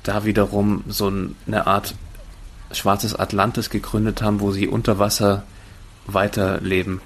da 0.03 0.25
wiederum 0.25 0.85
so 0.89 1.13
eine 1.47 1.67
Art 1.67 1.95
schwarzes 2.73 3.15
Atlantis 3.15 3.71
gegründet 3.71 4.23
haben, 4.23 4.41
wo 4.41 4.53
sie 4.53 4.69
unter 4.69 4.99
Wasser 4.99 5.45
weiterleben. 6.07 7.01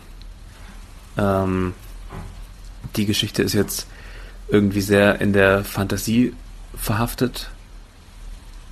Ähm, 1.19 1.75
die 2.97 3.07
Geschichte 3.07 3.43
ist 3.43 3.53
jetzt 3.53 3.87
irgendwie 4.49 4.81
sehr 4.81 5.21
in 5.21 5.33
der 5.33 5.65
Fantasie 5.65 6.35
verhaftet, 6.77 7.51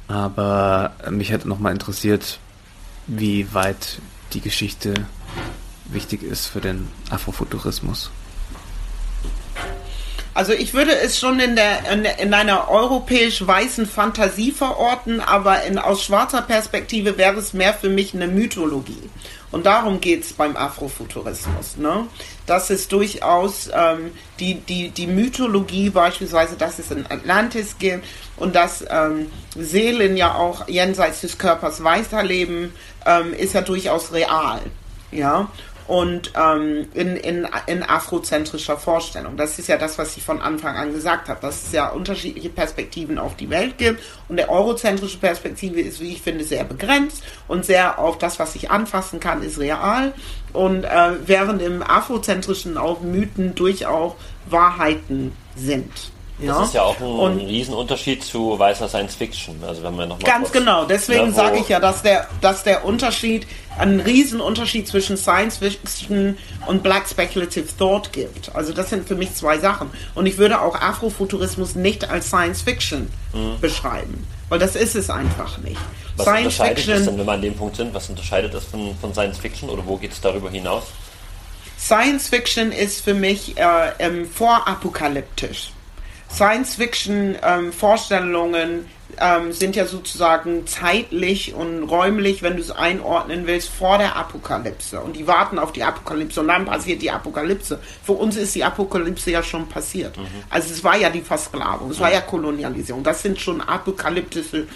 aber 0.09 0.93
mich 1.11 1.31
hätte 1.31 1.49
nochmal 1.49 1.73
interessiert, 1.73 2.39
wie 3.07 3.53
weit 3.55 4.01
die 4.33 4.41
Geschichte 4.41 4.95
wichtig 5.87 6.23
ist 6.23 6.47
für 6.47 6.61
den 6.61 6.89
Afrofuturismus. 7.11 8.11
Also 10.35 10.53
ich 10.53 10.75
würde 10.75 10.97
es 10.97 11.19
schon 11.19 11.39
in, 11.39 11.55
der, 11.55 11.91
in, 11.93 12.05
in 12.05 12.35
einer 12.35 12.69
europäisch-weißen 12.69 13.87
Fantasie 13.87 14.51
verorten, 14.51 15.21
aber 15.21 15.63
in, 15.63 15.79
aus 15.79 16.03
schwarzer 16.03 16.43
Perspektive 16.43 17.17
wäre 17.17 17.37
es 17.37 17.53
mehr 17.53 17.73
für 17.73 17.89
mich 17.89 18.15
eine 18.15 18.27
Mythologie. 18.27 19.11
Und 19.53 19.67
darum 19.67 20.01
geht 20.01 20.25
es 20.25 20.33
beim 20.33 20.57
Afrofuturismus. 20.57 21.77
Ne? 21.77 22.09
Das 22.47 22.71
ist 22.71 22.91
durchaus 22.91 23.71
ähm, 23.73 24.11
die, 24.41 24.55
die, 24.55 24.91
die 24.91 25.07
Mythologie 25.07 25.91
beispielsweise, 25.91 26.57
dass 26.57 26.81
es 26.81 26.91
in 26.91 27.07
Atlantis 27.09 27.77
gibt 27.79 28.05
und 28.37 28.57
dass 28.57 28.85
ähm, 28.91 29.31
Seelen 29.57 30.17
ja 30.17 30.35
auch 30.35 30.67
jenseits 30.67 31.21
des 31.21 31.39
Körpers 31.39 31.85
weiterleben, 31.85 32.75
ähm, 33.07 33.33
ist 33.33 33.55
ja 33.55 33.61
durchaus 33.61 34.13
real. 34.13 34.61
Ja, 35.13 35.49
und 35.87 36.33
ähm, 36.35 36.87
in, 36.95 37.17
in, 37.17 37.47
in 37.67 37.83
afrozentrischer 37.83 38.77
Vorstellung. 38.77 39.37
Das 39.37 39.59
ist 39.59 39.69
ja 39.69 39.77
das, 39.77 39.99
was 39.99 40.17
ich 40.17 40.23
von 40.23 40.41
Anfang 40.41 40.77
an 40.77 40.93
gesagt 40.93 41.29
habe, 41.29 41.41
dass 41.41 41.65
es 41.65 41.73
ja 41.73 41.89
unterschiedliche 41.89 42.49
Perspektiven 42.49 43.19
auf 43.19 43.37
die 43.37 43.51
Welt 43.51 43.77
gibt 43.79 44.03
und 44.29 44.37
der 44.37 44.51
eurozentrische 44.51 45.19
Perspektive 45.19 45.81
ist, 45.81 46.01
wie 46.01 46.13
ich 46.13 46.23
finde, 46.23 46.45
sehr 46.45 46.65
begrenzt 46.65 47.23
und 47.49 47.65
sehr 47.65 47.99
auf 47.99 48.19
das, 48.19 48.39
was 48.39 48.55
ich 48.55 48.71
anfassen 48.71 49.21
kann, 49.21 49.43
ist 49.43 49.59
real 49.59 50.15
und 50.53 50.85
äh, 50.85 51.13
während 51.27 51.61
im 51.61 51.83
afrozentrischen 51.83 52.79
auch 52.79 53.03
Mythen 53.03 53.55
durchaus 53.55 54.15
Wahrheiten 54.47 55.33
sind. 55.57 55.91
Ja? 56.39 56.59
Das 56.59 56.69
ist 56.69 56.75
ja 56.75 56.83
auch 56.83 56.99
ein 56.99 57.07
und 57.07 57.39
Riesenunterschied 57.39 58.25
zu 58.25 58.59
weißer 58.59 58.89
Science 58.89 59.15
Fiction. 59.15 59.63
Also 59.67 59.83
wenn 59.83 59.97
wir 59.97 60.07
noch 60.07 60.21
mal 60.21 60.27
ganz 60.27 60.51
genau, 60.51 60.85
deswegen 60.85 61.33
sage 61.33 61.59
ich 61.59 61.69
ja, 61.69 61.79
dass 61.79 62.03
der, 62.03 62.27
dass 62.41 62.65
der 62.65 62.85
Unterschied, 62.85 63.47
einen 63.79 64.01
Riesenunterschied 64.01 64.87
zwischen 64.89 65.17
Science 65.17 65.59
Fiction 65.59 66.37
und 66.67 66.83
Black 66.83 67.09
Speculative 67.09 67.67
Thought 67.77 68.13
gibt. 68.13 68.55
Also 68.55 68.73
das 68.73 68.91
sind 68.91 69.07
für 69.07 69.15
mich 69.15 69.35
zwei 69.35 69.59
Sachen. 69.59 69.91
Und 70.15 70.27
ich 70.27 70.39
würde 70.39 70.61
auch 70.61 70.75
Afrofuturismus 70.75 71.77
nicht 71.77 72.09
als 72.09 72.29
Science 72.29 72.63
Fiction 72.63 73.11
mhm. 73.33 73.61
beschreiben. 73.61 74.27
Weil 74.49 74.59
das 74.59 74.77
ist 74.77 74.95
es 74.97 75.11
einfach 75.11 75.59
nicht. 75.59 75.81
Was 76.17 76.27
Science 76.27 76.45
unterscheidet 76.47 76.79
Fiction, 76.79 76.95
es 76.95 77.05
denn, 77.07 77.19
wenn 77.19 77.27
wir 77.27 77.33
an 77.33 77.43
dem 77.43 77.55
Punkt 77.55 77.77
sind? 77.77 77.95
Was 77.95 78.09
unterscheidet 78.09 78.55
es 78.55 78.65
von, 78.65 78.95
von 79.01 79.13
Science 79.13 79.39
Fiction 79.39 79.69
oder 79.71 79.87
wo 79.87 79.97
geht 79.97 80.13
es 80.13 80.21
darüber 80.21 80.51
hinaus? 80.51 80.85
Science 81.79 82.29
Fiction 82.29 82.73
ist 82.73 83.03
für 83.03 83.15
mich 83.15 83.57
äh, 83.57 83.93
ähm, 83.99 84.29
vorapokalyptisch. 84.29 85.71
Science-Fiction-Vorstellungen 86.35 88.71
ähm, 88.71 88.87
ähm, 89.21 89.53
sind 89.53 89.77
ja 89.77 89.87
sozusagen 89.87 90.67
zeitlich 90.67 91.55
und 91.55 91.85
räumlich, 91.85 92.43
wenn 92.43 92.57
du 92.57 92.63
es 92.63 92.71
einordnen 92.71 93.47
willst, 93.47 93.69
vor 93.69 93.99
der 93.99 94.17
Apokalypse. 94.17 95.01
Und 95.01 95.17
die 95.17 95.27
warten 95.27 95.59
auf 95.59 95.73
die 95.73 95.83
Apokalypse 95.83 96.41
und 96.41 96.49
dann 96.49 96.65
passiert 96.65 97.03
die 97.03 97.11
Apokalypse. 97.11 97.79
Für 98.03 98.13
uns 98.13 98.37
ist 98.37 98.55
die 98.55 98.65
Apokalypse 98.65 99.31
ja 99.31 99.43
schon 99.43 99.69
passiert. 99.69 100.17
Mhm. 100.17 100.27
Also 100.51 100.73
es 100.73 100.83
war 100.83 100.97
ja 100.97 101.11
die 101.11 101.21
Versklavung, 101.21 101.91
es 101.91 102.01
war 102.01 102.13
ja 102.13 102.21
Kolonialisierung. 102.21 103.03
Das 103.03 103.23
sind 103.23 103.41
schon 103.41 103.61
apokalyptische 103.61 104.67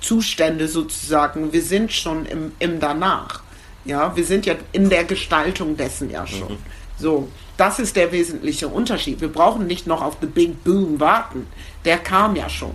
Zustände 0.00 0.68
sozusagen. 0.68 1.52
Wir 1.52 1.62
sind 1.62 1.92
schon 1.92 2.26
im, 2.26 2.52
im 2.58 2.80
Danach. 2.80 3.42
Ja, 3.84 4.14
wir 4.16 4.24
sind 4.24 4.46
ja 4.46 4.54
in 4.72 4.88
der 4.88 5.04
Gestaltung 5.04 5.76
dessen 5.76 6.10
ja 6.10 6.26
schon. 6.26 6.52
Mhm. 6.52 6.58
So. 6.98 7.28
Das 7.62 7.78
ist 7.78 7.94
der 7.94 8.10
wesentliche 8.10 8.66
Unterschied. 8.66 9.20
Wir 9.20 9.32
brauchen 9.32 9.68
nicht 9.68 9.86
noch 9.86 10.02
auf 10.02 10.16
The 10.20 10.26
Big 10.26 10.64
Boom 10.64 10.98
warten. 10.98 11.46
Der 11.84 11.96
kam 11.96 12.34
ja 12.34 12.48
schon. 12.48 12.74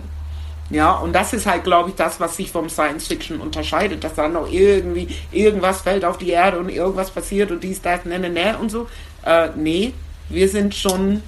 Ja, 0.70 0.92
und 0.92 1.12
das 1.12 1.34
ist 1.34 1.44
halt, 1.44 1.62
glaube 1.64 1.90
ich, 1.90 1.94
das, 1.94 2.20
was 2.20 2.38
sich 2.38 2.50
vom 2.50 2.70
Science 2.70 3.06
Fiction 3.06 3.38
unterscheidet, 3.38 4.02
dass 4.02 4.14
dann 4.14 4.32
noch 4.32 4.50
irgendwie 4.50 5.08
irgendwas 5.30 5.82
fällt 5.82 6.06
auf 6.06 6.16
die 6.16 6.30
Erde 6.30 6.58
und 6.58 6.70
irgendwas 6.70 7.10
passiert 7.10 7.50
und 7.50 7.62
dies, 7.62 7.82
das, 7.82 8.06
ne, 8.06 8.18
ne, 8.18 8.30
ne 8.30 8.56
und 8.56 8.70
so. 8.70 8.88
Äh, 9.26 9.50
nee, 9.56 9.92
wir 10.30 10.48
sind 10.48 10.74
schon, 10.74 11.22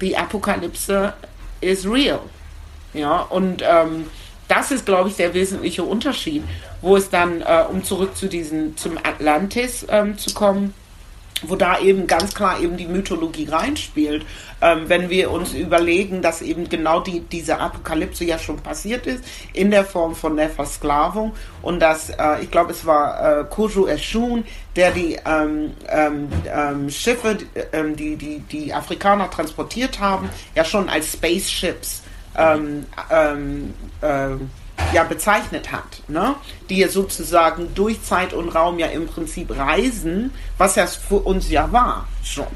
die 0.00 0.16
Apokalypse 0.16 1.12
is 1.60 1.88
real. 1.88 2.22
Ja, 2.92 3.20
und 3.20 3.62
ähm, 3.62 4.06
das 4.48 4.72
ist, 4.72 4.84
glaube 4.84 5.10
ich, 5.10 5.14
der 5.14 5.32
wesentliche 5.32 5.84
Unterschied, 5.84 6.42
wo 6.80 6.96
es 6.96 7.08
dann, 7.08 7.40
äh, 7.40 7.66
um 7.70 7.84
zurück 7.84 8.16
zu 8.16 8.26
diesen, 8.26 8.76
zum 8.76 8.98
Atlantis 8.98 9.86
ähm, 9.88 10.18
zu 10.18 10.34
kommen, 10.34 10.74
wo 11.42 11.56
da 11.56 11.78
eben 11.78 12.06
ganz 12.06 12.34
klar 12.34 12.60
eben 12.60 12.76
die 12.76 12.86
Mythologie 12.86 13.48
reinspielt. 13.48 14.24
Ähm, 14.62 14.88
wenn 14.88 15.10
wir 15.10 15.30
uns 15.30 15.52
überlegen, 15.52 16.22
dass 16.22 16.40
eben 16.40 16.68
genau 16.68 17.00
die, 17.00 17.20
diese 17.20 17.58
Apokalypse 17.58 18.24
ja 18.24 18.38
schon 18.38 18.56
passiert 18.56 19.06
ist, 19.06 19.22
in 19.52 19.70
der 19.70 19.84
Form 19.84 20.14
von 20.14 20.36
der 20.36 20.48
Versklavung 20.48 21.34
und 21.60 21.80
dass, 21.80 22.08
äh, 22.10 22.42
ich 22.42 22.50
glaube, 22.50 22.72
es 22.72 22.86
war 22.86 23.40
äh, 23.40 23.44
Kojo 23.44 23.86
Eshun, 23.86 24.44
der 24.76 24.92
die 24.92 25.18
ähm, 25.26 25.72
ähm, 25.88 26.28
ähm 26.46 26.90
Schiffe, 26.90 27.38
ähm, 27.72 27.96
die, 27.96 28.16
die 28.16 28.38
die 28.40 28.72
Afrikaner 28.72 29.30
transportiert 29.30 30.00
haben, 30.00 30.30
ja 30.54 30.64
schon 30.64 30.88
als 30.88 31.12
Spaceships 31.12 32.02
ähm, 32.38 32.86
äh, 34.00 34.36
ja 34.92 35.04
bezeichnet 35.04 35.72
hat, 35.72 36.02
ne? 36.08 36.34
die 36.68 36.78
ja 36.78 36.88
sozusagen 36.88 37.74
durch 37.74 38.02
Zeit 38.02 38.32
und 38.32 38.48
Raum 38.48 38.78
ja 38.78 38.86
im 38.86 39.06
Prinzip 39.06 39.56
reisen, 39.56 40.32
was 40.58 40.76
ja 40.76 40.86
für 40.86 41.16
uns 41.16 41.50
ja 41.50 41.70
war 41.72 42.06
schon. 42.22 42.46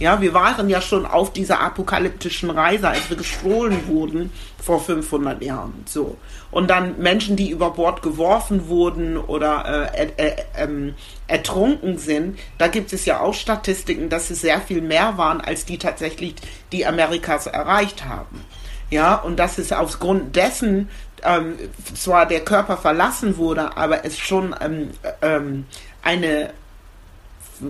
Ja, 0.00 0.20
wir 0.20 0.34
waren 0.34 0.68
ja 0.68 0.80
schon 0.80 1.06
auf 1.06 1.32
dieser 1.32 1.60
apokalyptischen 1.60 2.50
Reise, 2.50 2.88
als 2.88 3.08
wir 3.08 3.16
gestohlen 3.16 3.86
wurden 3.86 4.32
vor 4.60 4.80
500 4.80 5.40
Jahren. 5.40 5.84
So. 5.86 6.16
Und 6.50 6.68
dann 6.68 6.98
Menschen, 6.98 7.36
die 7.36 7.50
über 7.50 7.70
Bord 7.70 8.02
geworfen 8.02 8.66
wurden 8.68 9.16
oder 9.16 9.92
äh, 9.94 10.08
äh, 10.16 10.36
äh, 10.56 10.92
ertrunken 11.28 11.98
sind, 11.98 12.38
da 12.58 12.66
gibt 12.66 12.92
es 12.92 13.04
ja 13.04 13.20
auch 13.20 13.34
Statistiken, 13.34 14.08
dass 14.08 14.30
es 14.30 14.40
sehr 14.40 14.60
viel 14.60 14.80
mehr 14.80 15.16
waren, 15.16 15.40
als 15.40 15.64
die 15.64 15.78
tatsächlich 15.78 16.34
die 16.72 16.86
Amerikas 16.86 17.46
erreicht 17.46 18.04
haben. 18.04 18.44
Ja, 18.90 19.14
und 19.14 19.38
das 19.38 19.58
ist 19.58 19.72
aufgrund 19.72 20.36
dessen 20.36 20.88
ähm, 21.24 21.56
zwar 21.94 22.26
der 22.26 22.40
Körper 22.40 22.76
verlassen 22.76 23.36
wurde, 23.36 23.76
aber 23.76 24.04
es 24.04 24.18
schon 24.18 24.54
ähm, 24.60 24.90
ähm, 25.22 25.66
eine, 26.02 26.52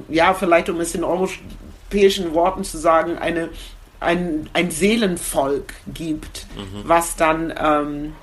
ja, 0.08 0.34
vielleicht 0.34 0.68
um 0.68 0.80
es 0.80 0.94
in 0.94 1.04
europäischen 1.04 2.34
Worten 2.34 2.64
zu 2.64 2.78
sagen, 2.78 3.18
eine, 3.18 3.50
ein, 4.00 4.48
ein 4.52 4.70
Seelenvolk 4.70 5.74
gibt, 5.86 6.46
mhm. 6.56 6.82
was 6.84 7.16
dann 7.16 7.54
ähm, 7.56 8.14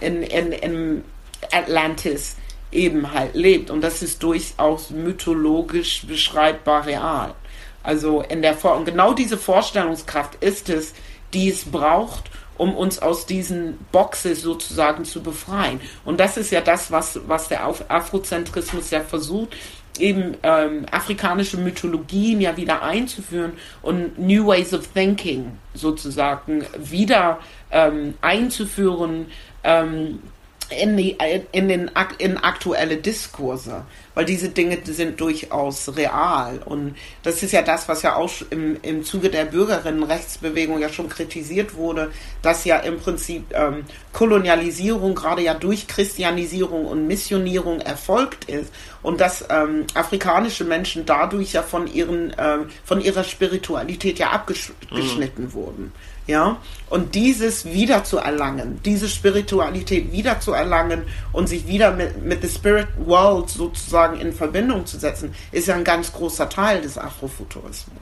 in, 0.00 0.22
in, 0.22 0.52
in 0.52 1.04
Atlantis 1.52 2.36
eben 2.72 3.12
halt 3.12 3.34
lebt. 3.34 3.70
Und 3.70 3.80
das 3.80 4.02
ist 4.02 4.22
durchaus 4.22 4.90
mythologisch 4.90 6.06
beschreibbar 6.06 6.86
real. 6.86 7.34
Also 7.82 8.22
in 8.22 8.42
der 8.42 8.54
Vor 8.54 8.76
und 8.76 8.84
genau 8.84 9.14
diese 9.14 9.38
Vorstellungskraft 9.38 10.36
ist 10.42 10.68
es, 10.68 10.92
die 11.32 11.48
es 11.48 11.64
braucht, 11.64 12.24
um 12.58 12.74
uns 12.74 12.98
aus 12.98 13.26
diesen 13.26 13.78
Boxes 13.92 14.42
sozusagen 14.42 15.04
zu 15.04 15.22
befreien. 15.22 15.80
Und 16.04 16.20
das 16.20 16.36
ist 16.36 16.50
ja 16.50 16.60
das, 16.60 16.90
was, 16.90 17.20
was 17.26 17.48
der 17.48 17.64
Afrozentrismus 17.88 18.90
ja 18.90 19.00
versucht, 19.00 19.56
eben 19.98 20.36
ähm, 20.42 20.86
afrikanische 20.90 21.56
Mythologien 21.56 22.40
ja 22.40 22.56
wieder 22.56 22.82
einzuführen 22.82 23.52
und 23.82 24.18
New 24.18 24.46
Ways 24.46 24.74
of 24.74 24.88
Thinking 24.88 25.58
sozusagen 25.74 26.64
wieder 26.78 27.38
ähm, 27.70 28.14
einzuführen, 28.20 29.26
ähm, 29.64 30.20
in, 30.68 30.96
die, 30.96 31.16
in, 31.52 31.68
den, 31.68 31.90
in 32.18 32.38
aktuelle 32.38 32.96
Diskurse, 32.96 33.84
weil 34.16 34.24
diese 34.24 34.48
Dinge 34.48 34.78
sind 34.82 35.20
durchaus 35.20 35.94
real. 35.94 36.58
Und 36.64 36.96
das 37.22 37.42
ist 37.42 37.52
ja 37.52 37.60
das, 37.60 37.86
was 37.86 38.00
ja 38.00 38.16
auch 38.16 38.32
im, 38.48 38.78
im 38.80 39.04
Zuge 39.04 39.28
der 39.28 39.44
Bürgerinnenrechtsbewegung 39.44 40.80
ja 40.80 40.88
schon 40.88 41.10
kritisiert 41.10 41.74
wurde, 41.74 42.10
dass 42.40 42.64
ja 42.64 42.78
im 42.78 42.98
Prinzip 42.98 43.44
ähm, 43.52 43.84
Kolonialisierung 44.14 45.14
gerade 45.14 45.42
ja 45.42 45.52
durch 45.52 45.86
Christianisierung 45.86 46.86
und 46.86 47.06
Missionierung 47.06 47.82
erfolgt 47.82 48.46
ist 48.46 48.72
und 49.02 49.20
dass 49.20 49.44
ähm, 49.50 49.84
afrikanische 49.92 50.64
Menschen 50.64 51.04
dadurch 51.04 51.52
ja 51.52 51.62
von, 51.62 51.86
ihren, 51.86 52.34
ähm, 52.38 52.70
von 52.84 53.02
ihrer 53.02 53.22
Spiritualität 53.22 54.18
ja 54.18 54.30
abgeschnitten 54.30 55.44
mhm. 55.44 55.52
wurden. 55.52 55.92
Ja, 56.26 56.56
und 56.90 57.14
dieses 57.14 57.66
wieder 57.66 58.02
zu 58.02 58.18
erlangen, 58.18 58.80
diese 58.84 59.08
Spiritualität 59.08 60.10
wieder 60.10 60.40
zu 60.40 60.52
erlangen 60.52 61.04
und 61.32 61.48
sich 61.48 61.68
wieder 61.68 61.92
mit, 61.92 62.20
mit 62.24 62.42
the 62.42 62.48
Spirit 62.48 62.88
World 62.98 63.48
sozusagen 63.48 64.18
in 64.18 64.32
Verbindung 64.32 64.86
zu 64.86 64.98
setzen, 64.98 65.32
ist 65.52 65.68
ja 65.68 65.76
ein 65.76 65.84
ganz 65.84 66.12
großer 66.12 66.48
Teil 66.48 66.82
des 66.82 66.98
Afrofuturismus. 66.98 68.00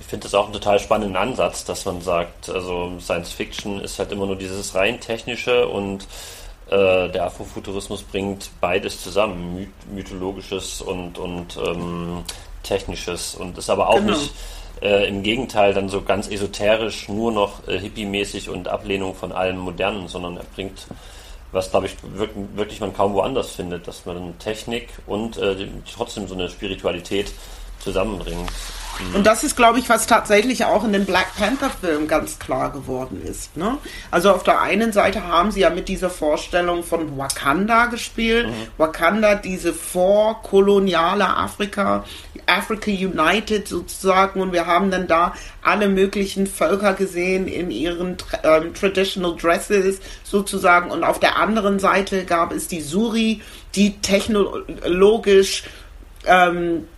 Ich 0.00 0.06
finde 0.06 0.24
das 0.24 0.34
auch 0.34 0.44
einen 0.44 0.52
total 0.52 0.78
spannenden 0.78 1.16
Ansatz, 1.16 1.64
dass 1.64 1.84
man 1.84 2.00
sagt, 2.00 2.48
also 2.48 2.92
Science 3.00 3.32
Fiction 3.32 3.80
ist 3.80 3.98
halt 3.98 4.12
immer 4.12 4.26
nur 4.26 4.36
dieses 4.36 4.76
rein 4.76 5.00
technische 5.00 5.66
und 5.66 6.06
äh, 6.70 7.08
der 7.08 7.24
Afrofuturismus 7.24 8.02
bringt 8.04 8.50
beides 8.60 9.02
zusammen, 9.02 9.54
myth 9.56 9.68
mythologisches 9.92 10.80
und, 10.80 11.18
und 11.18 11.56
ähm, 11.56 12.22
technisches 12.62 13.34
und 13.34 13.58
ist 13.58 13.70
aber 13.70 13.88
auch 13.88 13.96
genau. 13.96 14.12
nicht 14.12 14.32
äh, 14.82 15.08
im 15.08 15.22
Gegenteil 15.22 15.74
dann 15.74 15.88
so 15.88 16.02
ganz 16.02 16.28
esoterisch, 16.28 17.08
nur 17.08 17.32
noch 17.32 17.66
äh, 17.68 17.78
hippie-mäßig 17.78 18.50
und 18.50 18.68
Ablehnung 18.68 19.14
von 19.14 19.32
allem 19.32 19.58
Modernen, 19.58 20.08
sondern 20.08 20.36
er 20.36 20.44
bringt, 20.54 20.86
was 21.52 21.70
glaube 21.70 21.86
ich 21.86 21.96
wirklich, 22.54 22.80
man 22.80 22.94
kaum 22.94 23.14
woanders 23.14 23.52
findet, 23.52 23.88
dass 23.88 24.06
man 24.06 24.38
Technik 24.38 24.88
und 25.06 25.38
äh, 25.38 25.68
trotzdem 25.92 26.28
so 26.28 26.34
eine 26.34 26.48
Spiritualität 26.48 27.32
zusammenbringt. 27.88 28.50
Und 29.14 29.26
das 29.26 29.44
ist, 29.44 29.56
glaube 29.56 29.78
ich, 29.78 29.88
was 29.88 30.06
tatsächlich 30.06 30.64
auch 30.64 30.84
in 30.84 30.92
dem 30.92 31.04
Black 31.04 31.36
Panther-Film 31.36 32.08
ganz 32.08 32.38
klar 32.38 32.72
geworden 32.72 33.22
ist. 33.24 33.56
Ne? 33.56 33.78
Also 34.10 34.32
auf 34.32 34.42
der 34.42 34.60
einen 34.60 34.92
Seite 34.92 35.28
haben 35.28 35.52
sie 35.52 35.60
ja 35.60 35.70
mit 35.70 35.88
dieser 35.88 36.10
Vorstellung 36.10 36.82
von 36.82 37.16
Wakanda 37.16 37.86
gespielt. 37.86 38.48
Mhm. 38.48 38.52
Wakanda, 38.76 39.36
diese 39.36 39.72
vorkoloniale 39.72 41.28
Afrika, 41.28 42.04
Africa 42.46 42.90
United 42.90 43.68
sozusagen. 43.68 44.40
Und 44.40 44.52
wir 44.52 44.66
haben 44.66 44.90
dann 44.90 45.06
da 45.06 45.34
alle 45.62 45.88
möglichen 45.88 46.46
Völker 46.46 46.94
gesehen 46.94 47.46
in 47.46 47.70
ihren 47.70 48.16
ähm, 48.42 48.74
Traditional 48.74 49.36
Dresses 49.36 50.00
sozusagen. 50.24 50.90
Und 50.90 51.04
auf 51.04 51.20
der 51.20 51.36
anderen 51.36 51.78
Seite 51.78 52.24
gab 52.24 52.52
es 52.52 52.66
die 52.66 52.80
Suri, 52.80 53.42
die 53.76 53.98
technologisch 54.00 55.62
ähm, 56.26 56.88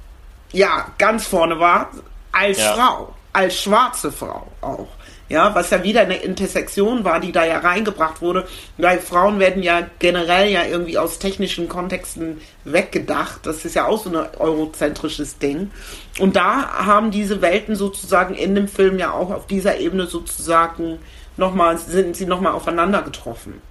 ja, 0.53 0.87
ganz 0.99 1.27
vorne 1.27 1.59
war, 1.59 1.91
als 2.33 2.59
ja. 2.59 2.75
Frau, 2.75 3.15
als 3.33 3.61
schwarze 3.61 4.13
Frau 4.13 4.47
auch. 4.61 4.89
Ja, 5.29 5.55
was 5.55 5.71
ja 5.71 5.85
wieder 5.85 6.01
eine 6.01 6.17
Intersektion 6.17 7.05
war, 7.05 7.21
die 7.21 7.31
da 7.31 7.45
ja 7.45 7.61
reingebracht 7.61 8.21
wurde, 8.21 8.49
weil 8.79 8.99
Frauen 8.99 9.39
werden 9.39 9.63
ja 9.63 9.87
generell 10.01 10.51
ja 10.51 10.65
irgendwie 10.65 10.99
aus 10.99 11.21
technischen 11.21 11.69
Kontexten 11.69 12.41
weggedacht. 12.65 13.47
Das 13.47 13.65
ist 13.65 13.77
ja 13.77 13.87
auch 13.87 14.03
so 14.03 14.11
ein 14.11 14.17
eurozentrisches 14.41 15.39
Ding. 15.39 15.71
Und 16.19 16.35
da 16.35 16.85
haben 16.85 17.13
diese 17.13 17.43
Welten 17.43 17.77
sozusagen 17.77 18.35
in 18.35 18.57
dem 18.57 18.67
Film 18.67 18.99
ja 18.99 19.13
auch 19.13 19.31
auf 19.31 19.47
dieser 19.47 19.79
Ebene 19.79 20.07
sozusagen 20.07 20.99
nochmal, 21.37 21.79
sind 21.79 22.17
sie 22.17 22.27
nochmal 22.27 22.53
aufeinander 22.53 23.03
getroffen. 23.03 23.63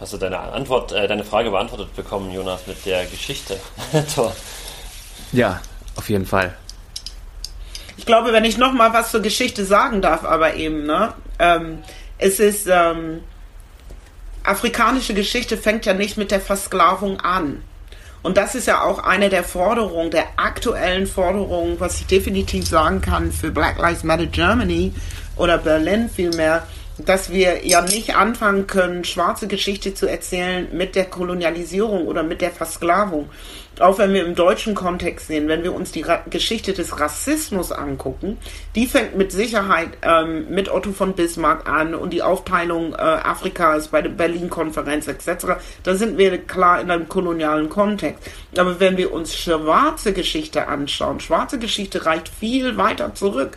Hast 0.00 0.14
du 0.14 0.16
deine 0.16 0.38
Antwort, 0.38 0.90
äh, 0.92 1.06
deine 1.06 1.22
Frage 1.22 1.50
beantwortet 1.50 1.94
bekommen, 1.94 2.32
Jonas, 2.32 2.66
mit 2.66 2.84
der 2.86 3.04
Geschichte? 3.04 3.60
ja, 5.32 5.60
auf 5.96 6.08
jeden 6.08 6.26
Fall. 6.26 6.54
Ich 7.96 8.06
glaube, 8.06 8.32
wenn 8.32 8.44
ich 8.44 8.58
noch 8.58 8.72
mal 8.72 8.92
was 8.92 9.10
zur 9.10 9.22
Geschichte 9.22 9.64
sagen 9.64 10.02
darf, 10.02 10.24
aber 10.24 10.54
eben, 10.54 10.84
ne, 10.86 11.12
ähm, 11.38 11.78
es 12.18 12.40
ist 12.40 12.66
ähm, 12.70 13.20
afrikanische 14.44 15.14
Geschichte 15.14 15.56
fängt 15.56 15.86
ja 15.86 15.94
nicht 15.94 16.16
mit 16.16 16.30
der 16.30 16.40
Versklavung 16.40 17.20
an. 17.20 17.62
Und 18.22 18.36
das 18.36 18.54
ist 18.54 18.68
ja 18.68 18.82
auch 18.82 19.00
eine 19.00 19.28
der 19.28 19.42
Forderungen, 19.42 20.10
der 20.10 20.26
aktuellen 20.36 21.06
Forderungen, 21.06 21.80
was 21.80 22.00
ich 22.00 22.06
definitiv 22.06 22.66
sagen 22.66 23.00
kann 23.00 23.32
für 23.32 23.50
Black 23.50 23.78
Lives 23.78 24.04
Matter 24.04 24.26
Germany 24.26 24.92
oder 25.36 25.58
Berlin 25.58 26.08
vielmehr, 26.08 26.66
dass 26.98 27.32
wir 27.32 27.66
ja 27.66 27.82
nicht 27.82 28.14
anfangen 28.14 28.68
können, 28.68 29.04
schwarze 29.04 29.48
Geschichte 29.48 29.94
zu 29.94 30.06
erzählen 30.06 30.68
mit 30.72 30.94
der 30.94 31.06
Kolonialisierung 31.06 32.06
oder 32.06 32.22
mit 32.22 32.40
der 32.40 32.52
Versklavung. 32.52 33.28
Auch 33.80 33.98
wenn 33.98 34.12
wir 34.12 34.24
im 34.24 34.34
deutschen 34.34 34.74
Kontext 34.74 35.28
sehen, 35.28 35.48
wenn 35.48 35.62
wir 35.62 35.74
uns 35.74 35.92
die 35.92 36.02
Ra 36.02 36.22
Geschichte 36.28 36.72
des 36.72 37.00
Rassismus 37.00 37.72
angucken, 37.72 38.36
die 38.74 38.86
fängt 38.86 39.16
mit 39.16 39.32
Sicherheit 39.32 39.88
ähm, 40.02 40.46
mit 40.50 40.70
Otto 40.70 40.92
von 40.92 41.14
Bismarck 41.14 41.68
an 41.68 41.94
und 41.94 42.10
die 42.10 42.22
Aufteilung 42.22 42.92
äh, 42.92 42.96
Afrikas 42.96 43.88
bei 43.88 44.02
der 44.02 44.10
Berlin-Konferenz 44.10 45.08
etc. 45.08 45.46
Da 45.82 45.94
sind 45.94 46.18
wir 46.18 46.36
klar 46.38 46.80
in 46.80 46.90
einem 46.90 47.08
kolonialen 47.08 47.68
Kontext. 47.68 48.22
Aber 48.56 48.78
wenn 48.78 48.96
wir 48.96 49.12
uns 49.12 49.34
schwarze 49.34 50.12
Geschichte 50.12 50.68
anschauen, 50.68 51.20
schwarze 51.20 51.58
Geschichte 51.58 52.04
reicht 52.04 52.28
viel 52.28 52.76
weiter 52.76 53.14
zurück 53.14 53.56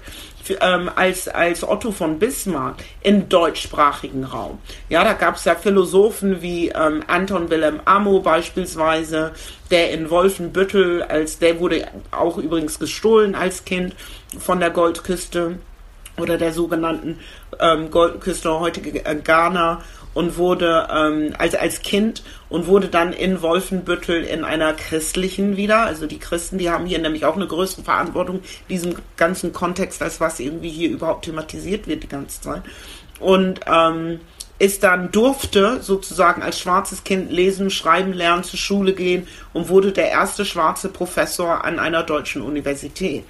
ähm, 0.62 0.90
als, 0.96 1.28
als 1.28 1.68
Otto 1.68 1.92
von 1.92 2.20
Bismarck 2.20 2.76
im 3.02 3.30
deutschsprachigen 3.30 4.24
Raum. 4.24 4.60
Ja, 4.90 5.04
da 5.04 5.14
gab 5.14 5.36
es 5.36 5.46
ja 5.46 5.56
Philosophen 5.56 6.42
wie 6.42 6.70
ähm, 6.70 7.04
Anton 7.08 7.50
Wilhelm 7.50 7.82
Amo 7.86 8.20
beispielsweise, 8.20 9.32
der 9.72 9.92
in 9.92 10.10
Wolfenbüttel, 10.10 11.04
als 11.04 11.40
der 11.40 11.60
wurde 11.60 11.88
auch 12.12 12.38
übrigens 12.38 12.80
gestohlen 12.80 13.36
als 13.36 13.66
Kind 13.66 13.96
von 14.40 14.60
der 14.60 14.70
Goldküste 14.70 15.58
oder 16.18 16.38
der 16.38 16.54
sogenannten 16.54 17.20
ähm, 17.60 17.92
Goldküste, 17.92 18.60
heutige 18.60 19.06
äh, 19.06 19.16
Ghana 19.16 19.82
und 20.16 20.38
wurde 20.38 20.88
ähm, 20.92 21.34
also 21.38 21.58
als 21.58 21.84
Kind 21.84 22.24
und 22.50 22.66
wurde 22.66 22.88
dann 22.88 23.14
in 23.14 23.44
Wolfenbüttel 23.44 24.24
in 24.24 24.44
einer 24.44 24.74
christlichen 24.74 25.58
wieder. 25.58 25.82
Also 25.82 26.08
die 26.08 26.18
Christen, 26.18 26.58
die 26.58 26.72
haben 26.72 26.88
hier 26.88 26.98
nämlich 26.98 27.26
auch 27.26 27.36
eine 27.36 27.46
größere 27.46 27.84
Verantwortung 27.84 28.40
diesem 28.70 28.96
ganzen 29.18 29.54
Kontext, 29.54 30.02
als 30.02 30.20
was 30.20 30.40
irgendwie 30.40 30.70
hier 30.70 30.90
überhaupt 30.90 31.26
thematisiert 31.26 31.86
wird 31.86 32.02
die 32.02 32.10
ganze 32.10 32.42
Zeit. 32.42 32.64
Und 33.20 33.60
ähm, 33.68 34.20
ist 34.58 34.84
dann 34.84 35.12
durfte 35.12 35.82
sozusagen 35.82 36.42
als 36.42 36.60
schwarzes 36.60 37.04
Kind 37.04 37.30
lesen, 37.30 37.70
schreiben, 37.70 38.14
lernen, 38.14 38.44
zur 38.44 38.58
Schule 38.58 38.94
gehen 38.94 39.28
und 39.52 39.68
wurde 39.68 39.92
der 39.92 40.10
erste 40.10 40.46
schwarze 40.46 40.88
Professor 40.88 41.66
an 41.66 41.78
einer 41.78 42.04
deutschen 42.04 42.42
Universität. 42.42 43.26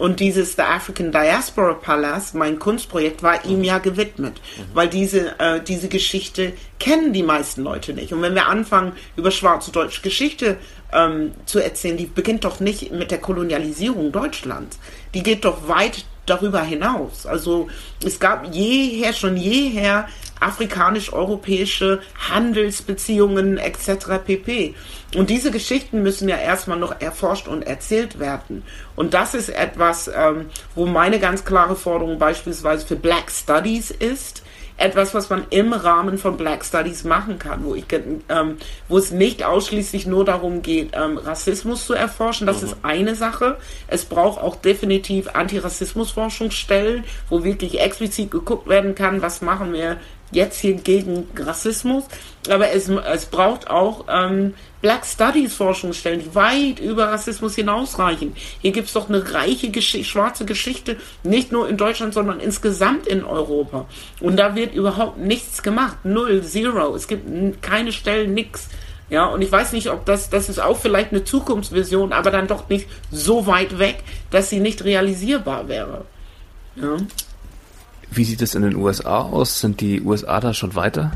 Und 0.00 0.18
dieses 0.18 0.56
The 0.56 0.62
African 0.62 1.12
Diaspora 1.12 1.74
Palace, 1.74 2.32
mein 2.32 2.58
Kunstprojekt, 2.58 3.22
war 3.22 3.44
ihm 3.44 3.62
ja 3.62 3.76
gewidmet, 3.76 4.40
mhm. 4.56 4.62
weil 4.72 4.88
diese, 4.88 5.38
äh, 5.38 5.60
diese 5.62 5.88
Geschichte 5.88 6.54
kennen 6.78 7.12
die 7.12 7.22
meisten 7.22 7.62
Leute 7.62 7.92
nicht. 7.92 8.14
Und 8.14 8.22
wenn 8.22 8.34
wir 8.34 8.46
anfangen, 8.46 8.94
über 9.16 9.30
schwarze 9.30 9.72
deutsche 9.72 10.00
Geschichte 10.00 10.56
ähm, 10.90 11.32
zu 11.44 11.58
erzählen, 11.58 11.98
die 11.98 12.06
beginnt 12.06 12.44
doch 12.44 12.60
nicht 12.60 12.90
mit 12.92 13.10
der 13.10 13.18
Kolonialisierung 13.18 14.10
Deutschlands. 14.10 14.78
Die 15.12 15.22
geht 15.22 15.44
doch 15.44 15.68
weit 15.68 16.06
darüber 16.26 16.62
hinaus. 16.62 17.26
Also 17.26 17.68
es 18.04 18.20
gab 18.20 18.52
jeher, 18.54 19.12
schon 19.12 19.36
jeher 19.36 20.08
afrikanisch-europäische 20.40 22.00
Handelsbeziehungen 22.30 23.58
etc. 23.58 24.24
pp. 24.24 24.74
Und 25.14 25.28
diese 25.28 25.50
Geschichten 25.50 26.02
müssen 26.02 26.28
ja 26.28 26.36
erstmal 26.36 26.78
noch 26.78 27.00
erforscht 27.00 27.46
und 27.48 27.62
erzählt 27.62 28.18
werden. 28.18 28.62
Und 28.96 29.12
das 29.12 29.34
ist 29.34 29.50
etwas, 29.50 30.08
ähm, 30.08 30.46
wo 30.74 30.86
meine 30.86 31.18
ganz 31.18 31.44
klare 31.44 31.76
Forderung 31.76 32.18
beispielsweise 32.18 32.86
für 32.86 32.96
Black 32.96 33.30
Studies 33.30 33.90
ist, 33.90 34.42
etwas, 34.80 35.14
was 35.14 35.28
man 35.28 35.44
im 35.50 35.72
Rahmen 35.72 36.18
von 36.18 36.36
Black 36.36 36.64
Studies 36.64 37.04
machen 37.04 37.38
kann, 37.38 37.64
wo, 37.64 37.74
ich, 37.74 37.84
ähm, 37.92 38.56
wo 38.88 38.98
es 38.98 39.10
nicht 39.10 39.44
ausschließlich 39.44 40.06
nur 40.06 40.24
darum 40.24 40.62
geht, 40.62 40.90
ähm, 40.94 41.18
Rassismus 41.18 41.86
zu 41.86 41.94
erforschen. 41.94 42.46
Das 42.46 42.62
mhm. 42.62 42.68
ist 42.68 42.76
eine 42.82 43.14
Sache. 43.14 43.58
Es 43.88 44.04
braucht 44.04 44.40
auch 44.40 44.56
definitiv 44.56 45.28
Antirassismusforschungsstellen, 45.34 47.04
wo 47.28 47.44
wirklich 47.44 47.80
explizit 47.80 48.30
geguckt 48.30 48.68
werden 48.68 48.94
kann, 48.94 49.22
was 49.22 49.42
machen 49.42 49.72
wir 49.72 49.98
jetzt 50.32 50.60
hier 50.60 50.74
gegen 50.74 51.26
Rassismus, 51.36 52.04
aber 52.48 52.70
es, 52.70 52.88
es 52.88 53.26
braucht 53.26 53.68
auch 53.68 54.04
ähm, 54.08 54.54
Black 54.80 55.04
Studies 55.04 55.54
Forschungsstellen, 55.54 56.20
die 56.20 56.34
weit 56.34 56.80
über 56.80 57.08
Rassismus 57.08 57.54
hinausreichen. 57.54 58.34
Hier 58.60 58.72
gibt 58.72 58.88
es 58.88 58.94
doch 58.94 59.08
eine 59.08 59.34
reiche 59.34 59.70
Gesch 59.70 59.96
schwarze 60.06 60.44
Geschichte, 60.44 60.96
nicht 61.22 61.52
nur 61.52 61.68
in 61.68 61.76
Deutschland, 61.76 62.14
sondern 62.14 62.40
insgesamt 62.40 63.06
in 63.06 63.24
Europa. 63.24 63.86
Und 64.20 64.36
da 64.36 64.54
wird 64.54 64.74
überhaupt 64.74 65.18
nichts 65.18 65.62
gemacht. 65.62 65.98
Null, 66.04 66.42
zero. 66.42 66.94
Es 66.94 67.08
gibt 67.08 67.62
keine 67.62 67.92
Stellen, 67.92 68.32
nix. 68.34 68.68
Ja, 69.10 69.26
und 69.26 69.42
ich 69.42 69.50
weiß 69.50 69.72
nicht, 69.72 69.90
ob 69.90 70.06
das, 70.06 70.30
das 70.30 70.48
ist 70.48 70.60
auch 70.60 70.78
vielleicht 70.78 71.10
eine 71.10 71.24
Zukunftsvision, 71.24 72.12
aber 72.12 72.30
dann 72.30 72.46
doch 72.46 72.68
nicht 72.68 72.88
so 73.10 73.46
weit 73.46 73.78
weg, 73.78 74.04
dass 74.30 74.50
sie 74.50 74.60
nicht 74.60 74.84
realisierbar 74.84 75.68
wäre. 75.68 76.04
Ja. 76.76 76.96
Wie 78.12 78.24
sieht 78.24 78.40
es 78.40 78.54
in 78.54 78.62
den 78.62 78.76
USA 78.76 79.22
aus? 79.22 79.60
Sind 79.60 79.80
die 79.80 80.00
USA 80.00 80.40
da 80.40 80.54
schon 80.54 80.74
weiter? 80.74 81.12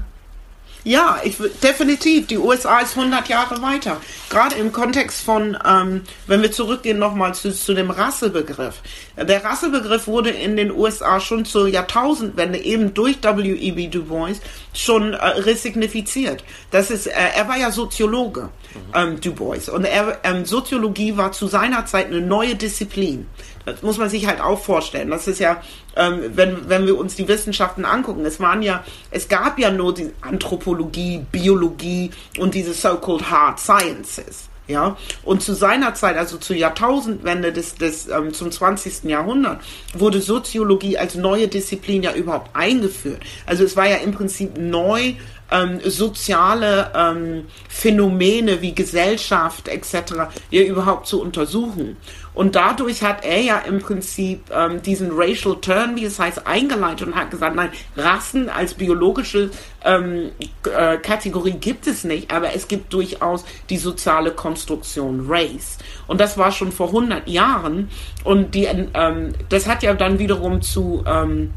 Ja, 0.84 1.18
ich, 1.24 1.38
definitiv. 1.62 2.26
Die 2.26 2.36
USA 2.36 2.80
ist 2.80 2.96
100 2.96 3.26
Jahre 3.28 3.62
weiter. 3.62 4.00
Gerade 4.28 4.56
im 4.56 4.70
Kontext 4.70 5.22
von, 5.22 5.56
ähm, 5.66 6.02
wenn 6.26 6.42
wir 6.42 6.52
zurückgehen 6.52 6.98
nochmal 6.98 7.34
zu, 7.34 7.52
zu 7.52 7.72
dem 7.72 7.90
Rassebegriff. 7.90 8.82
Der 9.16 9.44
Rassebegriff 9.44 10.08
wurde 10.08 10.30
in 10.30 10.56
den 10.56 10.72
USA 10.72 11.20
schon 11.20 11.44
zur 11.44 11.68
Jahrtausendwende 11.68 12.58
eben 12.58 12.94
durch 12.94 13.22
W.E.B. 13.22 13.86
Du 13.86 14.04
Bois 14.04 14.40
schon 14.72 15.12
äh, 15.12 15.26
resignifiziert. 15.26 16.42
Das 16.72 16.90
ist, 16.90 17.06
äh, 17.06 17.12
er 17.36 17.46
war 17.48 17.56
ja 17.56 17.70
Soziologe, 17.70 18.42
mhm. 18.42 18.80
ähm, 18.94 19.20
Du 19.20 19.32
Bois. 19.32 19.70
Und 19.72 19.84
er, 19.84 20.18
ähm, 20.24 20.44
Soziologie 20.44 21.16
war 21.16 21.30
zu 21.30 21.46
seiner 21.46 21.86
Zeit 21.86 22.06
eine 22.06 22.20
neue 22.20 22.56
Disziplin. 22.56 23.28
Das 23.64 23.82
muss 23.82 23.98
man 23.98 24.08
sich 24.10 24.26
halt 24.26 24.40
auch 24.40 24.60
vorstellen. 24.60 25.10
Das 25.10 25.28
ist 25.28 25.38
ja, 25.38 25.62
ähm, 25.96 26.32
wenn, 26.34 26.68
wenn 26.68 26.86
wir 26.86 26.98
uns 26.98 27.14
die 27.14 27.28
Wissenschaften 27.28 27.84
angucken, 27.84 28.26
es 28.26 28.40
waren 28.40 28.62
ja, 28.62 28.84
es 29.12 29.28
gab 29.28 29.60
ja 29.60 29.70
nur 29.70 29.94
die 29.94 30.12
Anthropologie, 30.22 31.24
Biologie 31.30 32.10
und 32.38 32.54
diese 32.54 32.74
so-called 32.74 33.30
Hard 33.30 33.60
Sciences. 33.60 34.48
Ja, 34.66 34.96
und 35.24 35.42
zu 35.42 35.54
seiner 35.54 35.94
Zeit, 35.94 36.16
also 36.16 36.38
zur 36.38 36.56
Jahrtausendwende 36.56 37.52
des, 37.52 37.74
des 37.74 38.08
ähm, 38.08 38.32
zum 38.32 38.50
20. 38.50 39.04
Jahrhundert, 39.04 39.60
wurde 39.92 40.22
Soziologie 40.22 40.96
als 40.96 41.16
neue 41.16 41.48
Disziplin 41.48 42.02
ja 42.02 42.14
überhaupt 42.14 42.48
eingeführt. 42.56 43.20
Also 43.44 43.62
es 43.62 43.76
war 43.76 43.86
ja 43.86 43.96
im 43.96 44.12
Prinzip 44.12 44.56
neu, 44.56 45.14
ähm, 45.50 45.80
soziale 45.84 46.90
ähm, 46.94 47.44
Phänomene 47.68 48.62
wie 48.62 48.74
Gesellschaft 48.74 49.68
etc. 49.68 50.30
hier 50.50 50.66
überhaupt 50.66 51.06
zu 51.06 51.20
untersuchen. 51.20 51.96
Und 52.34 52.56
dadurch 52.56 53.02
hat 53.02 53.24
er 53.24 53.40
ja 53.40 53.58
im 53.58 53.78
Prinzip 53.78 54.50
ähm, 54.52 54.82
diesen 54.82 55.10
Racial 55.12 55.56
Turn, 55.60 55.96
wie 55.96 56.04
es 56.04 56.18
heißt, 56.18 56.46
eingeleitet 56.46 57.06
und 57.06 57.14
hat 57.14 57.30
gesagt, 57.30 57.54
nein, 57.54 57.70
Rassen 57.96 58.48
als 58.48 58.74
biologische 58.74 59.50
ähm, 59.84 60.32
äh, 60.64 60.96
Kategorie 60.98 61.52
gibt 61.52 61.86
es 61.86 62.02
nicht, 62.02 62.32
aber 62.32 62.54
es 62.54 62.66
gibt 62.66 62.92
durchaus 62.92 63.44
die 63.70 63.76
soziale 63.76 64.32
Konstruktion 64.32 65.26
Race. 65.28 65.78
Und 66.08 66.20
das 66.20 66.36
war 66.36 66.50
schon 66.50 66.72
vor 66.72 66.88
100 66.88 67.28
Jahren. 67.28 67.88
Und 68.24 68.54
die, 68.54 68.64
ähm, 68.64 69.32
das 69.48 69.68
hat 69.68 69.82
ja 69.82 69.94
dann 69.94 70.18
wiederum 70.18 70.60
zu 70.60 71.04
ähm, 71.06 71.52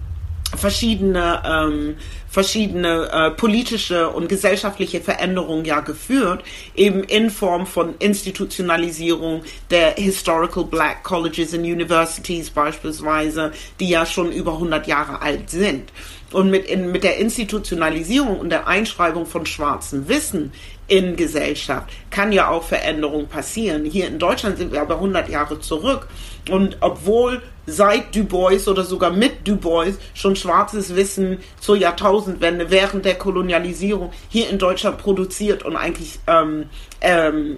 verschiedene 0.56 1.41
ähm, 1.45 1.95
verschiedene 2.30 3.10
äh, 3.12 3.32
politische 3.32 4.10
und 4.10 4.30
gesellschaftliche 4.30 5.02
Veränderungen 5.02 5.66
ja 5.66 5.80
geführt, 5.80 6.43
eben 6.76 7.04
in 7.04 7.30
Form 7.30 7.66
von 7.66 7.95
Institutionalisierung 8.00 9.41
der 9.72 9.95
Historical 9.95 10.66
Black 10.66 11.04
Colleges 11.04 11.54
and 11.54 11.64
Universities 11.64 12.50
beispielsweise, 12.50 13.52
die 13.80 13.89
ja 13.89 14.06
schon 14.06 14.32
über 14.32 14.54
100 14.54 14.88
Jahre 14.88 15.22
alt 15.22 15.50
sind. 15.50 15.91
Und 16.32 16.52
mit, 16.52 16.66
in, 16.66 16.91
mit 16.91 17.04
der 17.04 17.18
Institutionalisierung 17.18 18.38
und 18.38 18.50
der 18.50 18.68
Einschreibung 18.68 19.26
von 19.26 19.45
schwarzem 19.45 20.10
Wissen 20.10 20.52
in 20.88 21.16
Gesellschaft 21.16 21.90
kann 22.10 22.32
ja 22.32 22.50
auch 22.50 22.64
Veränderung 22.64 23.28
passieren. 23.28 23.86
Hier 23.86 24.08
in 24.08 24.20
Deutschland 24.20 24.58
sind 24.58 24.72
wir 24.72 24.82
aber 24.82 24.96
100 24.96 25.30
Jahre 25.30 25.60
zurück. 25.60 26.08
Und 26.50 26.78
obwohl 26.80 27.42
seit 27.66 28.16
Du 28.16 28.24
Bois 28.24 28.68
oder 28.68 28.84
sogar 28.84 29.12
mit 29.12 29.46
Du 29.46 29.58
Bois 29.58 29.94
schon 30.14 30.36
schwarzes 30.36 30.96
Wissen 30.96 31.40
zur 31.60 31.76
Jahrtausendwende 31.76 32.72
während 32.72 33.04
der 33.06 33.16
Kolonialisierung 33.16 34.12
hier 34.30 34.50
in 34.50 34.58
Deutschland 34.58 34.98
produziert 34.98 35.64
und 35.64 35.76
eigentlich 35.76 36.20
ähm, 36.28 36.70
ähm, 37.02 37.58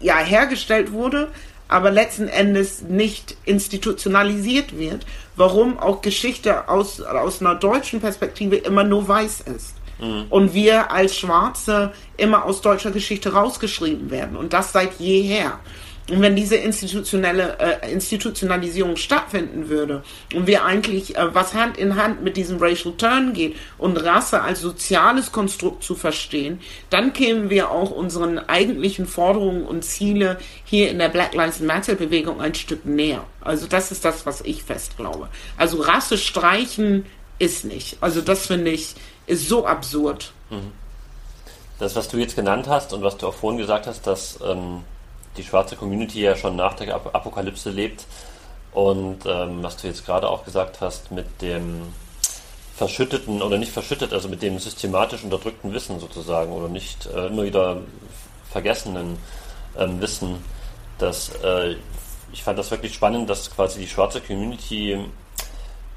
ja, 0.00 0.18
hergestellt 0.18 0.92
wurde, 0.92 1.28
aber 1.68 1.92
letzten 1.92 2.26
Endes 2.26 2.82
nicht 2.82 3.36
institutionalisiert 3.44 4.76
wird, 4.76 5.06
warum 5.36 5.78
auch 5.78 6.00
Geschichte 6.00 6.68
aus, 6.68 7.00
aus 7.00 7.40
einer 7.40 7.54
deutschen 7.54 8.00
Perspektive 8.00 8.56
immer 8.56 8.82
nur 8.82 9.06
weiß 9.06 9.42
ist. 9.42 9.74
Und 10.28 10.54
wir 10.54 10.90
als 10.90 11.16
Schwarze 11.16 11.92
immer 12.16 12.44
aus 12.44 12.60
deutscher 12.60 12.90
Geschichte 12.90 13.32
rausgeschrieben 13.32 14.10
werden. 14.10 14.36
Und 14.36 14.52
das 14.52 14.72
seit 14.72 14.98
jeher. 14.98 15.60
Und 16.08 16.22
wenn 16.22 16.36
diese 16.36 16.54
institutionelle 16.54 17.58
äh, 17.58 17.92
Institutionalisierung 17.92 18.96
stattfinden 18.96 19.68
würde 19.68 20.04
und 20.34 20.46
wir 20.46 20.64
eigentlich 20.64 21.16
äh, 21.16 21.34
was 21.34 21.54
Hand 21.54 21.76
in 21.78 21.96
Hand 21.96 22.22
mit 22.22 22.36
diesem 22.36 22.58
Racial 22.58 22.94
Turn 22.96 23.32
geht 23.32 23.56
und 23.76 23.96
Rasse 23.96 24.40
als 24.40 24.60
soziales 24.60 25.32
Konstrukt 25.32 25.82
zu 25.82 25.96
verstehen, 25.96 26.60
dann 26.90 27.12
kämen 27.12 27.50
wir 27.50 27.72
auch 27.72 27.90
unseren 27.90 28.38
eigentlichen 28.38 29.06
Forderungen 29.06 29.64
und 29.64 29.84
Ziele 29.84 30.38
hier 30.64 30.90
in 30.90 31.00
der 31.00 31.08
Black 31.08 31.34
Lives 31.34 31.58
Matter 31.58 31.96
Bewegung 31.96 32.40
ein 32.40 32.54
Stück 32.54 32.86
näher. 32.86 33.24
Also 33.40 33.66
das 33.66 33.90
ist 33.90 34.04
das, 34.04 34.26
was 34.26 34.42
ich 34.42 34.62
fest 34.62 34.96
glaube. 34.96 35.28
Also 35.56 35.80
Rasse 35.80 36.18
streichen 36.18 37.04
ist 37.40 37.64
nicht. 37.64 37.96
Also 38.00 38.20
das 38.20 38.46
finde 38.46 38.70
ich 38.70 38.94
ist 39.26 39.48
so 39.48 39.66
absurd. 39.66 40.32
Mhm. 40.50 40.72
Das, 41.78 41.94
was 41.94 42.08
du 42.08 42.16
jetzt 42.16 42.36
genannt 42.36 42.68
hast 42.68 42.92
und 42.92 43.02
was 43.02 43.16
du 43.16 43.28
auch 43.28 43.34
vorhin 43.34 43.58
gesagt 43.58 43.86
hast, 43.86 44.06
dass 44.06 44.38
ähm 44.42 44.84
die 45.36 45.44
schwarze 45.44 45.76
Community 45.76 46.20
ja 46.20 46.36
schon 46.36 46.56
nach 46.56 46.74
der 46.74 46.94
Apokalypse 46.94 47.70
lebt. 47.70 48.04
Und 48.72 49.24
ähm, 49.26 49.62
was 49.62 49.76
du 49.78 49.86
jetzt 49.86 50.04
gerade 50.04 50.28
auch 50.28 50.44
gesagt 50.44 50.80
hast, 50.80 51.10
mit 51.10 51.40
dem 51.40 51.82
verschütteten 52.76 53.40
oder 53.40 53.56
nicht 53.56 53.72
verschüttet, 53.72 54.12
also 54.12 54.28
mit 54.28 54.42
dem 54.42 54.58
systematisch 54.58 55.24
unterdrückten 55.24 55.72
Wissen 55.72 55.98
sozusagen 55.98 56.52
oder 56.52 56.68
nicht 56.68 57.06
äh, 57.06 57.28
immer 57.28 57.44
wieder 57.44 57.78
vergessenen 58.50 59.16
ähm, 59.78 60.00
Wissen, 60.00 60.44
dass 60.98 61.30
äh, 61.42 61.76
ich 62.32 62.42
fand 62.42 62.58
das 62.58 62.70
wirklich 62.70 62.92
spannend, 62.92 63.30
dass 63.30 63.50
quasi 63.50 63.80
die 63.80 63.88
schwarze 63.88 64.20
Community 64.20 64.98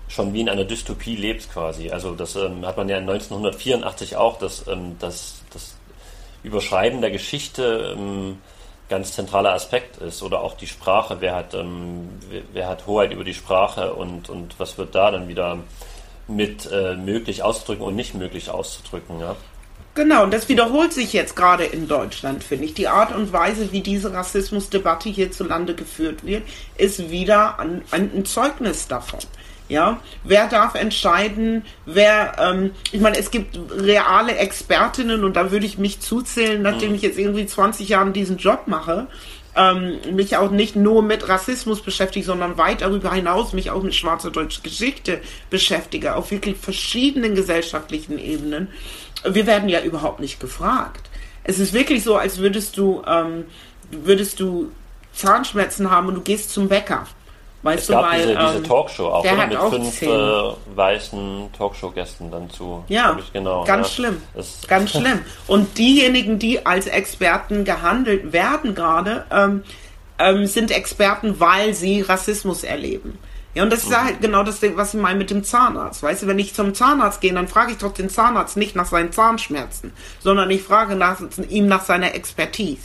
schon 0.10 0.34
wie 0.34 0.42
in 0.42 0.50
einer 0.50 0.66
Dystopie 0.66 1.16
lebt 1.16 1.52
quasi. 1.54 1.92
Also 1.92 2.16
das 2.16 2.36
ähm, 2.36 2.66
hat 2.66 2.76
man 2.76 2.90
ja 2.90 2.98
1984 2.98 4.18
auch, 4.18 4.38
dass 4.40 4.68
ähm, 4.68 4.98
das, 5.00 5.42
das 5.54 5.76
Überschreiben 6.44 7.00
der 7.00 7.12
Geschichte 7.12 7.96
ähm, 7.96 8.40
ganz 8.90 9.14
zentraler 9.14 9.54
Aspekt 9.54 9.98
ist 9.98 10.24
oder 10.24 10.42
auch 10.42 10.56
die 10.58 10.68
Sprache. 10.68 11.18
Wer 11.20 11.36
hat, 11.36 11.54
ähm, 11.54 12.10
wer, 12.30 12.42
wer, 12.52 12.68
hat 12.68 12.88
Hoheit 12.88 13.14
über 13.14 13.24
die 13.24 13.36
Sprache 13.36 13.94
und, 13.94 14.30
und 14.30 14.60
was 14.60 14.78
wird 14.80 14.96
da 14.96 15.12
dann 15.12 15.28
wieder 15.28 15.60
mit 16.28 16.70
äh, 16.72 16.96
möglich 16.96 17.44
auszudrücken 17.44 17.86
und 17.86 17.96
nicht 17.96 18.16
möglich 18.16 18.50
auszudrücken, 18.50 19.20
ja? 19.20 19.36
Genau, 19.96 20.24
und 20.24 20.34
das 20.34 20.48
wiederholt 20.48 20.94
sich 20.94 21.14
jetzt 21.14 21.36
gerade 21.36 21.66
in 21.66 21.88
Deutschland, 21.88 22.44
finde 22.44 22.66
ich. 22.66 22.74
Die 22.74 22.88
Art 22.88 23.14
und 23.14 23.34
Weise, 23.34 23.72
wie 23.72 23.82
diese 23.82 24.14
Rassismusdebatte 24.14 25.10
hierzulande 25.10 25.76
geführt 25.76 26.26
wird, 26.26 26.44
ist 26.78 27.10
wieder 27.10 27.60
ein, 27.60 27.82
ein 27.92 28.24
Zeugnis 28.24 28.88
davon. 28.88 29.20
Ja, 29.70 30.02
wer 30.24 30.48
darf 30.48 30.74
entscheiden, 30.74 31.64
wer, 31.86 32.34
ähm, 32.40 32.72
ich 32.92 33.02
meine, 33.02 33.20
es 33.20 33.30
gibt 33.30 33.58
reale 33.72 34.36
Expertinnen 34.36 35.24
und 35.24 35.36
da 35.36 35.52
würde 35.52 35.68
ich 35.68 35.78
mich 35.78 36.00
zuzählen, 36.00 36.60
nachdem 36.60 36.90
mhm. 36.90 36.96
ich 36.96 37.04
jetzt 37.04 37.20
irgendwie 37.20 37.46
20 37.46 37.88
Jahre 37.88 38.10
diesen 38.10 38.38
Job 38.38 38.64
mache, 38.66 39.06
ähm, 39.56 40.00
mich 40.12 40.38
auch 40.38 40.50
nicht 40.50 40.76
nur 40.76 41.04
mit 41.04 41.30
Rassismus 41.30 41.82
beschäftige, 41.82 42.26
sondern 42.26 42.58
weit 42.58 42.82
darüber 42.82 43.14
hinaus 43.14 43.54
mich 43.54 43.70
auch 43.70 43.84
mit 43.84 43.94
schwarzer 43.94 44.32
deutscher 44.32 44.64
Geschichte 44.64 45.22
beschäftige, 45.52 46.16
auf 46.16 46.32
wirklich 46.32 46.58
verschiedenen 46.58 47.36
gesellschaftlichen 47.36 48.18
Ebenen. 48.18 48.70
Wir 49.24 49.46
werden 49.46 49.70
ja 49.70 49.84
überhaupt 49.84 50.20
nicht 50.20 50.40
gefragt. 50.40 51.10
Es 51.44 51.60
ist 51.60 51.74
wirklich 51.74 52.04
so, 52.04 52.16
als 52.16 52.40
würdest 52.40 52.76
du, 52.78 53.04
ähm, 53.06 53.46
würdest 53.92 54.40
du 54.40 54.72
Zahnschmerzen 55.14 55.92
haben 55.92 56.08
und 56.08 56.16
du 56.16 56.22
gehst 56.22 56.50
zum 56.50 56.70
Bäcker 56.70 57.06
Weißt 57.62 57.82
es 57.82 57.88
du, 57.88 57.94
gab 57.94 58.12
weil, 58.12 58.22
diese, 58.22 58.36
diese 58.38 58.58
ähm, 58.58 58.64
Talkshow 58.64 59.08
auch, 59.08 59.20
oder? 59.20 59.48
mit 59.48 59.58
auch 59.58 59.70
fünf 59.70 60.02
äh, 60.02 60.78
weißen 60.78 61.50
Talkshow-Gästen 61.58 62.32
dann 62.32 62.50
zu. 62.50 62.86
Ja, 62.88 63.18
ich, 63.20 63.34
genau, 63.34 63.66
ganz 63.66 63.88
ja. 63.88 63.94
schlimm. 63.94 64.22
Das 64.34 64.62
ganz 64.68 64.92
schlimm. 64.92 65.20
Und 65.48 65.78
diejenigen, 65.78 66.40
die 66.40 66.66
als 66.66 66.88
Experten 66.88 67.66
gehandelt 67.66 68.32
werden 68.32 68.76
gerade, 68.76 69.26
ähm, 69.32 69.64
ähm, 70.20 70.46
sind 70.46 70.72
Experten, 70.72 71.40
weil 71.40 71.74
sie 71.74 72.02
Rassismus 72.02 72.64
erleben. 72.64 73.18
Ja, 73.56 73.64
und 73.64 73.74
das 73.74 73.84
ist 73.84 73.90
mhm. 73.90 74.06
halt 74.06 74.22
genau 74.22 74.44
das, 74.44 74.62
was 74.76 74.94
ich 74.94 75.00
meine 75.02 75.18
mit 75.18 75.32
dem 75.32 75.44
Zahnarzt. 75.44 76.04
Weißt 76.04 76.24
du, 76.24 76.28
wenn 76.28 76.40
ich 76.40 76.54
zum 76.54 76.74
Zahnarzt 76.74 77.20
gehe, 77.20 77.34
dann 77.34 77.48
frage 77.48 77.72
ich 77.72 77.78
doch 77.80 77.94
den 77.94 78.10
Zahnarzt 78.10 78.58
nicht 78.58 78.76
nach 78.76 78.86
seinen 78.86 79.12
Zahnschmerzen, 79.12 79.92
sondern 80.20 80.50
ich 80.52 80.62
frage 80.62 80.96
nach, 80.96 81.20
ihm 81.50 81.68
nach 81.68 81.84
seiner 81.84 82.14
Expertise. 82.14 82.84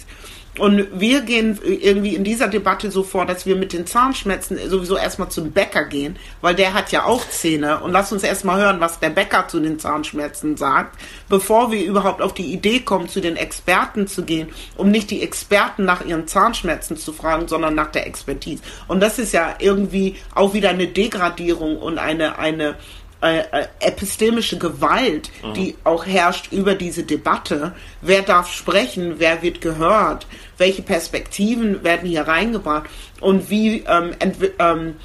Und 0.58 0.86
wir 0.92 1.22
gehen 1.22 1.58
irgendwie 1.64 2.14
in 2.14 2.22
dieser 2.22 2.46
Debatte 2.46 2.90
so 2.90 3.02
vor, 3.02 3.26
dass 3.26 3.44
wir 3.44 3.56
mit 3.56 3.72
den 3.72 3.86
Zahnschmerzen 3.86 4.58
sowieso 4.68 4.96
erstmal 4.96 5.28
zum 5.28 5.50
Bäcker 5.50 5.84
gehen, 5.84 6.16
weil 6.42 6.54
der 6.54 6.74
hat 6.74 6.92
ja 6.92 7.04
auch 7.04 7.28
Zähne. 7.28 7.80
Und 7.80 7.90
lass 7.90 8.12
uns 8.12 8.22
erstmal 8.22 8.60
hören, 8.60 8.78
was 8.78 9.00
der 9.00 9.10
Bäcker 9.10 9.48
zu 9.48 9.58
den 9.58 9.80
Zahnschmerzen 9.80 10.56
sagt, 10.56 10.96
bevor 11.28 11.72
wir 11.72 11.84
überhaupt 11.84 12.22
auf 12.22 12.34
die 12.34 12.52
Idee 12.52 12.80
kommen, 12.80 13.08
zu 13.08 13.20
den 13.20 13.36
Experten 13.36 14.06
zu 14.06 14.24
gehen, 14.24 14.48
um 14.76 14.92
nicht 14.92 15.10
die 15.10 15.22
Experten 15.22 15.84
nach 15.84 16.04
ihren 16.04 16.28
Zahnschmerzen 16.28 16.96
zu 16.96 17.12
fragen, 17.12 17.48
sondern 17.48 17.74
nach 17.74 17.90
der 17.90 18.06
Expertise. 18.06 18.62
Und 18.86 19.00
das 19.00 19.18
ist 19.18 19.32
ja 19.32 19.56
irgendwie 19.58 20.16
auch 20.36 20.54
wieder 20.54 20.70
eine 20.70 20.86
Degradierung 20.86 21.78
und 21.78 21.98
eine, 21.98 22.38
eine, 22.38 22.76
äh, 23.24 23.38
äh, 23.38 23.66
epistemische 23.80 24.58
Gewalt, 24.58 25.30
mhm. 25.42 25.54
die 25.54 25.76
auch 25.82 26.04
herrscht 26.04 26.52
über 26.52 26.74
diese 26.74 27.04
Debatte. 27.04 27.72
Wer 28.02 28.20
darf 28.20 28.52
sprechen? 28.52 29.14
Wer 29.16 29.40
wird 29.40 29.62
gehört? 29.62 30.26
Welche 30.58 30.82
Perspektiven 30.82 31.82
werden 31.82 32.06
hier 32.06 32.28
reingebracht? 32.28 32.90
Und 33.22 33.48
wie 33.48 33.82
ähm, 33.88 34.12
ähm, 34.58 34.96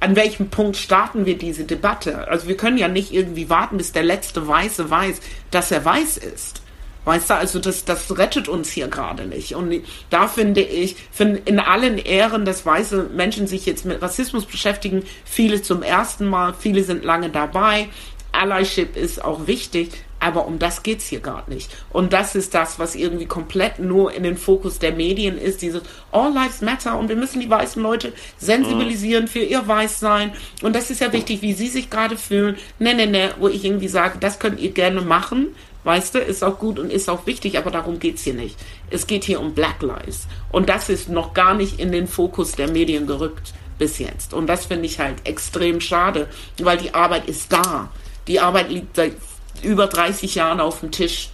an 0.00 0.16
welchem 0.16 0.48
Punkt 0.48 0.78
starten 0.78 1.26
wir 1.26 1.36
diese 1.36 1.64
Debatte? 1.64 2.26
Also 2.28 2.48
wir 2.48 2.56
können 2.56 2.78
ja 2.78 2.88
nicht 2.88 3.12
irgendwie 3.12 3.50
warten, 3.50 3.76
bis 3.76 3.92
der 3.92 4.02
letzte 4.04 4.48
Weiße 4.48 4.88
weiß, 4.88 5.20
dass 5.50 5.70
er 5.70 5.84
weiß 5.84 6.16
ist. 6.16 6.62
Weißt 7.08 7.30
du, 7.30 7.36
also 7.36 7.58
das, 7.58 7.86
das 7.86 8.18
rettet 8.18 8.48
uns 8.48 8.68
hier 8.70 8.88
gerade 8.88 9.24
nicht. 9.24 9.54
Und 9.54 9.82
da 10.10 10.28
finde 10.28 10.60
ich, 10.60 10.94
find 11.10 11.48
in 11.48 11.58
allen 11.58 11.96
Ehren, 11.96 12.44
dass 12.44 12.66
weiße 12.66 13.08
Menschen 13.14 13.46
sich 13.46 13.64
jetzt 13.64 13.86
mit 13.86 14.02
Rassismus 14.02 14.44
beschäftigen, 14.44 15.02
viele 15.24 15.62
zum 15.62 15.82
ersten 15.82 16.26
Mal, 16.26 16.52
viele 16.52 16.84
sind 16.84 17.06
lange 17.06 17.30
dabei. 17.30 17.88
Allyship 18.32 18.94
ist 18.94 19.24
auch 19.24 19.46
wichtig, 19.46 20.04
aber 20.20 20.46
um 20.46 20.58
das 20.58 20.82
geht's 20.82 21.06
hier 21.06 21.20
gar 21.20 21.48
nicht. 21.48 21.70
Und 21.90 22.12
das 22.12 22.34
ist 22.34 22.52
das, 22.52 22.78
was 22.78 22.94
irgendwie 22.94 23.24
komplett 23.24 23.78
nur 23.78 24.12
in 24.12 24.22
den 24.22 24.36
Fokus 24.36 24.78
der 24.78 24.92
Medien 24.92 25.38
ist, 25.38 25.62
dieses 25.62 25.82
All 26.12 26.32
Lives 26.34 26.60
Matter 26.60 26.98
und 26.98 27.08
wir 27.08 27.16
müssen 27.16 27.40
die 27.40 27.48
weißen 27.48 27.82
Leute 27.82 28.12
sensibilisieren 28.36 29.28
für 29.28 29.38
ihr 29.38 29.66
Weißsein. 29.66 30.32
Und 30.62 30.76
das 30.76 30.90
ist 30.90 31.00
ja 31.00 31.10
wichtig, 31.12 31.40
wie 31.40 31.54
sie 31.54 31.68
sich 31.68 31.88
gerade 31.88 32.18
fühlen. 32.18 32.56
Ne, 32.78 32.92
ne, 32.92 33.06
ne, 33.06 33.30
wo 33.38 33.48
ich 33.48 33.64
irgendwie 33.64 33.88
sage, 33.88 34.18
das 34.20 34.38
könnt 34.38 34.60
ihr 34.60 34.72
gerne 34.72 35.00
machen. 35.00 35.54
Weißt 35.88 36.14
du, 36.14 36.18
ist 36.18 36.44
auch 36.44 36.58
gut 36.58 36.78
und 36.78 36.92
ist 36.92 37.08
auch 37.08 37.24
wichtig, 37.24 37.56
aber 37.56 37.70
darum 37.70 37.98
geht's 37.98 38.22
hier 38.22 38.34
nicht. 38.34 38.58
Es 38.90 39.06
geht 39.06 39.24
hier 39.24 39.40
um 39.40 39.54
Black 39.54 39.80
Lives. 39.80 40.26
Und 40.52 40.68
das 40.68 40.90
ist 40.90 41.08
noch 41.08 41.32
gar 41.32 41.54
nicht 41.54 41.80
in 41.80 41.92
den 41.92 42.06
Fokus 42.06 42.52
der 42.52 42.68
Medien 42.68 43.06
gerückt 43.06 43.54
bis 43.78 43.98
jetzt. 43.98 44.34
Und 44.34 44.48
das 44.48 44.66
finde 44.66 44.84
ich 44.84 44.98
halt 44.98 45.26
extrem 45.26 45.80
schade, 45.80 46.28
weil 46.58 46.76
die 46.76 46.92
Arbeit 46.92 47.26
ist 47.26 47.50
da. 47.50 47.88
Die 48.26 48.38
Arbeit 48.38 48.68
liegt 48.68 48.96
seit 48.96 49.14
über 49.62 49.86
30 49.86 50.34
Jahren 50.34 50.60
auf 50.60 50.80
dem 50.80 50.90
Tisch. 50.90 51.30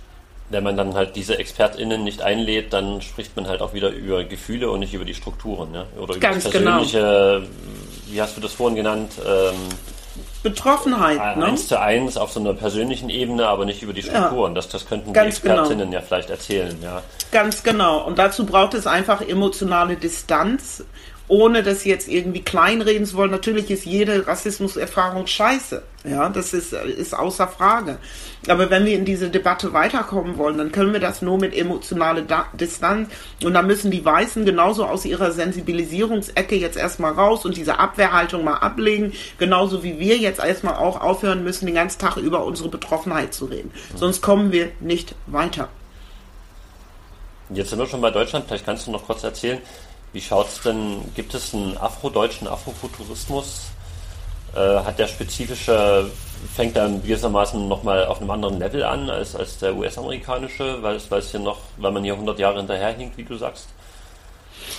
Wenn 0.51 0.63
man 0.63 0.77
dann 0.77 0.95
halt 0.95 1.17
diese 1.17 1.37
ExpertInnen 1.37 2.05
nicht 2.05 2.23
einlädt, 2.23 2.73
dann 2.73 3.03
spricht 3.03 3.35
man 3.35 3.49
halt 3.49 3.61
auch 3.61 3.75
wieder 3.75 3.91
über 3.91 4.23
Gefühle 4.23 4.71
und 4.71 4.79
nicht 4.79 4.95
über 4.95 5.05
die 5.05 5.15
Strukturen, 5.15 5.75
ja? 5.75 5.87
Oder 5.97 6.15
über 6.15 6.21
Ganz 6.21 6.45
das 6.45 6.53
genau. 6.53 6.79
persönliche, 6.79 7.41
genau. 7.41 7.49
wie 8.07 8.23
hast 8.23 8.37
du 8.37 8.41
das 8.41 8.53
vorhin 8.53 8.77
genannt? 8.77 9.15
Ähm, 9.27 9.55
Betroffenheit, 10.45 11.19
eins 11.19 11.37
ne? 11.37 11.45
Eins 11.47 11.69
zu 11.69 11.81
eins 11.81 12.17
auf 12.17 12.31
so 12.31 12.39
einer 12.39 12.53
persönlichen 12.53 13.09
Ebene, 13.09 13.49
aber 13.49 13.65
nicht 13.65 13.83
über 13.83 13.95
die 13.95 14.03
Strukturen. 14.03 14.53
Ja. 14.53 14.57
Das, 14.57 14.69
das 14.69 14.87
könnten 14.87 15.13
Ganz 15.13 15.37
die 15.37 15.43
genau. 15.43 15.55
Expertinnen 15.55 15.91
genau. 15.91 16.01
ja 16.01 16.07
vielleicht 16.07 16.31
erzählen, 16.31 16.77
ja. 16.83 17.03
Ganz 17.33 17.63
genau. 17.63 18.05
Und 18.05 18.19
dazu 18.19 18.45
braucht 18.45 18.75
es 18.75 18.87
einfach 18.87 19.23
emotionale 19.23 19.97
Distanz 19.97 20.85
ohne 21.27 21.63
das 21.63 21.85
jetzt 21.85 22.09
irgendwie 22.09 22.43
kleinreden 22.43 23.07
zu 23.07 23.17
wollen. 23.17 23.31
Natürlich 23.31 23.71
ist 23.71 23.87
jede 23.87 24.27
Rassismuserfahrung 24.27 25.27
scheiße. 25.27 25.83
Ja, 26.05 26.29
das 26.29 26.53
ist, 26.53 26.75
ist 26.75 27.15
außer 27.15 27.49
Frage. 27.49 27.97
Aber 28.47 28.69
wenn 28.69 28.85
wir 28.85 28.95
in 28.95 29.07
diese 29.07 29.31
Debatte 29.31 29.73
weiterkommen 29.73 30.37
wollen, 30.37 30.59
dann 30.59 30.71
können 30.71 30.93
wir 30.93 31.01
das 31.01 31.23
nur 31.23 31.39
mit 31.39 31.57
emotionaler 31.57 32.25
Distanz. 32.53 33.09
Und 33.43 33.55
dann 33.55 33.67
müssen 33.67 33.91
die 33.91 34.05
Weißen 34.05 34.45
genauso 34.45 34.85
aus 34.85 35.07
ihrer 35.07 35.33
Sensibilisierungsecke 35.33 36.57
jetzt 36.57 36.77
erstmal 36.77 37.13
raus 37.13 37.47
und 37.47 37.57
diese 37.57 37.79
Abwehrhaltung 37.79 38.45
mal 38.45 38.59
ablegen. 38.59 39.15
Genauso 39.39 39.83
wie 39.83 39.99
wir 39.99 40.19
jetzt 40.19 40.45
erstmal 40.45 40.75
auch 40.75 41.01
aufhören 41.01 41.43
müssen, 41.43 41.65
den 41.65 41.75
ganzen 41.75 42.01
Tag 42.01 42.19
über 42.19 42.45
unsere 42.45 42.69
Betroffenheit 42.69 43.33
zu 43.33 43.47
reden. 43.47 43.73
Sonst 43.97 44.21
kommen 44.21 44.53
wir 44.53 44.73
nicht 44.81 45.15
weiter. 45.27 45.69
Jetzt 47.49 47.71
sind 47.71 47.79
wir 47.79 47.87
schon 47.87 48.03
bei 48.03 48.11
Deutschland. 48.11 48.45
Vielleicht 48.47 48.67
kannst 48.67 48.87
du 48.87 48.91
noch 48.91 49.07
kurz 49.07 49.23
erzählen, 49.25 49.59
wie 50.15 50.21
schaut 50.21 50.47
es 50.49 50.61
denn, 50.61 51.03
gibt 51.15 51.35
es 51.35 51.53
einen 51.53 51.77
afrodeutschen 51.77 52.47
Afrofuturismus? 52.47 53.67
Äh, 54.55 54.59
hat 54.59 55.01
der 55.01 55.09
spezifische, 55.09 56.09
fängt 56.55 56.77
dann 56.77 57.03
gewissermaßen 57.03 57.67
nochmal 57.69 58.07
auf 58.07 58.21
einem 58.21 58.31
anderen 58.31 58.61
Level 58.61 58.85
an 58.85 59.11
als, 59.11 59.35
als 59.35 59.59
der 59.59 59.75
US-amerikanische, 59.75 60.81
weil 60.83 61.01
weil 61.09 61.19
es 61.19 61.33
hier 61.33 61.41
noch, 61.41 61.59
weil 61.77 61.91
man 61.91 62.05
hier 62.05 62.13
100 62.13 62.39
Jahre 62.39 62.59
hinterherhinkt, 62.59 63.19
wie 63.19 63.25
du 63.25 63.37
sagst? 63.37 63.69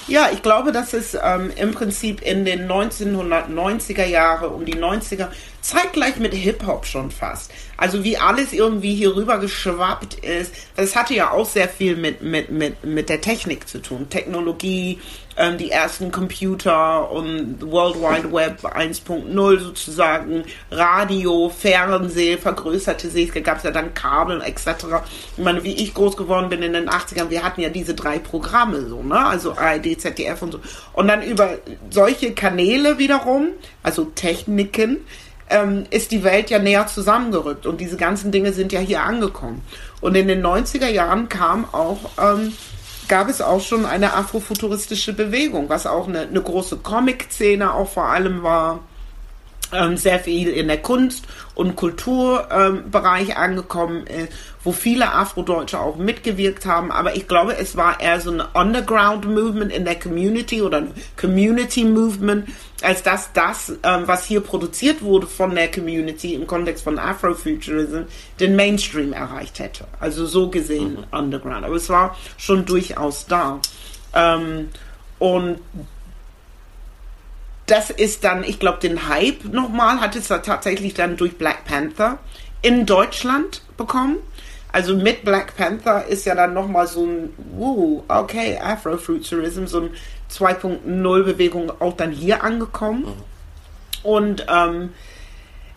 Ja, 0.08 0.30
ich 0.32 0.42
glaube, 0.42 0.72
dass 0.72 0.94
es 0.94 1.18
ähm, 1.22 1.52
im 1.56 1.74
Prinzip 1.74 2.22
in 2.22 2.46
den 2.46 2.68
1990er 2.70 4.06
Jahre, 4.06 4.50
um 4.50 4.66
die 4.66 4.76
90er, 4.76 5.30
zeitgleich 5.62 6.18
mit 6.18 6.34
Hip-Hop 6.34 6.86
schon 6.86 7.10
fast. 7.10 7.52
Also 7.76 8.04
wie 8.04 8.18
alles 8.18 8.54
irgendwie 8.54 8.94
hier 8.94 9.16
rüber 9.16 9.40
geschwappt 9.40 10.14
ist. 10.24 10.54
Das 10.76 10.96
hatte 10.96 11.16
ja 11.16 11.32
auch 11.32 11.48
sehr 11.48 11.68
viel 11.68 11.96
mit, 11.96 12.22
mit, 12.22 12.52
mit, 12.52 12.84
mit 12.84 13.10
der 13.10 13.22
Technik 13.22 13.68
zu 13.68 13.82
tun. 13.82 14.08
Technologie, 14.10 15.00
ähm, 15.38 15.58
die 15.58 15.72
ersten 15.72 16.12
Computer 16.12 17.12
und 17.12 17.58
World 17.62 17.96
Wide 17.98 18.32
Web 18.32 18.64
1.0 18.64 19.60
sozusagen, 19.60 20.44
Radio, 20.72 21.50
Fernsehen, 21.50 22.40
vergrößerte 22.40 23.10
sich, 23.10 23.32
gab 23.44 23.58
es 23.58 23.64
ja 23.64 23.72
dann 23.72 23.94
Kabel 23.94 24.42
etc. 24.42 24.86
Ich 25.38 25.44
meine, 25.44 25.64
wie 25.64 25.74
ich 25.74 25.94
groß 25.94 26.16
geworden 26.18 26.50
bin 26.50 26.62
in 26.62 26.74
den 26.74 26.90
80ern, 26.90 27.30
wir 27.30 27.44
hatten 27.44 27.62
ja 27.62 27.70
diese 27.70 27.94
drei 27.94 28.20
Programme 28.20 28.88
so, 28.88 29.04
ne? 29.04 29.20
Also 29.20 29.56
ARD, 29.56 30.00
ZDF 30.00 30.42
und 30.42 30.54
so. 30.54 30.60
Und 30.94 31.08
dann 31.08 31.22
über 31.22 31.56
solche 31.90 32.34
Kanäle 32.34 32.98
wiederum, 32.98 33.50
also 33.84 34.06
Techniken, 34.06 35.06
ähm, 35.50 35.86
ist 35.92 36.12
die 36.12 36.24
Welt 36.24 36.50
ja 36.50 36.60
näher 36.60 36.88
zusammengerückt 36.88 37.66
und 37.66 37.80
diese 37.80 37.98
ganzen 37.98 38.32
Dinge 38.32 38.52
sind 38.54 38.72
ja 38.72 38.80
hier 38.80 39.04
angekommen. 39.04 39.62
Und 40.02 40.16
in 40.16 40.28
den 40.28 40.44
90er 40.44 40.88
Jahren 40.88 41.30
kam 41.30 41.66
auch, 41.72 42.00
ähm, 42.20 42.54
gab 43.08 43.30
es 43.30 43.42
auch 43.42 43.62
schon 43.62 43.86
eine 43.86 44.14
afrofuturistische 44.14 45.14
Bewegung, 45.14 45.70
was 45.70 45.86
auch 45.86 46.08
eine, 46.08 46.22
eine 46.22 46.42
große 46.42 46.78
Comic-Szene 46.78 47.74
auch 47.74 47.90
vor 47.90 48.06
allem 48.06 48.44
war 48.44 48.80
sehr 49.96 50.20
viel 50.20 50.50
in 50.50 50.68
der 50.68 50.82
Kunst- 50.82 51.26
und 51.54 51.76
Kulturbereich 51.76 53.30
ähm, 53.30 53.38
angekommen 53.38 54.06
ist, 54.08 54.32
wo 54.64 54.72
viele 54.72 55.14
Afrodeutsche 55.14 55.80
auch 55.80 55.96
mitgewirkt 55.96 56.66
haben. 56.66 56.92
Aber 56.92 57.16
ich 57.16 57.28
glaube, 57.28 57.58
es 57.58 57.76
war 57.78 58.00
eher 58.00 58.20
so 58.20 58.32
ein 58.32 58.42
Underground-Movement 58.42 59.72
in 59.72 59.86
der 59.86 60.00
Community 60.00 60.62
oder 60.62 60.80
ein 60.80 60.92
Community-Movement, 61.20 62.50
als 62.82 63.04
dass 63.04 63.32
das, 63.34 63.74
ähm, 63.84 64.04
was 64.06 64.26
hier 64.26 64.42
produziert 64.42 65.02
wurde 65.02 65.28
von 65.28 65.56
der 65.56 65.72
Community 65.72 66.34
im 66.34 66.46
Kontext 66.46 66.84
von 66.84 67.00
Afrofuturism, 67.00 68.02
den 68.40 68.56
Mainstream 68.56 69.14
erreicht 69.14 69.60
hätte. 69.60 69.86
Also 70.00 70.26
so 70.26 70.50
gesehen 70.50 70.98
mhm. 71.12 71.18
Underground. 71.18 71.66
Aber 71.66 71.76
es 71.76 71.90
war 71.90 72.18
schon 72.38 72.66
durchaus 72.66 73.26
da. 73.28 73.60
Ähm, 74.14 74.70
und 75.20 75.60
das 77.68 77.90
ist 77.90 78.24
dann, 78.24 78.44
ich 78.44 78.60
glaube, 78.60 78.80
den 78.80 79.08
Hype 79.10 79.46
nochmal 79.46 80.00
hat 80.00 80.16
es 80.16 80.28
tatsächlich 80.28 80.94
dann 80.94 81.18
durch 81.18 81.38
Black 81.38 81.66
Panther 81.66 82.20
in 82.62 82.86
Deutschland 82.86 83.62
bekommen. 83.78 84.18
Also 84.72 84.96
mit 84.96 85.24
Black 85.24 85.56
Panther 85.56 86.06
ist 86.06 86.26
ja 86.26 86.36
dann 86.36 86.54
nochmal 86.54 86.88
so 86.88 87.06
ein, 87.06 87.30
uh, 87.58 88.04
okay, 88.08 88.60
Afrofuturism, 88.60 89.66
so 89.66 89.82
ein 89.82 89.90
2.0 90.32 91.24
Bewegung 91.24 91.72
auch 91.80 91.94
dann 91.94 92.12
hier 92.12 92.44
angekommen. 92.44 93.06
Mhm. 93.06 93.24
Und 94.04 94.46
ähm, 94.50 94.90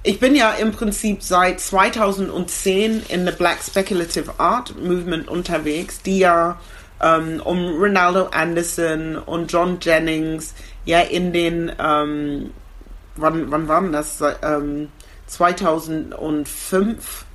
ich 0.02 0.20
bin 0.20 0.34
ja 0.34 0.52
im 0.52 0.72
Prinzip 0.72 1.22
seit 1.22 1.60
2010 1.60 3.04
in 3.08 3.26
the 3.26 3.32
Black 3.32 3.58
Speculative 3.62 4.38
Art 4.38 4.74
Movement 4.78 5.28
unterwegs, 5.28 6.02
die 6.02 6.18
ja 6.18 6.60
ähm, 7.02 7.40
um 7.44 7.80
Ronaldo 7.80 8.28
Anderson 8.32 9.16
und 9.16 9.52
John 9.52 9.78
Jennings 9.80 10.54
ja 10.88 11.00
in 11.00 11.34
den, 11.34 11.70
ähm, 11.78 12.50
wann, 13.16 13.50
wann 13.50 13.68
war 13.68 13.82
denn 13.82 13.92
das? 13.92 14.24
Ähm, 14.42 14.88
2005, 15.26 17.26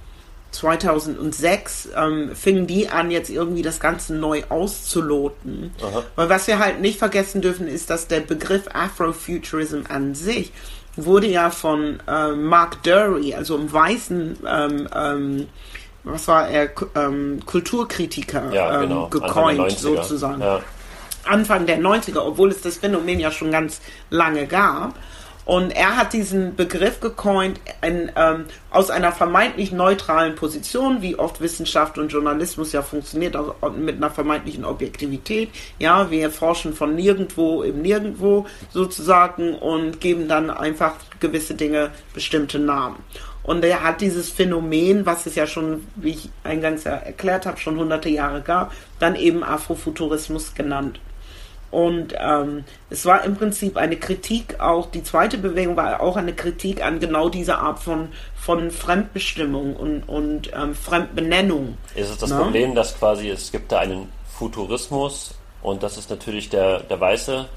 2006 0.51 1.89
ähm, 1.95 2.35
fingen 2.35 2.65
die 2.65 2.89
an, 2.89 3.11
jetzt 3.11 3.29
irgendwie 3.29 3.61
das 3.61 3.79
Ganze 3.79 4.15
neu 4.15 4.41
auszuloten. 4.49 5.71
Aha. 5.83 6.01
Weil 6.15 6.29
was 6.29 6.47
wir 6.47 6.57
halt 6.57 6.81
nicht 6.81 6.97
vergessen 6.97 7.43
dürfen, 7.43 7.67
ist, 7.67 7.91
dass 7.91 8.07
der 8.07 8.21
Begriff 8.21 8.63
Afrofuturism 8.73 9.81
an 9.87 10.15
sich 10.15 10.51
wurde 10.95 11.27
ja 11.27 11.51
von 11.51 11.99
äh, 12.07 12.31
Mark 12.31 12.81
Dury, 12.81 13.35
also 13.35 13.55
einem 13.55 13.71
weißen 13.71 14.37
ähm, 14.47 14.89
ähm, 14.95 15.47
was 16.03 16.27
war 16.27 16.49
er, 16.49 16.71
ähm, 16.95 17.39
Kulturkritiker 17.45 18.51
ja, 18.51 18.81
genau. 18.81 19.03
ähm, 19.05 19.09
gecoint 19.11 19.71
sozusagen. 19.71 20.41
Ja. 20.41 20.59
Anfang 21.25 21.65
der 21.65 21.79
90er, 21.79 22.19
obwohl 22.19 22.49
es 22.49 22.61
das 22.61 22.77
Phänomen 22.77 23.19
ja 23.19 23.31
schon 23.31 23.51
ganz 23.51 23.81
lange 24.09 24.47
gab. 24.47 24.95
Und 25.45 25.71
er 25.71 25.97
hat 25.97 26.13
diesen 26.13 26.55
Begriff 26.55 27.01
gecoint 27.01 27.59
in, 27.85 28.11
ähm, 28.15 28.45
aus 28.69 28.89
einer 28.89 29.11
vermeintlich 29.11 29.73
neutralen 29.73 30.35
Position, 30.35 31.01
wie 31.01 31.19
oft 31.19 31.41
Wissenschaft 31.41 31.97
und 31.97 32.13
Journalismus 32.13 32.71
ja 32.71 32.81
funktioniert, 32.81 33.35
also 33.35 33.53
mit 33.77 33.97
einer 33.97 34.09
vermeintlichen 34.09 34.63
Objektivität. 34.63 35.49
Ja, 35.79 36.09
wir 36.09 36.29
forschen 36.31 36.73
von 36.73 36.95
nirgendwo 36.95 37.61
im 37.63 37.81
Nirgendwo 37.81 38.45
sozusagen 38.71 39.53
und 39.55 39.99
geben 39.99 40.29
dann 40.29 40.49
einfach 40.49 40.95
gewisse 41.19 41.55
Dinge 41.55 41.91
bestimmte 42.13 42.59
Namen. 42.59 42.95
Und 43.43 43.65
er 43.65 43.83
hat 43.83 43.99
dieses 43.99 44.29
Phänomen, 44.29 45.05
was 45.05 45.25
es 45.25 45.35
ja 45.35 45.45
schon, 45.45 45.85
wie 45.97 46.11
ich 46.11 46.29
eingangs 46.45 46.85
ja 46.85 46.93
erklärt 46.93 47.45
habe, 47.45 47.59
schon 47.59 47.77
hunderte 47.77 48.07
Jahre 48.07 48.41
gab, 48.41 48.71
dann 48.99 49.15
eben 49.15 49.43
Afrofuturismus 49.43 50.55
genannt. 50.55 51.01
Und 51.73 52.13
ähm, 52.19 52.65
es 52.91 53.03
war 53.07 53.23
im 53.23 53.35
Prinzip 53.35 53.77
eine 53.77 53.95
Kritik 53.97 54.59
auch, 54.59 54.91
die 54.91 55.01
zweite 55.01 55.39
Bewegung 55.39 55.75
war 55.75 56.01
auch 56.01 56.17
eine 56.17 56.33
Kritik 56.33 56.85
an 56.85 56.99
genau 56.99 57.29
dieser 57.29 57.57
Art 57.57 57.79
von, 57.79 58.09
von 58.35 58.69
Fremdbestimmung 58.69 59.75
und, 59.75 60.03
und 60.03 60.51
ähm, 60.53 60.75
Fremdbenennung. 60.75 61.79
Ist 61.95 62.11
es 62.11 62.19
das 62.19 62.29
Na? 62.29 62.43
Problem, 62.43 62.75
dass 62.75 62.95
quasi 62.95 63.27
es 63.27 63.51
gibt 63.51 63.71
da 63.71 63.79
einen 63.79 64.09
Futurismus 64.37 65.33
und 65.63 65.81
das 65.81 65.97
ist 65.97 66.11
natürlich 66.11 66.49
der, 66.49 66.81
der 66.81 66.99
weiße 66.99 67.47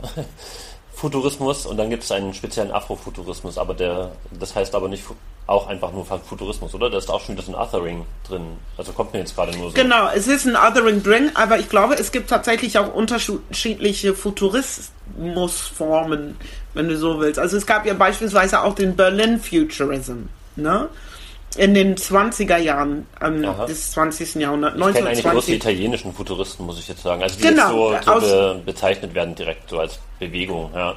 Futurismus 0.95 1.67
und 1.67 1.77
dann 1.77 1.91
gibt 1.91 2.03
es 2.03 2.11
einen 2.11 2.33
speziellen 2.33 2.71
Afrofuturismus, 2.71 3.59
aber 3.59 3.75
der, 3.75 4.13
das 4.31 4.57
heißt 4.57 4.75
aber 4.75 4.89
nicht 4.89 5.05
auch 5.47 5.69
einfach 5.69 5.93
nur 5.93 6.05
Futurismus, 6.05 6.75
oder? 6.75 6.91
Da 6.91 6.99
ist 6.99 7.09
auch 7.09 7.21
schon 7.21 7.37
wieder 7.37 7.45
so 7.45 7.55
ein 7.55 7.61
Othering 7.61 8.05
drin. 8.29 8.57
Also 8.77 8.91
kommt 8.93 9.13
mir 9.13 9.21
jetzt 9.21 9.37
gerade 9.37 9.57
nur 9.57 9.71
so. 9.71 9.77
Genau, 9.77 10.09
es 10.09 10.27
ist 10.27 10.45
ein 10.45 10.57
Othering 10.57 11.05
drin, 11.05 11.31
aber 11.35 11.61
ich 11.61 11.69
glaube, 11.69 11.95
es 11.95 12.11
gibt 12.11 12.31
tatsächlich 12.31 12.77
auch 12.79 12.93
unterschiedliche 12.93 14.15
Futurismusformen, 14.15 16.37
wenn 16.75 16.89
du 16.89 16.97
so 16.97 17.21
willst. 17.21 17.39
Also 17.39 17.57
es 17.57 17.65
gab 17.65 17.87
ja 17.87 17.95
beispielsweise 17.95 18.63
auch 18.63 18.75
den 18.75 18.97
Berlin 18.97 19.39
Futurism, 19.39 20.25
ne? 20.57 20.89
In 21.57 21.75
den 21.75 21.95
20er 21.97 22.57
Jahren 22.59 23.07
ähm, 23.23 23.47
des 23.69 23.93
20. 23.93 24.35
Jahrhunderts. 24.35 24.77
Ich 24.77 24.95
kenne 24.95 25.09
eigentlich 25.09 25.25
bloß 25.25 25.47
die 25.47 25.55
italienischen 25.55 26.13
Futuristen, 26.13 26.67
muss 26.67 26.79
ich 26.79 26.87
jetzt 26.89 27.03
sagen. 27.03 27.23
Also 27.23 27.39
die 27.39 27.45
genau, 27.45 27.93
jetzt 27.93 28.05
so, 28.05 28.21
so 28.21 28.27
be 28.27 28.61
bezeichnet 28.67 29.15
werden 29.15 29.35
direkt 29.37 29.71
so 29.71 29.79
als 29.79 29.99
Bewegung, 30.19 30.71
ja. 30.75 30.97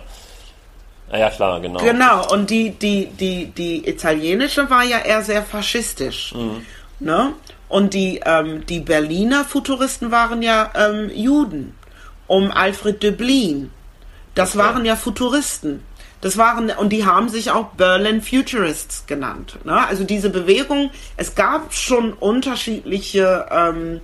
Ah 1.11 1.17
ja, 1.17 1.29
klar, 1.29 1.59
genau. 1.59 1.79
Genau, 1.79 2.31
und 2.31 2.49
die, 2.49 2.71
die, 2.71 3.07
die, 3.07 3.47
die 3.47 3.87
italienische 3.89 4.69
war 4.69 4.83
ja 4.83 4.99
eher 4.99 5.23
sehr 5.23 5.43
faschistisch. 5.43 6.33
Mhm. 6.35 6.65
Ne? 6.99 7.33
Und 7.67 7.93
die, 7.93 8.21
ähm, 8.25 8.65
die 8.65 8.79
Berliner 8.79 9.45
Futuristen 9.45 10.11
waren 10.11 10.41
ja 10.41 10.71
ähm, 10.75 11.09
Juden. 11.13 11.75
Um 12.27 12.51
Alfred 12.51 13.01
Döblin. 13.01 13.71
Das 14.35 14.55
okay. 14.55 14.59
waren 14.59 14.85
ja 14.85 14.95
Futuristen. 14.95 15.83
Das 16.21 16.37
waren, 16.37 16.69
und 16.69 16.89
die 16.89 17.05
haben 17.05 17.29
sich 17.29 17.49
auch 17.49 17.69
Berlin 17.69 18.21
Futurists 18.21 19.05
genannt. 19.07 19.57
Ne? 19.63 19.87
Also 19.87 20.03
diese 20.03 20.29
Bewegung, 20.29 20.91
es 21.15 21.33
gab 21.33 21.73
schon 21.73 22.13
unterschiedliche 22.13 23.45
ähm, 23.49 24.01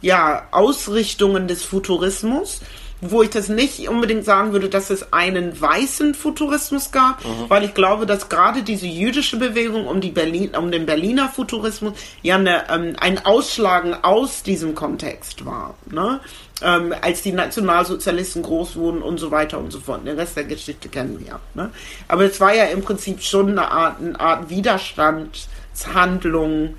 ja, 0.00 0.48
Ausrichtungen 0.50 1.46
des 1.46 1.64
Futurismus 1.64 2.60
wo 3.04 3.20
ich 3.22 3.30
das 3.30 3.48
nicht 3.48 3.88
unbedingt 3.88 4.24
sagen 4.24 4.52
würde, 4.52 4.68
dass 4.68 4.88
es 4.88 5.12
einen 5.12 5.60
weißen 5.60 6.14
Futurismus 6.14 6.92
gab, 6.92 7.24
mhm. 7.24 7.46
weil 7.48 7.64
ich 7.64 7.74
glaube, 7.74 8.06
dass 8.06 8.28
gerade 8.28 8.62
diese 8.62 8.86
jüdische 8.86 9.38
Bewegung 9.38 9.88
um, 9.88 10.00
die 10.00 10.12
Berlin, 10.12 10.52
um 10.56 10.70
den 10.70 10.86
Berliner 10.86 11.28
Futurismus 11.28 11.94
ja 12.22 12.36
eine, 12.36 12.70
ähm, 12.70 12.94
ein 13.00 13.26
Ausschlagen 13.26 13.96
aus 14.02 14.44
diesem 14.44 14.76
Kontext 14.76 15.44
war. 15.44 15.74
Ne? 15.90 16.20
Ähm, 16.62 16.94
als 17.02 17.22
die 17.22 17.32
Nationalsozialisten 17.32 18.42
groß 18.42 18.76
wurden 18.76 19.02
und 19.02 19.18
so 19.18 19.32
weiter 19.32 19.58
und 19.58 19.72
so 19.72 19.80
fort. 19.80 20.06
Den 20.06 20.16
Rest 20.16 20.36
der 20.36 20.44
Geschichte 20.44 20.88
kennen 20.88 21.18
wir 21.18 21.26
ja. 21.26 21.40
Ne? 21.54 21.72
Aber 22.06 22.22
es 22.22 22.40
war 22.40 22.54
ja 22.54 22.66
im 22.66 22.82
Prinzip 22.82 23.20
schon 23.20 23.50
eine 23.50 23.68
Art, 23.68 24.00
eine 24.00 24.20
Art 24.20 24.48
Widerstandshandlung, 24.48 26.76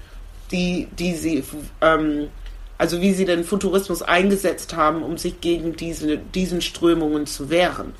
die, 0.52 0.88
die 0.98 1.16
sie 1.16 1.44
ähm, 1.82 2.30
also 2.78 3.02
wie 3.02 3.14
sie 3.14 3.26
den 3.26 3.44
Futurismus 3.44 4.02
eingesetzt 4.02 4.76
haben, 4.76 5.04
um 5.04 5.18
sich 5.18 5.42
gegen 5.42 5.76
diese, 5.76 6.18
diesen 6.18 6.62
Strömungen 6.62 7.26
zu 7.26 7.50
wehren. 7.50 7.94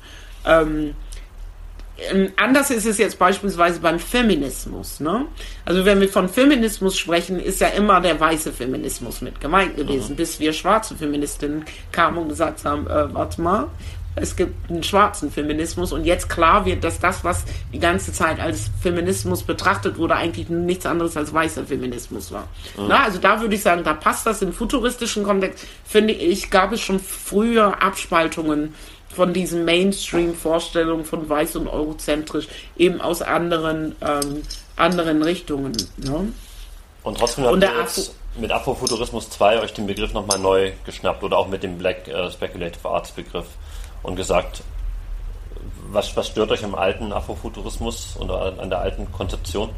Ähm, 0.44 0.94
anders 2.36 2.70
ist 2.70 2.86
es 2.86 2.98
jetzt 2.98 3.18
beispielsweise 3.18 3.80
beim 3.80 3.98
Feminismus. 3.98 5.00
Ne? 5.00 5.26
Also 5.64 5.84
wenn 5.84 6.00
wir 6.00 6.08
von 6.08 6.28
Feminismus 6.28 6.98
sprechen, 6.98 7.38
ist 7.38 7.60
ja 7.60 7.68
immer 7.68 8.00
der 8.00 8.18
weiße 8.18 8.52
Feminismus 8.52 9.20
mit 9.20 9.40
gemeint 9.40 9.76
gewesen, 9.76 10.12
mhm. 10.12 10.16
bis 10.16 10.40
wir 10.40 10.52
schwarze 10.52 10.96
Feministinnen 10.96 11.64
kamen 11.92 12.18
und 12.18 12.28
gesagt 12.28 12.64
haben, 12.64 12.86
äh, 12.86 13.14
warte 13.14 13.40
mal, 13.40 13.68
es 14.16 14.36
gibt 14.36 14.70
einen 14.70 14.82
schwarzen 14.82 15.30
Feminismus 15.30 15.92
und 15.92 16.04
jetzt 16.04 16.28
klar 16.28 16.64
wird, 16.64 16.84
dass 16.84 17.00
das, 17.00 17.24
was 17.24 17.44
die 17.72 17.78
ganze 17.78 18.12
Zeit 18.12 18.40
als 18.40 18.70
Feminismus 18.80 19.42
betrachtet 19.42 19.98
wurde, 19.98 20.14
eigentlich 20.14 20.48
nichts 20.48 20.86
anderes 20.86 21.16
als 21.16 21.34
weißer 21.34 21.64
Feminismus 21.64 22.32
war. 22.32 22.48
Mhm. 22.76 22.86
Na, 22.88 23.04
also 23.04 23.18
da 23.18 23.40
würde 23.40 23.54
ich 23.54 23.62
sagen, 23.62 23.82
da 23.84 23.94
passt 23.94 24.26
das 24.26 24.42
im 24.42 24.52
futuristischen 24.52 25.24
Kontext, 25.24 25.66
finde 25.84 26.12
ich, 26.12 26.50
gab 26.50 26.72
es 26.72 26.80
schon 26.80 27.00
früher 27.00 27.82
Abspaltungen 27.82 28.74
von 29.08 29.32
diesen 29.32 29.64
Mainstream-Vorstellungen 29.64 31.04
von 31.04 31.28
weiß 31.28 31.56
und 31.56 31.68
eurozentrisch, 31.68 32.48
eben 32.76 33.00
aus 33.00 33.22
anderen, 33.22 33.94
ähm, 34.00 34.42
anderen 34.76 35.22
Richtungen. 35.22 35.72
Ne? 35.96 36.32
Und 37.02 37.18
trotzdem 37.18 37.44
habt 37.44 37.62
ihr 37.62 37.80
jetzt 37.80 38.14
mit 38.36 38.50
Afrofuturismus 38.50 39.30
2 39.30 39.60
euch 39.60 39.72
den 39.72 39.86
Begriff 39.86 40.12
nochmal 40.12 40.38
neu 40.38 40.72
geschnappt 40.84 41.22
oder 41.22 41.38
auch 41.38 41.46
mit 41.48 41.62
dem 41.62 41.78
Black 41.78 42.08
äh, 42.08 42.30
Speculative 42.30 42.88
Arts 42.88 43.12
Begriff 43.12 43.46
und 44.04 44.14
gesagt, 44.14 44.62
was, 45.90 46.16
was 46.16 46.28
stört 46.28 46.52
euch 46.52 46.64
am 46.64 46.76
alten 46.76 47.12
Afrofuturismus 47.12 48.16
und 48.16 48.30
an 48.30 48.70
der 48.70 48.78
alten 48.78 49.10
Konzeption? 49.10 49.70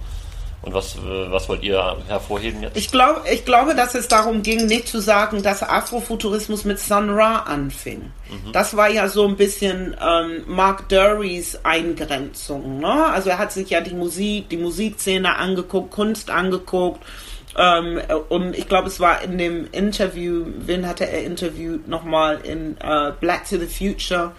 Und 0.63 0.75
was, 0.75 0.97
was 1.01 1.49
wollt 1.49 1.63
ihr 1.63 1.97
hervorheben 2.09 2.63
jetzt? 2.63 2.77
Ich, 2.77 2.91
glaub, 2.91 3.23
ich 3.31 3.45
glaube, 3.45 3.77
dass 3.77 3.95
es 3.95 4.09
darum 4.09 4.43
ging, 4.43 4.67
nicht 4.67 4.89
zu 4.89 5.01
sagen, 5.01 5.43
dass 5.43 5.63
Afrofuturismus 5.63 6.65
mit 6.65 6.81
Sun 6.81 7.11
Ra 7.11 7.41
anfing. 7.41 8.11
Mhm. 8.29 8.53
Das 8.53 8.77
war 8.77 8.89
ja 8.89 9.09
so 9.09 9.29
ein 9.29 9.37
bisschen 9.37 9.95
ähm, 10.03 10.43
Mark 10.47 10.89
Durys 10.89 11.61
Eingrenzung. 11.63 12.81
Ne? 12.81 13.07
Also 13.07 13.31
er 13.31 13.39
hat 13.39 13.53
sich 13.53 13.71
ja 13.71 13.81
die 13.81 13.95
Musik, 13.95 14.49
die 14.49 14.57
Musikszene 14.57 15.37
angeguckt, 15.37 15.93
Kunst 15.93 16.31
angeguckt. 16.31 17.01
Ähm, 17.57 18.01
und 18.29 18.57
ich 18.57 18.69
glaube, 18.69 18.89
es 18.89 19.01
war 19.01 19.23
in 19.23 19.39
dem 19.39 19.69
Interview, 19.73 20.45
wen 20.59 20.87
hatte 20.87 21.09
er 21.09 21.25
interviewt? 21.25 21.89
Nochmal 21.89 22.41
in 22.43 22.77
äh, 22.81 23.13
Black 23.21 23.49
to 23.49 23.57
the 23.59 23.67
Future, 23.67 24.33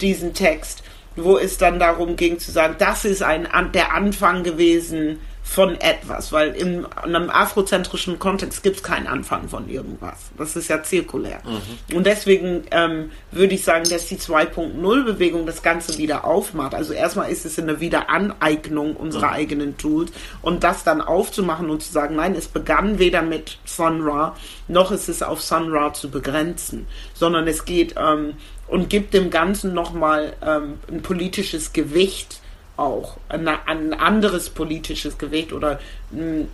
diesen 0.00 0.34
Text, 0.34 0.82
wo 1.16 1.38
es 1.38 1.58
dann 1.58 1.78
darum 1.78 2.16
ging 2.16 2.38
zu 2.38 2.50
sagen, 2.50 2.76
das 2.78 3.04
ist 3.04 3.22
ein, 3.22 3.46
der 3.72 3.94
Anfang 3.94 4.42
gewesen 4.42 5.20
von 5.44 5.78
etwas, 5.80 6.32
weil 6.32 6.56
in, 6.56 6.86
einem 6.86 7.28
afrozentrischen 7.28 8.18
Kontext 8.18 8.62
gibt 8.62 8.76
es 8.76 8.82
keinen 8.82 9.06
Anfang 9.06 9.48
von 9.48 9.68
irgendwas. 9.68 10.18
Das 10.38 10.56
ist 10.56 10.68
ja 10.68 10.82
zirkulär. 10.82 11.42
Mhm. 11.44 11.96
Und 11.96 12.06
deswegen 12.06 12.64
ähm, 12.70 13.10
würde 13.30 13.54
ich 13.54 13.62
sagen, 13.62 13.88
dass 13.88 14.06
die 14.06 14.16
2.0-Bewegung 14.16 15.44
das 15.44 15.62
Ganze 15.62 15.98
wieder 15.98 16.24
aufmacht. 16.24 16.74
Also 16.74 16.94
erstmal 16.94 17.30
ist 17.30 17.44
es 17.44 17.58
eine 17.58 17.78
Wiederaneignung 17.78 18.96
unserer 18.96 19.28
mhm. 19.28 19.34
eigenen 19.34 19.76
Tools 19.76 20.12
und 20.40 20.64
das 20.64 20.82
dann 20.82 21.02
aufzumachen 21.02 21.68
und 21.68 21.82
zu 21.82 21.92
sagen, 21.92 22.16
nein, 22.16 22.34
es 22.34 22.48
begann 22.48 22.98
weder 22.98 23.20
mit 23.20 23.58
Sun 23.66 24.00
Ra, 24.00 24.34
noch 24.66 24.90
ist 24.92 25.10
es 25.10 25.22
auf 25.22 25.42
Sun 25.42 25.70
Ra 25.70 25.92
zu 25.92 26.10
begrenzen, 26.10 26.86
sondern 27.12 27.46
es 27.46 27.66
geht 27.66 27.94
ähm, 27.98 28.32
und 28.66 28.88
gibt 28.88 29.12
dem 29.12 29.28
Ganzen 29.30 29.74
nochmal 29.74 30.34
ähm, 30.42 30.78
ein 30.90 31.02
politisches 31.02 31.74
Gewicht 31.74 32.40
auch 32.76 33.16
ein, 33.28 33.46
ein 33.48 33.94
anderes 33.94 34.50
politisches 34.50 35.18
Gewicht 35.18 35.52
oder 35.52 35.78
mh, 36.10 36.46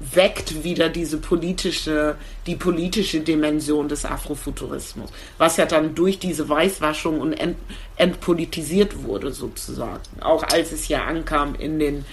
weckt 0.00 0.64
wieder 0.64 0.88
diese 0.88 1.18
politische, 1.18 2.16
die 2.46 2.56
politische 2.56 3.20
Dimension 3.20 3.88
des 3.88 4.04
Afrofuturismus, 4.04 5.10
was 5.38 5.56
ja 5.56 5.66
dann 5.66 5.94
durch 5.94 6.18
diese 6.18 6.48
Weißwaschung 6.48 7.20
und 7.20 7.32
ent, 7.32 7.56
entpolitisiert 7.96 9.04
wurde 9.04 9.32
sozusagen, 9.32 10.02
auch 10.20 10.42
als 10.42 10.72
es 10.72 10.88
ja 10.88 11.04
ankam 11.04 11.54
in 11.54 11.78
den, 11.78 12.04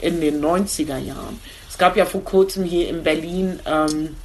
in 0.00 0.20
den 0.20 0.42
90er 0.42 0.98
Jahren. 0.98 1.40
Es 1.68 1.78
gab 1.78 1.96
ja 1.96 2.04
vor 2.04 2.24
kurzem 2.24 2.64
hier 2.64 2.88
in 2.88 3.02
Berlin 3.02 3.58
ähm, 3.64 4.16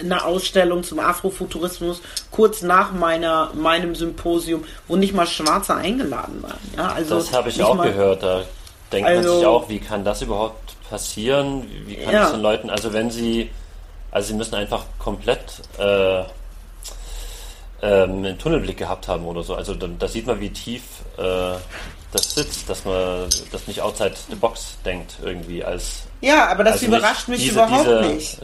eine 0.00 0.24
Ausstellung 0.24 0.82
zum 0.82 0.98
Afrofuturismus 0.98 2.00
kurz 2.30 2.62
nach 2.62 2.92
meiner, 2.92 3.50
meinem 3.54 3.94
Symposium, 3.94 4.64
wo 4.88 4.96
nicht 4.96 5.14
mal 5.14 5.26
Schwarze 5.26 5.74
eingeladen 5.74 6.42
waren. 6.42 6.58
Ja, 6.76 6.92
also 6.92 7.16
das 7.16 7.32
habe 7.32 7.48
ich 7.50 7.62
auch 7.62 7.74
mal, 7.74 7.90
gehört. 7.90 8.22
Da 8.22 8.44
denkt 8.92 9.08
also, 9.08 9.28
man 9.28 9.38
sich 9.38 9.46
auch, 9.46 9.68
wie 9.68 9.80
kann 9.80 10.04
das 10.04 10.22
überhaupt 10.22 10.76
passieren? 10.88 11.66
Wie 11.86 11.96
kann 11.96 12.12
ja. 12.12 12.22
das 12.22 12.32
den 12.32 12.40
Leuten, 12.40 12.70
also 12.70 12.92
wenn 12.92 13.10
sie, 13.10 13.50
also 14.10 14.28
sie 14.28 14.34
müssen 14.34 14.54
einfach 14.54 14.84
komplett 14.98 15.62
äh, 15.78 16.20
ähm, 17.82 18.18
einen 18.18 18.38
Tunnelblick 18.38 18.76
gehabt 18.76 19.08
haben 19.08 19.26
oder 19.26 19.42
so. 19.42 19.54
Also 19.54 19.74
da, 19.74 19.86
da 19.86 20.08
sieht 20.08 20.26
man, 20.26 20.40
wie 20.40 20.50
tief 20.50 20.82
äh, 21.16 21.54
das 22.12 22.34
sitzt, 22.34 22.68
dass 22.68 22.84
man 22.84 23.28
das 23.52 23.66
nicht 23.66 23.80
outside 23.80 24.14
the 24.28 24.34
box 24.34 24.76
denkt 24.84 25.14
irgendwie 25.22 25.64
als 25.64 26.02
ja, 26.20 26.48
aber 26.48 26.64
das 26.64 26.74
also 26.74 26.86
überrascht 26.86 27.28
mich 27.28 27.42
diese, 27.42 27.54
überhaupt 27.54 27.86
diese 27.86 28.00
nicht. 28.02 28.38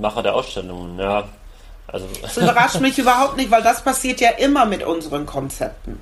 Macher 0.00 0.22
der 0.22 0.34
Ausstellungen, 0.34 0.98
ja. 0.98 1.24
Also. 1.86 2.06
Das 2.22 2.36
überrascht 2.36 2.80
mich 2.80 2.98
überhaupt 2.98 3.36
nicht, 3.36 3.50
weil 3.50 3.62
das 3.62 3.82
passiert 3.82 4.20
ja 4.20 4.30
immer 4.30 4.66
mit 4.66 4.82
unseren 4.82 5.26
Konzepten. 5.26 6.00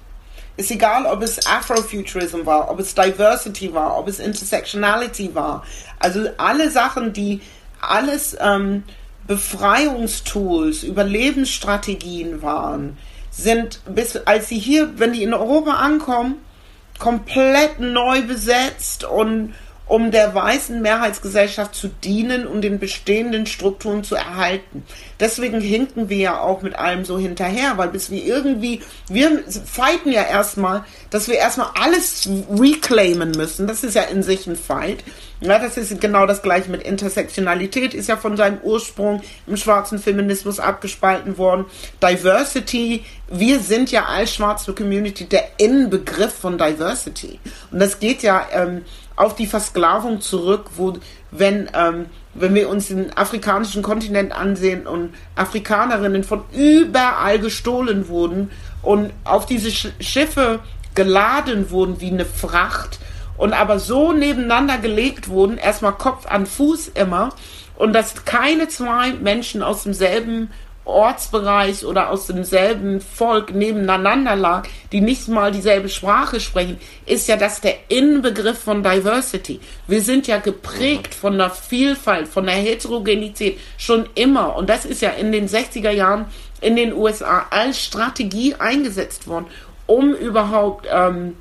Ist 0.57 0.71
egal, 0.71 1.07
ob 1.07 1.23
es 1.23 1.47
Afrofuturism 1.47 2.45
war, 2.45 2.71
ob 2.71 2.79
es 2.79 2.95
Diversity 2.95 3.73
war, 3.73 3.99
ob 3.99 4.09
es 4.09 4.19
Intersectionality 4.19 5.35
war. 5.35 5.65
Also 5.99 6.29
alle 6.37 6.71
Sachen, 6.71 7.13
die 7.13 7.41
alles 7.81 8.37
ähm, 8.41 8.85
Befreiungstools, 9.27 10.83
Überlebensstrategien 10.83 12.43
waren, 12.43 12.99
sind 13.31 13.81
bis 13.87 14.17
als 14.17 14.49
sie 14.49 14.59
hier, 14.59 14.99
wenn 14.99 15.15
die 15.15 15.23
in 15.23 15.33
Europa 15.33 15.73
ankommen, 15.73 16.37
komplett 16.99 17.81
neu 17.81 18.23
besetzt 18.23 19.05
und 19.05 19.55
um 19.93 20.11
der 20.11 20.35
weißen 20.35 20.81
Mehrheitsgesellschaft 20.81 21.75
zu 21.75 21.89
dienen 21.89 22.47
und 22.47 22.63
den 22.63 22.79
bestehenden 22.79 23.45
Strukturen 23.45 24.05
zu 24.05 24.15
erhalten. 24.15 24.87
Deswegen 25.21 25.61
hinken 25.61 26.09
wir 26.09 26.17
ja 26.17 26.41
auch 26.41 26.63
mit 26.63 26.77
allem 26.77 27.05
so 27.05 27.19
hinterher, 27.19 27.77
weil 27.77 27.89
bis 27.89 28.11
wir 28.11 28.25
irgendwie, 28.25 28.81
wir 29.11 29.45
fighten 29.67 30.11
ja 30.11 30.23
erstmal, 30.23 30.87
dass 31.11 31.29
wir 31.29 31.35
erstmal 31.35 31.73
alles 31.79 32.27
reclaimen 32.59 33.33
müssen. 33.33 33.67
Das 33.67 33.85
ist 33.85 33.95
ja 33.95 34.05
in 34.05 34.23
sich 34.23 34.47
ein 34.47 34.57
Fight. 34.57 35.05
Ja, 35.43 35.59
das 35.59 35.77
ist 35.77 36.01
genau 36.01 36.25
das 36.25 36.41
gleiche 36.41 36.71
mit 36.71 36.85
Intersektionalität, 36.85 37.93
ist 37.93 38.09
ja 38.09 38.17
von 38.17 38.37
seinem 38.37 38.61
Ursprung 38.63 39.23
im 39.47 39.59
schwarzen 39.59 39.99
Feminismus 39.99 40.59
abgespalten 40.59 41.37
worden. 41.37 41.67
Diversity, 42.03 43.05
wir 43.29 43.59
sind 43.61 43.91
ja 43.91 44.07
als 44.07 44.33
schwarze 44.33 44.73
Community 44.73 45.25
der 45.25 45.49
Inbegriff 45.59 46.33
von 46.33 46.57
Diversity. 46.57 47.41
Und 47.71 47.81
das 47.81 47.99
geht 47.99 48.23
ja 48.23 48.47
ähm, 48.53 48.83
auf 49.17 49.35
die 49.35 49.47
Versklavung 49.47 50.21
zurück, 50.21 50.71
wo, 50.77 50.95
wenn, 51.31 51.69
ähm, 51.75 52.07
wenn 52.35 52.55
wir 52.55 52.69
uns 52.69 52.89
den 52.89 53.17
afrikanischen 53.17 53.83
Kontinent 53.83 54.33
ansehen 54.33 54.87
und 54.87 55.15
Afrikanerinnen 55.37 56.25
von 56.25 56.43
überall 56.53 57.39
gestohlen 57.39 58.09
wurden 58.09 58.51
und 58.83 59.13
auf 59.25 59.47
diese 59.47 59.71
Sch 59.71 59.89
Schiffe 60.01 60.61
geladen 60.95 61.71
wurden 61.71 62.01
wie 62.01 62.11
eine 62.11 62.25
Fracht 62.27 62.99
und 63.37 63.53
aber 63.53 63.79
so 63.79 64.13
nebeneinander 64.13 64.79
gelegt 64.79 65.29
wurden, 65.29 65.59
erstmal 65.59 65.93
Kopf 65.93 66.27
an 66.27 66.47
Fuß 66.47 66.89
immer, 66.95 67.31
und 67.77 67.93
dass 67.95 68.25
keine 68.25 68.69
zwei 68.69 69.13
Menschen 69.13 69.63
aus 69.63 69.83
demselben 69.83 70.51
Ortsbereich 70.85 71.85
oder 71.85 72.11
aus 72.11 72.27
demselben 72.27 73.01
Volk 73.01 73.55
nebeneinander 73.55 74.35
lag, 74.35 74.69
die 74.91 75.01
nicht 75.01 75.29
mal 75.29 75.53
dieselbe 75.53 75.89
Sprache 75.89 76.41
sprechen, 76.41 76.79
ist 77.07 77.29
ja 77.29 77.37
das 77.37 77.61
der 77.61 77.75
Inbegriff 77.89 78.59
von 78.59 78.83
Diversity. 78.83 79.61
Wir 79.87 80.03
sind 80.03 80.27
ja 80.27 80.39
geprägt 80.39 81.15
von 81.15 81.39
der 81.39 81.51
Vielfalt, 81.51 82.27
von 82.27 82.47
der 82.47 82.57
Heterogenität 82.57 83.59
schon 83.79 84.09
immer. 84.15 84.57
Und 84.57 84.69
das 84.69 84.85
ist 84.85 85.03
ja 85.03 85.11
in 85.11 85.31
den 85.31 85.49
60er 85.49 85.91
Jahren 85.91 86.27
in 86.61 86.77
den 86.77 86.93
USA 86.93 87.47
als 87.51 87.83
Strategie 87.83 88.55
eingesetzt 88.57 89.29
worden, 89.29 89.47
um 89.87 90.15
überhaupt 90.15 90.87
ähm, 90.91 91.37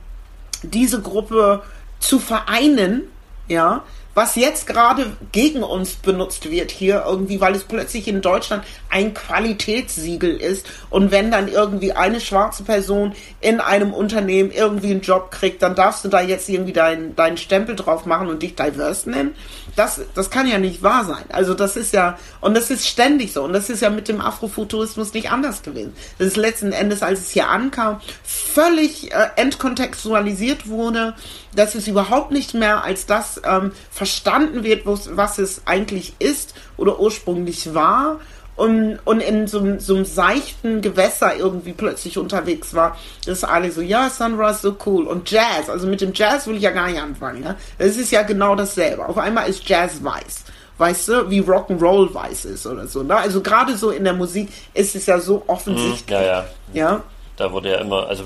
diese 0.64 1.02
Gruppe 1.02 1.64
zu 2.00 2.20
vereinen, 2.20 3.04
ja, 3.48 3.84
was 4.14 4.36
jetzt 4.36 4.68
gerade 4.68 5.18
gegen 5.32 5.64
uns 5.64 5.94
benutzt 5.96 6.50
wird 6.50 6.72
hier 6.72 7.04
irgendwie, 7.08 7.40
weil 7.40 7.56
es 7.56 7.64
plötzlich 7.64 8.08
in 8.08 8.22
Deutschland 8.22 8.64
ein 8.90 9.14
Qualitätssiegel 9.14 10.36
ist 10.38 10.68
und 10.90 11.12
wenn 11.12 11.32
dann 11.32 11.48
irgendwie 11.48 11.94
eine 11.94 12.20
schwarze 12.20 12.64
Person 12.64 13.14
in 13.40 13.60
einem 13.60 13.94
Unternehmen 13.94 14.52
irgendwie 14.52 14.92
einen 14.92 15.02
Job 15.02 15.32
kriegt, 15.32 15.62
dann 15.62 15.76
darfst 15.76 16.04
du 16.04 16.10
da 16.10 16.22
jetzt 16.22 16.50
irgendwie 16.50 16.74
deinen 16.74 17.16
deinen 17.16 17.38
Stempel 17.38 17.76
drauf 17.76 18.06
machen 18.06 18.28
und 18.28 18.44
dich 18.44 18.56
diverse 18.56 19.10
nennen. 19.10 19.36
Das, 19.76 20.02
das 20.16 20.30
kann 20.30 20.48
ja 20.48 20.58
nicht 20.58 20.84
wahr 20.84 21.06
sein. 21.06 21.24
Also 21.30 21.54
das 21.54 21.76
ist 21.76 21.94
ja, 21.94 22.18
und 22.42 22.56
das 22.56 22.70
ist 22.70 22.88
ständig 22.88 23.34
so 23.34 23.44
und 23.44 23.54
das 23.54 23.70
ist 23.70 23.82
ja 23.82 23.90
mit 23.90 24.08
dem 24.08 24.22
Afrofuturismus 24.22 25.14
nicht 25.14 25.32
anders 25.32 25.64
gewesen. 25.64 25.94
Das 26.18 26.28
ist 26.28 26.38
letzten 26.38 26.72
Endes, 26.72 27.04
als 27.04 27.20
es 27.20 27.32
hier 27.32 27.50
ankam, 27.50 28.02
völlig 28.24 29.12
äh, 29.14 29.30
entkontextualisiert 29.36 30.68
wurde 30.68 31.16
dass 31.56 31.76
es 31.76 31.88
überhaupt 31.88 32.32
nicht 32.32 32.54
mehr 32.54 32.84
als 32.84 33.06
das 33.06 33.42
ähm, 33.44 33.72
verstanden 33.90 34.64
wird, 34.64 34.84
was 34.86 35.38
es 35.38 35.62
eigentlich 35.66 36.16
ist 36.20 36.54
oder 36.78 37.00
ursprünglich 37.00 37.74
war 37.74 38.20
und, 38.56 39.00
und 39.06 39.22
in 39.22 39.48
so, 39.48 39.80
so 39.80 39.96
einem 39.96 40.06
seichten 40.06 40.82
Gewässer 40.82 41.36
irgendwie 41.36 41.74
plötzlich 41.74 42.18
unterwegs 42.18 42.74
war, 42.74 42.98
dass 43.26 43.44
alle 43.44 43.72
so, 43.72 43.82
ja, 43.82 44.10
Sunrise 44.10 44.60
so 44.60 44.76
cool 44.86 45.08
und 45.08 45.30
Jazz, 45.30 45.70
also 45.70 45.88
mit 45.88 46.02
dem 46.02 46.14
Jazz 46.14 46.48
will 46.48 46.56
ich 46.56 46.64
ja 46.64 46.72
gar 46.72 46.90
nicht 46.90 47.02
anfangen, 47.02 47.44
ja? 47.44 47.56
das 47.78 47.98
ist 47.98 48.12
ja 48.12 48.24
genau 48.24 48.56
dasselbe. 48.56 49.08
Auf 49.08 49.18
einmal 49.18 49.50
ist 49.50 49.68
Jazz 49.68 50.04
weiß 50.04 50.44
weißt 50.82 51.08
du, 51.10 51.30
wie 51.30 51.42
Rock'n'Roll 51.42 52.12
weiß 52.12 52.46
ist 52.46 52.66
oder 52.66 52.88
so. 52.88 53.04
Ne? 53.04 53.16
Also 53.16 53.42
gerade 53.42 53.78
so 53.78 53.92
in 53.92 54.04
der 54.04 54.14
Musik 54.14 54.50
ist 54.74 54.96
es 54.96 55.06
ja 55.06 55.20
so 55.20 55.44
offensichtlich. 55.46 56.10
Mm, 56.10 56.24
ja, 56.24 56.24
ja. 56.24 56.46
ja. 56.74 57.04
Da 57.38 57.52
wurde 57.52 57.70
ja 57.70 57.78
immer, 57.78 58.08
also 58.08 58.24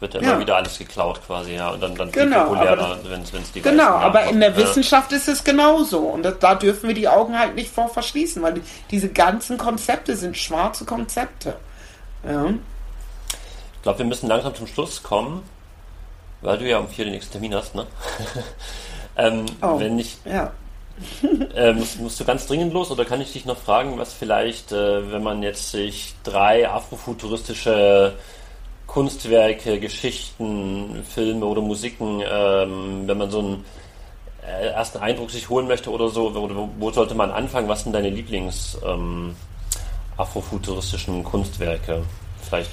wird 0.00 0.14
ja, 0.14 0.20
ja 0.20 0.30
immer 0.30 0.40
wieder 0.40 0.56
alles 0.56 0.78
geklaut 0.78 1.20
quasi, 1.26 1.54
ja. 1.54 1.70
Und 1.70 1.82
dann, 1.82 1.94
dann 1.94 2.12
genau, 2.12 2.48
viel 2.48 2.56
populärer, 2.56 2.98
wenn 3.04 3.22
es 3.22 3.52
die 3.52 3.62
Genau, 3.62 3.88
aber 3.88 4.24
in 4.24 4.40
der 4.40 4.56
Wissenschaft 4.56 5.12
ist 5.12 5.28
es 5.28 5.42
genauso. 5.42 6.00
Und 6.00 6.22
das, 6.22 6.38
da 6.38 6.54
dürfen 6.54 6.88
wir 6.88 6.94
die 6.94 7.08
Augen 7.08 7.38
halt 7.38 7.54
nicht 7.54 7.70
vor 7.70 7.88
verschließen, 7.88 8.42
weil 8.42 8.54
die, 8.54 8.62
diese 8.90 9.08
ganzen 9.08 9.56
Konzepte 9.56 10.16
sind 10.16 10.36
schwarze 10.36 10.84
Konzepte. 10.84 11.56
Ja. 12.26 12.46
Ich 12.48 13.82
glaube, 13.82 14.00
wir 14.00 14.06
müssen 14.06 14.28
langsam 14.28 14.54
zum 14.54 14.66
Schluss 14.66 15.02
kommen, 15.02 15.42
weil 16.42 16.58
du 16.58 16.68
ja 16.68 16.78
um 16.78 16.88
vier 16.88 17.04
den 17.04 17.14
nächsten 17.14 17.32
Termin 17.32 17.54
hast, 17.54 17.74
ne? 17.74 17.86
ähm, 19.16 19.46
oh, 19.62 19.78
wenn 19.78 19.98
ich. 19.98 20.18
Ja. 20.24 20.52
äh, 21.54 21.72
musst, 21.74 22.00
musst, 22.00 22.18
du 22.18 22.24
ganz 22.24 22.46
dringend 22.46 22.72
los 22.72 22.90
oder 22.90 23.04
kann 23.04 23.20
ich 23.20 23.32
dich 23.32 23.44
noch 23.44 23.58
fragen, 23.58 23.98
was 23.98 24.14
vielleicht, 24.14 24.72
äh, 24.72 25.12
wenn 25.12 25.22
man 25.22 25.42
jetzt 25.42 25.70
sich 25.70 26.14
drei 26.24 26.68
afrofuturistische 26.70 28.14
Kunstwerke, 28.86 29.78
Geschichten, 29.80 31.04
Filme 31.08 31.44
oder 31.44 31.60
Musiken, 31.60 32.22
ähm, 32.28 33.02
wenn 33.06 33.18
man 33.18 33.30
so 33.30 33.40
einen 33.40 33.64
äh, 34.46 34.68
ersten 34.68 34.98
Eindruck 34.98 35.30
sich 35.30 35.48
holen 35.48 35.66
möchte 35.66 35.90
oder 35.90 36.08
so, 36.08 36.34
wo, 36.34 36.68
wo 36.78 36.90
sollte 36.90 37.14
man 37.14 37.30
anfangen? 37.30 37.68
Was 37.68 37.82
sind 37.82 37.92
deine 37.92 38.10
Lieblings 38.10 38.78
ähm, 38.86 39.34
afrofuturistischen 40.16 41.24
Kunstwerke? 41.24 42.02
Vielleicht 42.48 42.70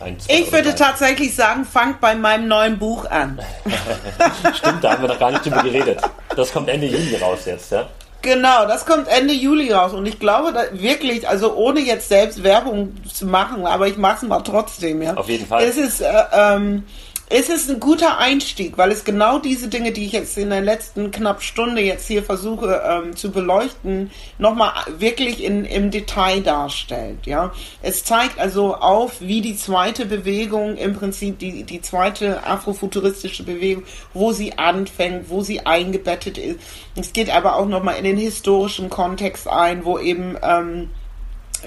ein, 0.00 0.18
zwei 0.20 0.34
Ich 0.34 0.52
würde 0.52 0.70
drei. 0.70 0.76
tatsächlich 0.76 1.34
sagen, 1.34 1.64
fangt 1.64 2.00
bei 2.00 2.14
meinem 2.14 2.48
neuen 2.48 2.78
Buch 2.78 3.04
an. 3.10 3.40
Stimmt, 4.54 4.84
da 4.84 4.92
haben 4.92 5.02
wir 5.02 5.08
noch 5.08 5.18
gar 5.18 5.30
nicht 5.32 5.44
drüber 5.44 5.62
geredet. 5.62 6.00
Das 6.36 6.52
kommt 6.52 6.68
Ende 6.68 6.86
Juli 6.86 7.16
raus 7.16 7.40
jetzt, 7.46 7.72
ja? 7.72 7.86
Genau, 8.26 8.66
das 8.66 8.84
kommt 8.84 9.06
Ende 9.06 9.32
Juli 9.32 9.72
raus 9.72 9.92
und 9.92 10.04
ich 10.04 10.18
glaube 10.18 10.52
wirklich, 10.72 11.28
also 11.28 11.54
ohne 11.54 11.78
jetzt 11.78 12.08
selbst 12.08 12.42
Werbung 12.42 12.92
zu 13.06 13.24
machen, 13.24 13.68
aber 13.68 13.86
ich 13.86 13.96
mache 13.98 14.16
es 14.16 14.22
mal 14.28 14.40
trotzdem, 14.40 15.00
ja. 15.00 15.14
Auf 15.14 15.28
jeden 15.28 15.46
Fall. 15.46 15.62
Es 15.62 15.76
ist 15.76 16.00
äh, 16.00 16.24
ähm, 16.32 16.82
es 17.28 17.48
ist 17.48 17.68
ein 17.68 17.80
guter 17.80 18.18
Einstieg, 18.18 18.78
weil 18.78 18.92
es 18.92 19.04
genau 19.04 19.40
diese 19.40 19.66
Dinge, 19.66 19.90
die 19.90 20.06
ich 20.06 20.12
jetzt 20.12 20.38
in 20.38 20.50
der 20.50 20.60
letzten 20.60 21.10
knapp 21.10 21.42
Stunde 21.42 21.82
jetzt 21.82 22.06
hier 22.06 22.22
versuche 22.22 22.82
ähm, 22.88 23.16
zu 23.16 23.32
beleuchten, 23.32 24.12
nochmal 24.38 24.72
wirklich 24.98 25.42
in, 25.42 25.64
im 25.64 25.90
Detail 25.90 26.40
darstellt. 26.40 27.26
Ja, 27.26 27.52
es 27.82 28.04
zeigt 28.04 28.38
also 28.38 28.76
auf, 28.76 29.20
wie 29.20 29.40
die 29.40 29.56
zweite 29.56 30.06
Bewegung 30.06 30.76
im 30.76 30.94
Prinzip 30.94 31.40
die 31.40 31.64
die 31.64 31.82
zweite 31.82 32.46
afrofuturistische 32.46 33.42
Bewegung, 33.42 33.82
wo 34.14 34.30
sie 34.30 34.56
anfängt, 34.56 35.28
wo 35.28 35.42
sie 35.42 35.66
eingebettet 35.66 36.38
ist. 36.38 36.60
Es 36.94 37.12
geht 37.12 37.34
aber 37.34 37.56
auch 37.56 37.66
nochmal 37.66 37.96
in 37.96 38.04
den 38.04 38.18
historischen 38.18 38.88
Kontext 38.88 39.48
ein, 39.48 39.84
wo 39.84 39.98
eben 39.98 40.36
ähm, 40.42 40.90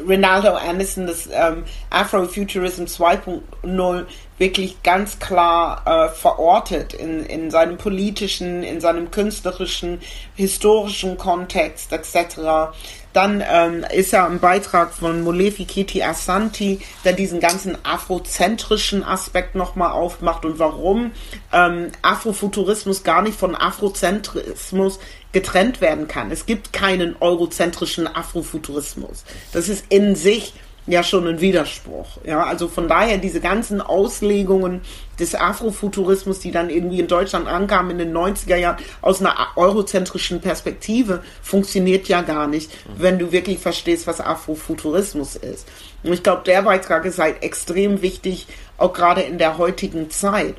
Ronaldo 0.07 0.53
Anderson 0.55 1.07
das 1.07 1.27
ähm, 1.31 1.63
Afrofuturism 1.89 2.83
2.0 2.83 4.05
wirklich 4.39 4.81
ganz 4.83 5.19
klar 5.19 5.83
äh, 5.85 6.09
verortet 6.09 6.93
in, 6.93 7.25
in 7.25 7.51
seinem 7.51 7.77
politischen, 7.77 8.63
in 8.63 8.81
seinem 8.81 9.11
künstlerischen, 9.11 10.01
historischen 10.35 11.17
Kontext 11.17 11.91
etc. 11.91 12.71
Dann 13.13 13.43
ähm, 13.47 13.85
ist 13.91 14.11
ja 14.11 14.25
ein 14.25 14.39
Beitrag 14.39 14.93
von 14.93 15.23
Molefi 15.23 15.65
Kiti 15.65 16.03
Asanti, 16.03 16.79
der 17.03 17.13
diesen 17.13 17.39
ganzen 17.39 17.77
afrozentrischen 17.83 19.03
Aspekt 19.03 19.55
nochmal 19.55 19.91
aufmacht 19.91 20.45
und 20.45 20.59
warum 20.59 21.11
ähm, 21.51 21.91
Afrofuturismus 22.01 23.03
gar 23.03 23.21
nicht 23.21 23.37
von 23.37 23.55
Afrozentrismus 23.55 24.99
getrennt 25.31 25.81
werden 25.81 26.07
kann. 26.07 26.31
Es 26.31 26.45
gibt 26.45 26.71
keinen 26.71 27.15
eurozentrischen 27.19 28.07
Afrofuturismus. 28.07 29.23
Das 29.51 29.69
ist 29.69 29.85
in 29.89 30.15
sich 30.15 30.53
ja 30.89 31.03
schon 31.03 31.27
ein 31.27 31.39
Widerspruch. 31.39 32.17
Ja, 32.25 32.43
also 32.43 32.67
von 32.67 32.87
daher 32.87 33.17
diese 33.17 33.39
ganzen 33.39 33.79
Auslegungen 33.79 34.81
des 35.19 35.35
Afrofuturismus, 35.35 36.39
die 36.39 36.51
dann 36.51 36.69
irgendwie 36.69 36.99
in 36.99 37.07
Deutschland 37.07 37.47
ankamen 37.47 37.91
in 37.91 37.97
den 37.99 38.13
90er 38.13 38.55
Jahren 38.55 38.77
aus 39.01 39.21
einer 39.21 39.35
eurozentrischen 39.55 40.41
Perspektive, 40.41 41.21
funktioniert 41.41 42.07
ja 42.07 42.21
gar 42.21 42.47
nicht, 42.47 42.71
wenn 42.97 43.19
du 43.19 43.31
wirklich 43.31 43.59
verstehst, 43.59 44.07
was 44.07 44.19
Afrofuturismus 44.19 45.35
ist. 45.35 45.67
Und 46.03 46.13
ich 46.13 46.23
glaube, 46.23 46.41
der 46.45 46.63
Beitrag 46.63 47.05
ist 47.05 47.19
halt 47.19 47.43
extrem 47.43 48.01
wichtig, 48.01 48.47
auch 48.77 48.93
gerade 48.93 49.21
in 49.21 49.37
der 49.37 49.57
heutigen 49.57 50.09
Zeit. 50.09 50.55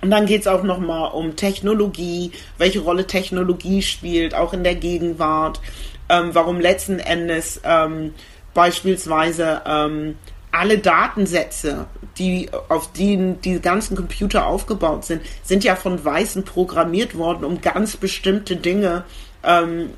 Und 0.00 0.10
dann 0.10 0.24
geht 0.24 0.42
es 0.42 0.46
auch 0.46 0.62
nochmal 0.62 1.10
um 1.12 1.36
Technologie, 1.36 2.32
welche 2.56 2.80
Rolle 2.80 3.06
Technologie 3.06 3.82
spielt, 3.82 4.34
auch 4.34 4.54
in 4.54 4.64
der 4.64 4.76
Gegenwart, 4.76 5.60
ähm, 6.08 6.30
warum 6.32 6.58
letzten 6.58 6.98
Endes 6.98 7.60
ähm, 7.64 8.14
beispielsweise 8.54 9.62
ähm, 9.66 10.16
alle 10.52 10.78
Datensätze, 10.78 11.86
die 12.18 12.50
auf 12.68 12.92
denen 12.92 13.40
die 13.40 13.60
ganzen 13.60 13.96
Computer 13.96 14.46
aufgebaut 14.46 15.04
sind, 15.04 15.22
sind 15.42 15.64
ja 15.64 15.76
von 15.76 16.04
Weißen 16.04 16.44
programmiert 16.44 17.16
worden, 17.16 17.44
um 17.44 17.60
ganz 17.60 17.96
bestimmte 17.96 18.56
Dinge 18.56 19.04
ähm, 19.44 19.90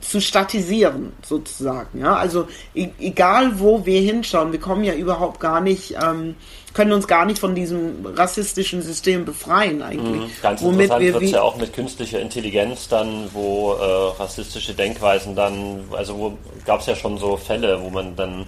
zu 0.00 0.20
statisieren, 0.20 1.12
sozusagen. 1.22 2.00
Ja, 2.00 2.16
also 2.16 2.48
e 2.74 2.88
egal 2.98 3.60
wo 3.60 3.84
wir 3.84 4.00
hinschauen, 4.00 4.52
wir 4.52 4.60
kommen 4.60 4.84
ja 4.84 4.94
überhaupt 4.94 5.38
gar 5.38 5.60
nicht, 5.60 5.96
ähm, 6.02 6.34
können 6.74 6.92
uns 6.92 7.08
gar 7.08 7.24
nicht 7.24 7.38
von 7.38 7.54
diesem 7.54 8.04
rassistischen 8.04 8.82
System 8.82 9.24
befreien 9.24 9.82
eigentlich. 9.82 10.22
Mhm, 10.22 10.30
ganz 10.42 10.62
Womit 10.62 10.82
interessant 10.82 11.02
wird 11.14 11.22
es 11.22 11.30
ja 11.30 11.42
auch 11.42 11.56
mit 11.56 11.72
künstlicher 11.72 12.20
Intelligenz 12.20 12.88
dann, 12.88 13.28
wo 13.32 13.72
äh, 13.72 14.20
rassistische 14.20 14.74
Denkweisen 14.74 15.34
dann, 15.34 15.84
also 15.92 16.18
wo 16.18 16.38
gab 16.64 16.80
es 16.80 16.86
ja 16.86 16.94
schon 16.94 17.18
so 17.18 17.36
Fälle, 17.36 17.82
wo 17.82 17.90
man 17.90 18.16
dann 18.16 18.46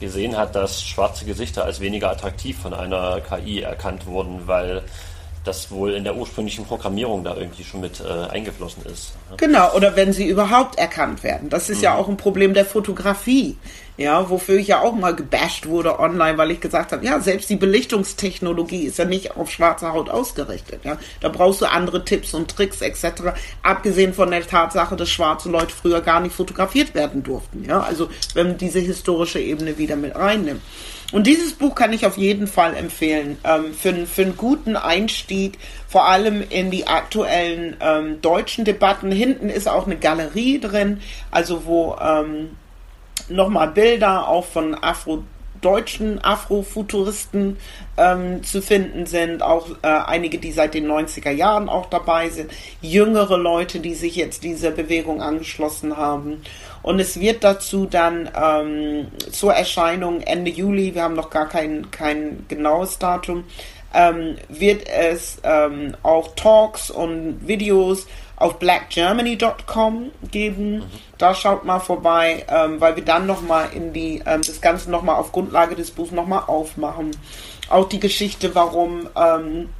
gesehen 0.00 0.36
hat, 0.36 0.54
dass 0.54 0.82
schwarze 0.82 1.24
Gesichter 1.24 1.64
als 1.64 1.80
weniger 1.80 2.10
attraktiv 2.10 2.58
von 2.58 2.74
einer 2.74 3.20
KI 3.20 3.62
erkannt 3.62 4.06
wurden, 4.06 4.46
weil 4.46 4.82
das 5.46 5.70
wohl 5.70 5.94
in 5.94 6.04
der 6.04 6.16
ursprünglichen 6.16 6.64
Programmierung 6.64 7.22
da 7.24 7.36
irgendwie 7.36 7.64
schon 7.64 7.80
mit 7.80 8.00
äh, 8.00 8.30
eingeflossen 8.30 8.84
ist. 8.86 9.12
Genau, 9.36 9.72
oder 9.74 9.94
wenn 9.96 10.12
sie 10.12 10.26
überhaupt 10.26 10.76
erkannt 10.78 11.22
werden. 11.22 11.48
Das 11.48 11.70
ist 11.70 11.78
mhm. 11.78 11.84
ja 11.84 11.94
auch 11.94 12.08
ein 12.08 12.16
Problem 12.16 12.52
der 12.52 12.64
Fotografie. 12.64 13.56
Ja, 13.96 14.28
wofür 14.28 14.58
ich 14.58 14.68
ja 14.68 14.82
auch 14.82 14.94
mal 14.94 15.14
gebasht 15.14 15.66
wurde 15.66 15.98
online, 15.98 16.36
weil 16.36 16.50
ich 16.50 16.60
gesagt 16.60 16.92
habe, 16.92 17.04
ja, 17.04 17.18
selbst 17.20 17.48
die 17.48 17.56
Belichtungstechnologie 17.56 18.82
ist 18.82 18.98
ja 18.98 19.06
nicht 19.06 19.36
auf 19.36 19.50
schwarze 19.50 19.92
Haut 19.92 20.10
ausgerichtet. 20.10 20.84
Ja, 20.84 20.98
da 21.20 21.30
brauchst 21.30 21.62
du 21.62 21.66
andere 21.66 22.04
Tipps 22.04 22.34
und 22.34 22.50
Tricks 22.50 22.82
etc. 22.82 23.32
Abgesehen 23.62 24.12
von 24.12 24.30
der 24.30 24.46
Tatsache, 24.46 24.96
dass 24.96 25.08
schwarze 25.08 25.48
Leute 25.48 25.74
früher 25.74 26.02
gar 26.02 26.20
nicht 26.20 26.34
fotografiert 26.34 26.94
werden 26.94 27.22
durften. 27.22 27.64
Ja, 27.64 27.80
also 27.80 28.10
wenn 28.34 28.48
man 28.48 28.58
diese 28.58 28.80
historische 28.80 29.40
Ebene 29.40 29.78
wieder 29.78 29.96
mit 29.96 30.14
reinnimmt. 30.14 30.60
Und 31.12 31.26
dieses 31.26 31.52
Buch 31.52 31.74
kann 31.74 31.92
ich 31.92 32.04
auf 32.04 32.18
jeden 32.18 32.48
Fall 32.48 32.74
empfehlen 32.74 33.38
ähm, 33.44 33.72
für, 33.72 33.94
für 34.06 34.22
einen 34.22 34.36
guten 34.36 34.76
Einstieg, 34.76 35.58
vor 35.88 36.08
allem 36.08 36.42
in 36.50 36.70
die 36.70 36.88
aktuellen 36.88 37.76
ähm, 37.80 38.20
deutschen 38.20 38.64
Debatten. 38.64 39.12
Hinten 39.12 39.48
ist 39.48 39.68
auch 39.68 39.86
eine 39.86 39.96
Galerie 39.96 40.58
drin, 40.58 41.00
also 41.30 41.64
wo 41.64 41.96
ähm, 42.00 42.50
nochmal 43.28 43.68
Bilder 43.68 44.28
auch 44.28 44.44
von 44.44 44.74
Afro 44.74 45.22
deutschen 45.60 46.22
Afrofuturisten 46.22 47.56
ähm, 47.96 48.42
zu 48.44 48.62
finden 48.62 49.06
sind, 49.06 49.42
auch 49.42 49.68
äh, 49.82 49.88
einige, 49.88 50.38
die 50.38 50.52
seit 50.52 50.74
den 50.74 50.86
90er 50.86 51.30
Jahren 51.30 51.68
auch 51.68 51.86
dabei 51.86 52.28
sind, 52.28 52.50
jüngere 52.80 53.36
Leute, 53.36 53.80
die 53.80 53.94
sich 53.94 54.16
jetzt 54.16 54.44
dieser 54.44 54.70
Bewegung 54.70 55.22
angeschlossen 55.22 55.96
haben. 55.96 56.42
Und 56.82 57.00
es 57.00 57.18
wird 57.18 57.42
dazu 57.42 57.86
dann 57.86 58.30
ähm, 58.40 59.08
zur 59.32 59.54
Erscheinung 59.54 60.20
Ende 60.20 60.50
Juli, 60.50 60.94
wir 60.94 61.02
haben 61.02 61.14
noch 61.14 61.30
gar 61.30 61.48
kein, 61.48 61.90
kein 61.90 62.44
genaues 62.48 62.98
Datum, 62.98 63.44
ähm, 63.94 64.36
wird 64.48 64.86
es 64.88 65.38
ähm, 65.42 65.96
auch 66.02 66.34
Talks 66.36 66.90
und 66.90 67.40
Videos 67.46 68.06
auf 68.36 68.58
blackgermany.com 68.58 70.10
geben. 70.30 70.78
Mhm. 70.78 70.84
Da 71.18 71.34
schaut 71.34 71.64
mal 71.64 71.80
vorbei, 71.80 72.44
ähm, 72.48 72.80
weil 72.80 72.96
wir 72.96 73.04
dann 73.04 73.26
nochmal 73.26 73.68
in 73.74 73.92
die, 73.92 74.22
ähm, 74.26 74.42
das 74.46 74.60
Ganze 74.60 74.90
nochmal 74.90 75.16
auf 75.16 75.32
Grundlage 75.32 75.74
des 75.74 75.90
Buchs 75.90 76.12
nochmal 76.12 76.44
aufmachen. 76.46 77.10
Auch 77.68 77.88
die 77.88 78.00
Geschichte, 78.00 78.54
warum 78.54 79.08
ähm, 79.16 79.70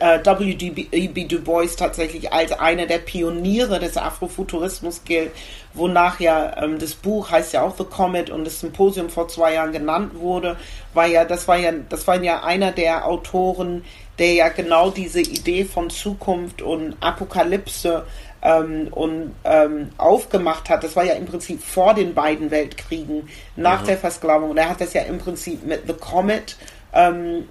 äh, 0.00 0.18
W.D.B. 0.24 1.24
Du 1.24 1.40
Bois 1.40 1.76
tatsächlich 1.76 2.32
als 2.32 2.52
einer 2.52 2.86
der 2.86 2.98
Pioniere 2.98 3.78
des 3.78 3.96
Afrofuturismus 3.96 5.02
gilt, 5.04 5.32
wonach 5.74 6.20
ja 6.20 6.62
ähm, 6.62 6.78
das 6.78 6.94
Buch 6.94 7.30
heißt 7.30 7.52
ja 7.52 7.62
auch 7.62 7.76
The 7.76 7.84
Comet 7.84 8.30
und 8.30 8.44
das 8.44 8.60
Symposium 8.60 9.10
vor 9.10 9.28
zwei 9.28 9.54
Jahren 9.54 9.72
genannt 9.72 10.12
wurde, 10.18 10.56
war 10.94 11.06
ja, 11.06 11.24
das 11.24 11.46
war 11.48 11.58
ja, 11.58 11.72
das 11.88 12.06
war 12.06 12.22
ja 12.22 12.42
einer 12.42 12.72
der 12.72 13.06
Autoren, 13.06 13.84
der 14.18 14.32
ja 14.32 14.48
genau 14.48 14.90
diese 14.90 15.20
Idee 15.20 15.64
von 15.64 15.90
Zukunft 15.90 16.62
und 16.62 16.96
Apokalypse 17.00 18.04
ähm, 18.42 18.88
und 18.90 19.34
ähm, 19.44 19.90
aufgemacht 19.98 20.70
hat. 20.70 20.84
Das 20.84 20.96
war 20.96 21.04
ja 21.04 21.14
im 21.14 21.26
Prinzip 21.26 21.62
vor 21.62 21.94
den 21.94 22.14
beiden 22.14 22.50
Weltkriegen, 22.50 23.28
nach 23.56 23.82
mhm. 23.82 23.86
der 23.86 23.98
Versklavung. 23.98 24.50
Und 24.50 24.56
er 24.56 24.68
hat 24.68 24.80
das 24.80 24.92
ja 24.92 25.02
im 25.02 25.18
Prinzip 25.18 25.66
mit 25.66 25.82
The 25.86 25.94
Comet 25.94 26.56
ähm, 26.92 27.48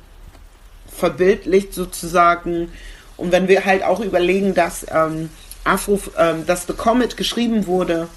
verbildlicht 0.88 1.74
sozusagen. 1.74 2.72
Und 3.18 3.32
wenn 3.32 3.48
wir 3.48 3.66
halt 3.66 3.84
auch 3.84 4.00
überlegen, 4.00 4.54
dass 4.54 4.86
ähm, 4.90 5.30
Afro, 5.64 6.00
ähm, 6.18 6.46
dass 6.46 6.68
The 6.68 6.74
Comet 6.74 7.18
geschrieben 7.18 7.68
wurde 7.68 8.08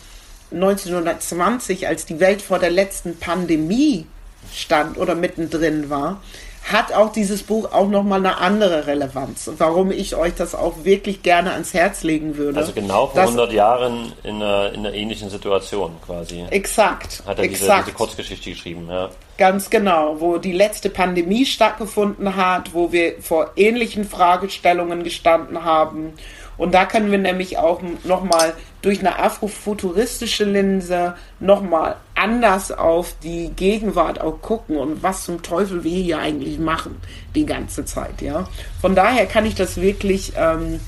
1920, 0.53 1.87
als 1.87 2.07
die 2.07 2.21
Welt 2.21 2.41
vor 2.43 2.59
der 2.59 2.71
letzten 2.71 3.19
Pandemie 3.19 4.07
stand 4.55 4.97
oder 4.97 5.15
mittendrin 5.15 5.91
war, 5.91 6.23
hat 6.65 6.93
auch 6.93 7.13
dieses 7.13 7.43
Buch 7.43 7.73
auch 7.73 7.89
nochmal 7.89 8.19
eine 8.19 8.39
andere 8.39 8.87
Relevanz. 8.87 9.51
Warum 9.59 9.91
ich 9.91 10.17
euch 10.17 10.35
das 10.35 10.55
auch 10.55 10.85
wirklich 10.85 11.23
gerne 11.23 11.53
ans 11.53 11.73
Herz 11.73 12.03
legen 12.03 12.37
würde. 12.37 12.59
Also 12.59 12.73
genau 12.73 13.07
vor 13.07 13.23
100 13.23 13.53
Jahren 13.53 14.13
in 14.23 14.37
einer, 14.37 14.73
in 14.73 14.81
einer 14.81 14.95
ähnlichen 14.95 15.31
Situation 15.31 15.97
quasi. 16.05 16.45
Exakt. 16.51 17.23
Hat 17.27 17.39
er 17.39 17.45
exakt. 17.45 17.63
Diese, 17.63 17.85
diese 17.85 17.97
Kurzgeschichte 17.97 18.51
geschrieben, 18.51 18.87
ja. 18.91 19.11
Ganz 19.39 19.71
genau, 19.71 20.21
wo 20.21 20.39
die 20.39 20.53
letzte 20.53 20.91
Pandemie 20.91 21.47
stattgefunden 21.47 22.35
hat, 22.37 22.75
wo 22.75 22.91
wir 22.93 23.23
vor 23.23 23.53
ähnlichen 23.57 24.05
Fragestellungen 24.05 25.05
gestanden 25.05 25.65
haben 25.65 26.15
und 26.59 26.75
da 26.75 26.85
können 26.85 27.11
wir 27.11 27.19
nämlich 27.19 27.57
auch 27.57 27.81
nochmal 28.05 28.53
durch 28.83 29.01
eine 29.01 29.19
afrofuturistische 29.19 30.45
Linse 30.45 31.15
nochmal 31.41 31.97
anders 32.15 32.71
auf 32.71 33.15
die 33.23 33.51
Gegenwart 33.57 34.21
auch 34.21 34.41
gucken 34.43 34.77
und 34.77 35.03
was 35.03 35.25
zum 35.25 35.43
Teufel 35.43 35.85
wir 35.85 36.03
hier 36.03 36.19
eigentlich 36.19 36.59
machen 36.59 37.01
die 37.35 37.47
ganze 37.47 37.85
Zeit, 37.85 38.21
ja. 38.21 38.49
Von 38.81 38.95
daher 38.95 39.27
kann 39.27 39.47
ich 39.47 39.55
das 39.55 39.81
wirklich 39.81 40.33
ähm, 40.37 40.81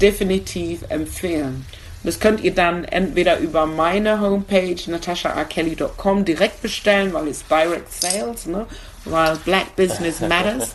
definitiv 0.00 0.80
empfehlen. 0.88 1.66
Das 2.04 2.20
könnt 2.20 2.40
ihr 2.44 2.54
dann 2.54 2.84
entweder 2.84 3.38
über 3.38 3.66
meine 3.66 4.20
Homepage 4.20 4.76
natashaarkelly.com 4.86 6.24
direkt 6.24 6.62
bestellen, 6.62 7.12
weil 7.12 7.26
es 7.26 7.44
Direct 7.48 7.92
Sales, 7.92 8.46
ne? 8.46 8.66
Weil 9.06 9.36
Black 9.44 9.74
Business 9.76 10.20
Matters. 10.20 10.74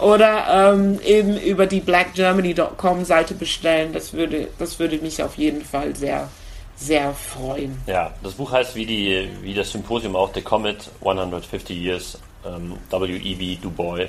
Oder 0.00 0.72
ähm, 0.74 1.00
eben 1.04 1.36
über 1.38 1.66
die 1.66 1.80
blackgermany.com 1.80 3.04
Seite 3.04 3.34
bestellen. 3.34 3.92
Das 3.92 4.12
würde, 4.12 4.48
das 4.58 4.78
würde 4.78 4.98
mich 4.98 5.22
auf 5.22 5.36
jeden 5.36 5.64
Fall 5.64 5.94
sehr, 5.94 6.28
sehr 6.76 7.12
freuen. 7.14 7.80
Ja, 7.86 8.12
das 8.22 8.34
Buch 8.34 8.52
heißt 8.52 8.74
wie, 8.74 8.86
die, 8.86 9.28
wie 9.42 9.54
das 9.54 9.70
Symposium 9.70 10.16
auch 10.16 10.32
The 10.34 10.42
Comet 10.42 10.90
150 11.00 11.76
Years 11.76 12.18
ähm, 12.46 12.76
W.E.B. 12.90 13.58
Du 13.60 13.70
Bois. 13.70 14.08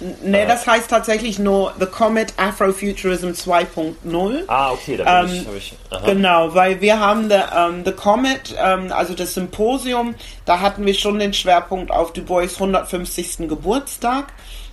Ne, 0.00 0.46
das 0.46 0.66
heißt 0.66 0.88
tatsächlich 0.88 1.38
nur 1.38 1.74
The 1.78 1.84
Comet 1.84 2.32
Afrofuturism 2.38 3.28
2.0. 3.28 4.44
Ah, 4.46 4.72
okay, 4.72 4.96
da 4.96 5.22
bin 5.22 5.34
ähm, 5.34 5.46
ich. 5.56 5.74
ich 5.90 6.04
genau, 6.06 6.54
weil 6.54 6.80
wir 6.80 6.98
haben 6.98 7.28
the, 7.28 7.36
um, 7.36 7.84
the 7.84 7.92
Comet, 7.92 8.56
ähm, 8.58 8.92
also 8.92 9.12
das 9.12 9.34
Symposium, 9.34 10.14
da 10.46 10.60
hatten 10.60 10.86
wir 10.86 10.94
schon 10.94 11.18
den 11.18 11.34
Schwerpunkt 11.34 11.90
auf 11.90 12.14
Du 12.14 12.22
Bois 12.22 12.54
150. 12.54 13.48
Geburtstag, 13.48 14.32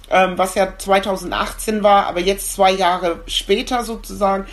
ähm, 0.10 0.38
was 0.38 0.56
ja 0.56 0.78
2018 0.78 1.84
war, 1.84 2.08
aber 2.08 2.22
jetzt 2.22 2.54
zwei 2.54 2.72
Jahre 2.72 3.20
später 3.28 3.84
sozusagen 3.84 4.46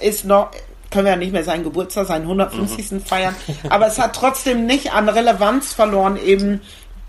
ist 0.00 0.24
noch, 0.24 0.50
können 0.90 1.04
wir 1.04 1.12
ja 1.12 1.18
nicht 1.18 1.32
mehr 1.32 1.44
seinen 1.44 1.62
Geburtstag, 1.62 2.08
seinen 2.08 2.22
150. 2.22 2.90
Mhm. 2.90 3.00
feiern, 3.00 3.36
aber 3.68 3.86
es 3.86 3.98
hat 4.00 4.16
trotzdem 4.16 4.66
nicht 4.66 4.92
an 4.92 5.08
Relevanz 5.08 5.72
verloren, 5.72 6.16
eben 6.16 6.62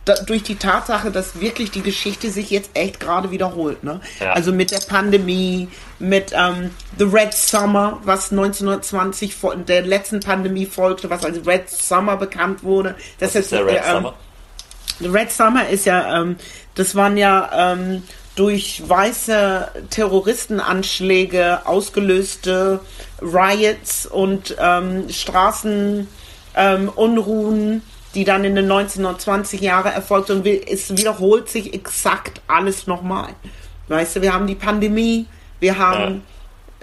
da, 0.07 0.15
durch 0.15 0.43
die 0.43 0.55
Tatsache, 0.55 1.11
dass 1.11 1.41
wirklich 1.41 1.71
die 1.71 1.81
Geschichte 1.81 2.31
sich 2.31 2.49
jetzt 2.49 2.71
echt 2.73 2.99
gerade 2.99 3.31
wiederholt. 3.31 3.84
Ne? 3.84 3.99
Ja. 4.19 4.34
Also 4.34 4.51
mit 4.51 4.71
der 4.71 4.79
Pandemie, 4.79 5.67
mit 5.99 6.31
ähm, 6.34 6.71
The 6.97 7.05
Red 7.05 7.34
Summer, 7.34 7.99
was 8.03 8.31
1920 8.31 9.35
vor 9.35 9.55
der 9.55 9.81
letzten 9.84 10.19
Pandemie 10.19 10.65
folgte, 10.65 11.09
was 11.09 11.25
als 11.25 11.45
Red 11.45 11.69
Summer 11.69 12.17
bekannt 12.17 12.63
wurde. 12.63 12.95
Das 13.19 13.35
was 13.35 13.41
ist 13.41 13.51
der 13.51 13.65
Red 13.65 13.81
äh, 13.84 13.91
Summer? 13.91 14.13
The 14.99 15.07
Red 15.07 15.31
Summer 15.31 15.67
ist 15.69 15.85
ja, 15.85 16.21
ähm, 16.21 16.38
das 16.75 16.95
waren 16.95 17.17
ja 17.17 17.73
ähm, 17.73 18.03
durch 18.35 18.84
weiße 18.88 19.67
Terroristenanschläge 19.89 21.65
ausgelöste 21.65 22.79
Riots 23.21 24.05
und 24.05 24.55
ähm, 24.59 25.09
Straßenunruhen 25.09 26.07
ähm, 26.55 27.81
die 28.18 28.23
dann 28.23 28.44
in 28.44 28.56
den 28.56 28.65
1920 28.65 29.61
Jahren 29.61 29.94
erfolgt 29.94 30.31
und 30.31 30.44
es 30.44 30.98
wiederholt 30.98 31.49
sich 31.49 31.76
exakt 31.76 32.41
alles 32.48 32.88
nochmal. 32.88 33.30
Weißt 33.89 34.15
du, 34.15 34.23
wir 34.23 34.34
haben 34.34 34.48
die 34.48 34.56
Pandemie, 34.56 35.27
wir 35.60 35.77
haben 35.77 36.23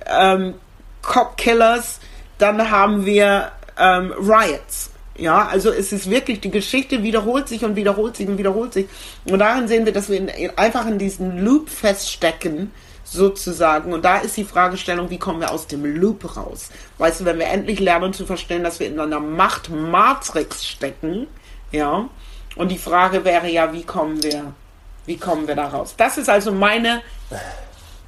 ja. 0.07 0.35
ähm, 0.35 0.55
Cop 1.03 1.37
Killers, 1.37 1.99
dann 2.39 2.71
haben 2.71 3.05
wir 3.05 3.51
ähm, 3.77 4.13
Riots. 4.17 4.93
Ja, 5.17 5.49
also 5.49 5.73
es 5.73 5.93
ist 5.93 6.09
wirklich, 6.09 6.41
die 6.41 6.53
Geschichte 6.53 7.03
wiederholt 7.03 7.49
sich 7.49 7.65
und 7.65 7.75
wiederholt 7.75 8.17
sich 8.17 8.29
und 8.29 8.39
wiederholt 8.39 8.73
sich. 8.73 8.87
Und 9.25 9.41
darin 9.41 9.67
sehen 9.67 9.87
wir, 9.87 9.93
dass 9.93 10.09
wir 10.09 10.19
in, 10.19 10.31
einfach 10.57 10.87
in 10.87 10.99
diesem 10.99 11.45
Loop 11.45 11.69
feststecken, 11.69 12.71
sozusagen. 13.05 13.93
Und 13.93 14.05
da 14.05 14.19
ist 14.19 14.37
die 14.37 14.45
Fragestellung, 14.45 15.11
wie 15.11 15.19
kommen 15.19 15.41
wir 15.41 15.53
aus 15.53 15.67
dem 15.67 15.85
Loop 15.85 16.37
raus? 16.37 16.71
Weißt 16.99 17.21
du, 17.21 17.25
wenn 17.25 17.39
wir 17.39 17.47
endlich 17.47 17.81
lernen 17.81 18.13
zu 18.13 18.27
verstehen, 18.27 18.65
dass 18.65 18.81
wir 18.81 18.87
in 18.89 18.99
einer 18.99 19.21
Machtmatrix 19.21 20.67
stecken, 20.67 21.27
ja, 21.71 22.09
und 22.57 22.71
die 22.71 22.79
Frage 22.79 23.25
wäre 23.25 23.49
ja, 23.49 23.73
wie 23.73 23.83
kommen 23.83 24.23
wir, 24.23 24.53
wie 25.07 25.17
kommen 25.17 25.47
wir 25.47 25.57
da 25.57 25.69
raus? 25.69 25.95
Das 25.97 26.19
ist 26.19 26.29
also 26.29 26.53
meine 26.53 27.03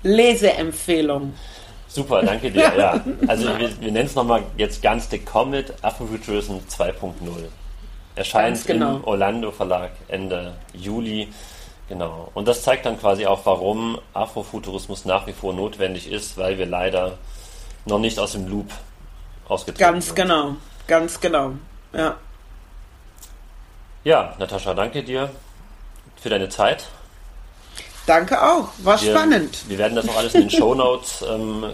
Leseempfehlung. 0.03 1.35
Super, 1.89 2.23
danke 2.23 2.51
dir. 2.51 2.73
Ja, 2.79 3.01
also 3.27 3.47
wir, 3.59 3.81
wir 3.81 3.93
nennen 3.93 4.07
es 4.07 4.15
nochmal 4.15 4.43
jetzt 4.57 4.83
ganz 4.83 5.09
The 5.11 5.19
Comet 5.19 5.73
Afrofuturism 5.83 6.57
2.0. 6.69 7.13
Erscheint 8.15 8.67
genau. 8.67 8.97
im 8.97 9.05
Orlando 9.05 9.51
Verlag 9.51 9.91
Ende 10.09 10.55
Juli. 10.73 11.29
Genau. 11.89 12.31
Und 12.35 12.49
das 12.49 12.63
zeigt 12.63 12.85
dann 12.87 12.99
quasi 12.99 13.27
auch, 13.27 13.47
warum 13.47 13.99
Afrofuturismus 14.13 15.05
nach 15.05 15.27
wie 15.27 15.33
vor 15.33 15.55
notwendig 15.55 16.11
ist, 16.11 16.37
weil 16.37 16.59
wir 16.59 16.67
leider 16.67 17.19
noch 17.85 18.01
nicht 18.01 18.19
aus 18.19 18.33
dem 18.33 18.49
Loop 18.49 18.71
ausgetreten 19.49 19.93
Ganz 19.93 20.07
sind. 20.07 20.17
genau. 20.17 20.57
Ganz 20.87 21.21
genau. 21.21 21.53
Ja. 21.93 22.17
Ja, 24.05 24.35
Natascha, 24.39 24.75
danke 24.75 25.03
dir 25.03 25.31
für 26.21 26.29
deine 26.29 26.49
Zeit. 26.49 26.87
Danke 28.07 28.41
auch, 28.41 28.69
war 28.79 29.01
wir, 29.01 29.11
spannend. 29.11 29.69
Wir 29.69 29.79
werden 29.79 29.97
das 29.97 30.05
noch 30.05 30.17
alles 30.17 30.35
in 30.35 30.43
den 30.43 30.51
Show 30.59 30.75
Notes 30.75 31.25
ähm, 31.29 31.67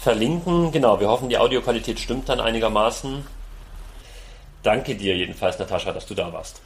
verlinken. 0.00 0.70
Genau, 0.70 1.00
wir 1.00 1.08
hoffen, 1.08 1.28
die 1.28 1.38
Audioqualität 1.38 1.98
stimmt 1.98 2.28
dann 2.28 2.40
einigermaßen. 2.40 3.26
Danke 4.62 4.94
dir 4.94 5.16
jedenfalls, 5.16 5.58
Natascha, 5.58 5.92
dass 5.92 6.06
du 6.06 6.14
da 6.14 6.32
warst. 6.32 6.60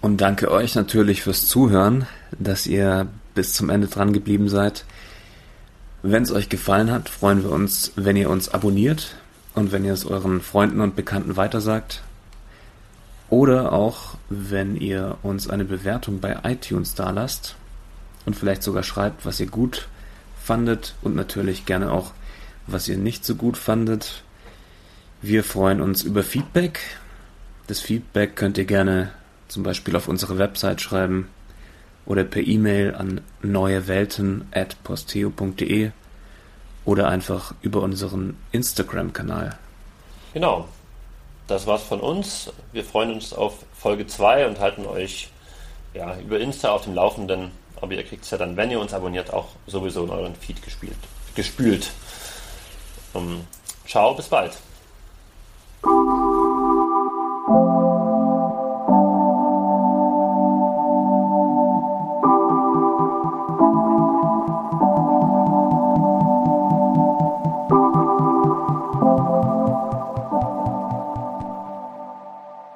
Und 0.00 0.20
danke 0.20 0.50
euch 0.50 0.74
natürlich 0.74 1.22
fürs 1.22 1.46
Zuhören, 1.46 2.06
dass 2.38 2.66
ihr 2.66 3.08
bis 3.34 3.52
zum 3.52 3.70
Ende 3.70 3.88
dran 3.88 4.12
geblieben 4.12 4.48
seid. 4.48 4.84
Wenn 6.02 6.22
es 6.22 6.32
euch 6.32 6.48
gefallen 6.48 6.90
hat, 6.90 7.08
freuen 7.08 7.42
wir 7.42 7.50
uns, 7.50 7.92
wenn 7.96 8.16
ihr 8.16 8.30
uns 8.30 8.48
abonniert 8.48 9.16
und 9.54 9.72
wenn 9.72 9.84
ihr 9.84 9.92
es 9.92 10.06
euren 10.06 10.40
Freunden 10.40 10.80
und 10.80 10.94
Bekannten 10.94 11.36
weitersagt. 11.36 12.02
Oder 13.30 13.72
auch, 13.72 14.16
wenn 14.30 14.76
ihr 14.76 15.18
uns 15.22 15.50
eine 15.50 15.64
Bewertung 15.64 16.20
bei 16.20 16.38
iTunes 16.44 16.94
dalasst 16.94 17.56
und 18.24 18.36
vielleicht 18.36 18.62
sogar 18.62 18.84
schreibt, 18.84 19.26
was 19.26 19.40
ihr 19.40 19.48
gut 19.48 19.88
fandet 20.40 20.94
und 21.02 21.14
natürlich 21.14 21.66
gerne 21.66 21.90
auch, 21.90 22.12
was 22.66 22.88
ihr 22.88 22.96
nicht 22.96 23.24
so 23.24 23.34
gut 23.34 23.56
fandet. 23.56 24.22
Wir 25.20 25.42
freuen 25.42 25.80
uns 25.80 26.04
über 26.04 26.22
Feedback. 26.22 26.80
Das 27.66 27.80
Feedback 27.80 28.36
könnt 28.36 28.56
ihr 28.56 28.64
gerne 28.64 29.10
zum 29.48 29.62
Beispiel 29.62 29.96
auf 29.96 30.08
unsere 30.08 30.38
Website 30.38 30.80
schreiben 30.80 31.28
oder 32.06 32.24
per 32.24 32.46
E-Mail 32.46 32.94
an 32.94 33.20
neuewelten.posteo.de 33.42 35.90
oder 36.84 37.08
einfach 37.08 37.54
über 37.60 37.82
unseren 37.82 38.36
Instagram-Kanal. 38.52 39.58
Genau. 40.32 40.68
Das 41.46 41.66
war's 41.66 41.82
von 41.82 42.00
uns. 42.00 42.52
Wir 42.72 42.84
freuen 42.84 43.12
uns 43.12 43.32
auf 43.32 43.64
Folge 43.74 44.06
2 44.06 44.46
und 44.46 44.60
halten 44.60 44.86
euch 44.86 45.30
ja, 45.94 46.16
über 46.18 46.38
Insta 46.38 46.70
auf 46.70 46.84
dem 46.84 46.94
Laufenden 46.94 47.50
aber 47.80 47.94
ihr 47.94 48.04
kriegt 48.04 48.24
es 48.24 48.30
ja 48.30 48.38
dann, 48.38 48.56
wenn 48.56 48.70
ihr 48.70 48.80
uns 48.80 48.92
abonniert, 48.92 49.32
auch 49.32 49.48
sowieso 49.66 50.04
in 50.04 50.10
euren 50.10 50.34
Feed 50.34 50.62
gespielt, 50.62 50.96
gespült. 51.34 51.90
Um, 53.12 53.46
ciao, 53.86 54.14
bis 54.14 54.28
bald. 54.28 54.56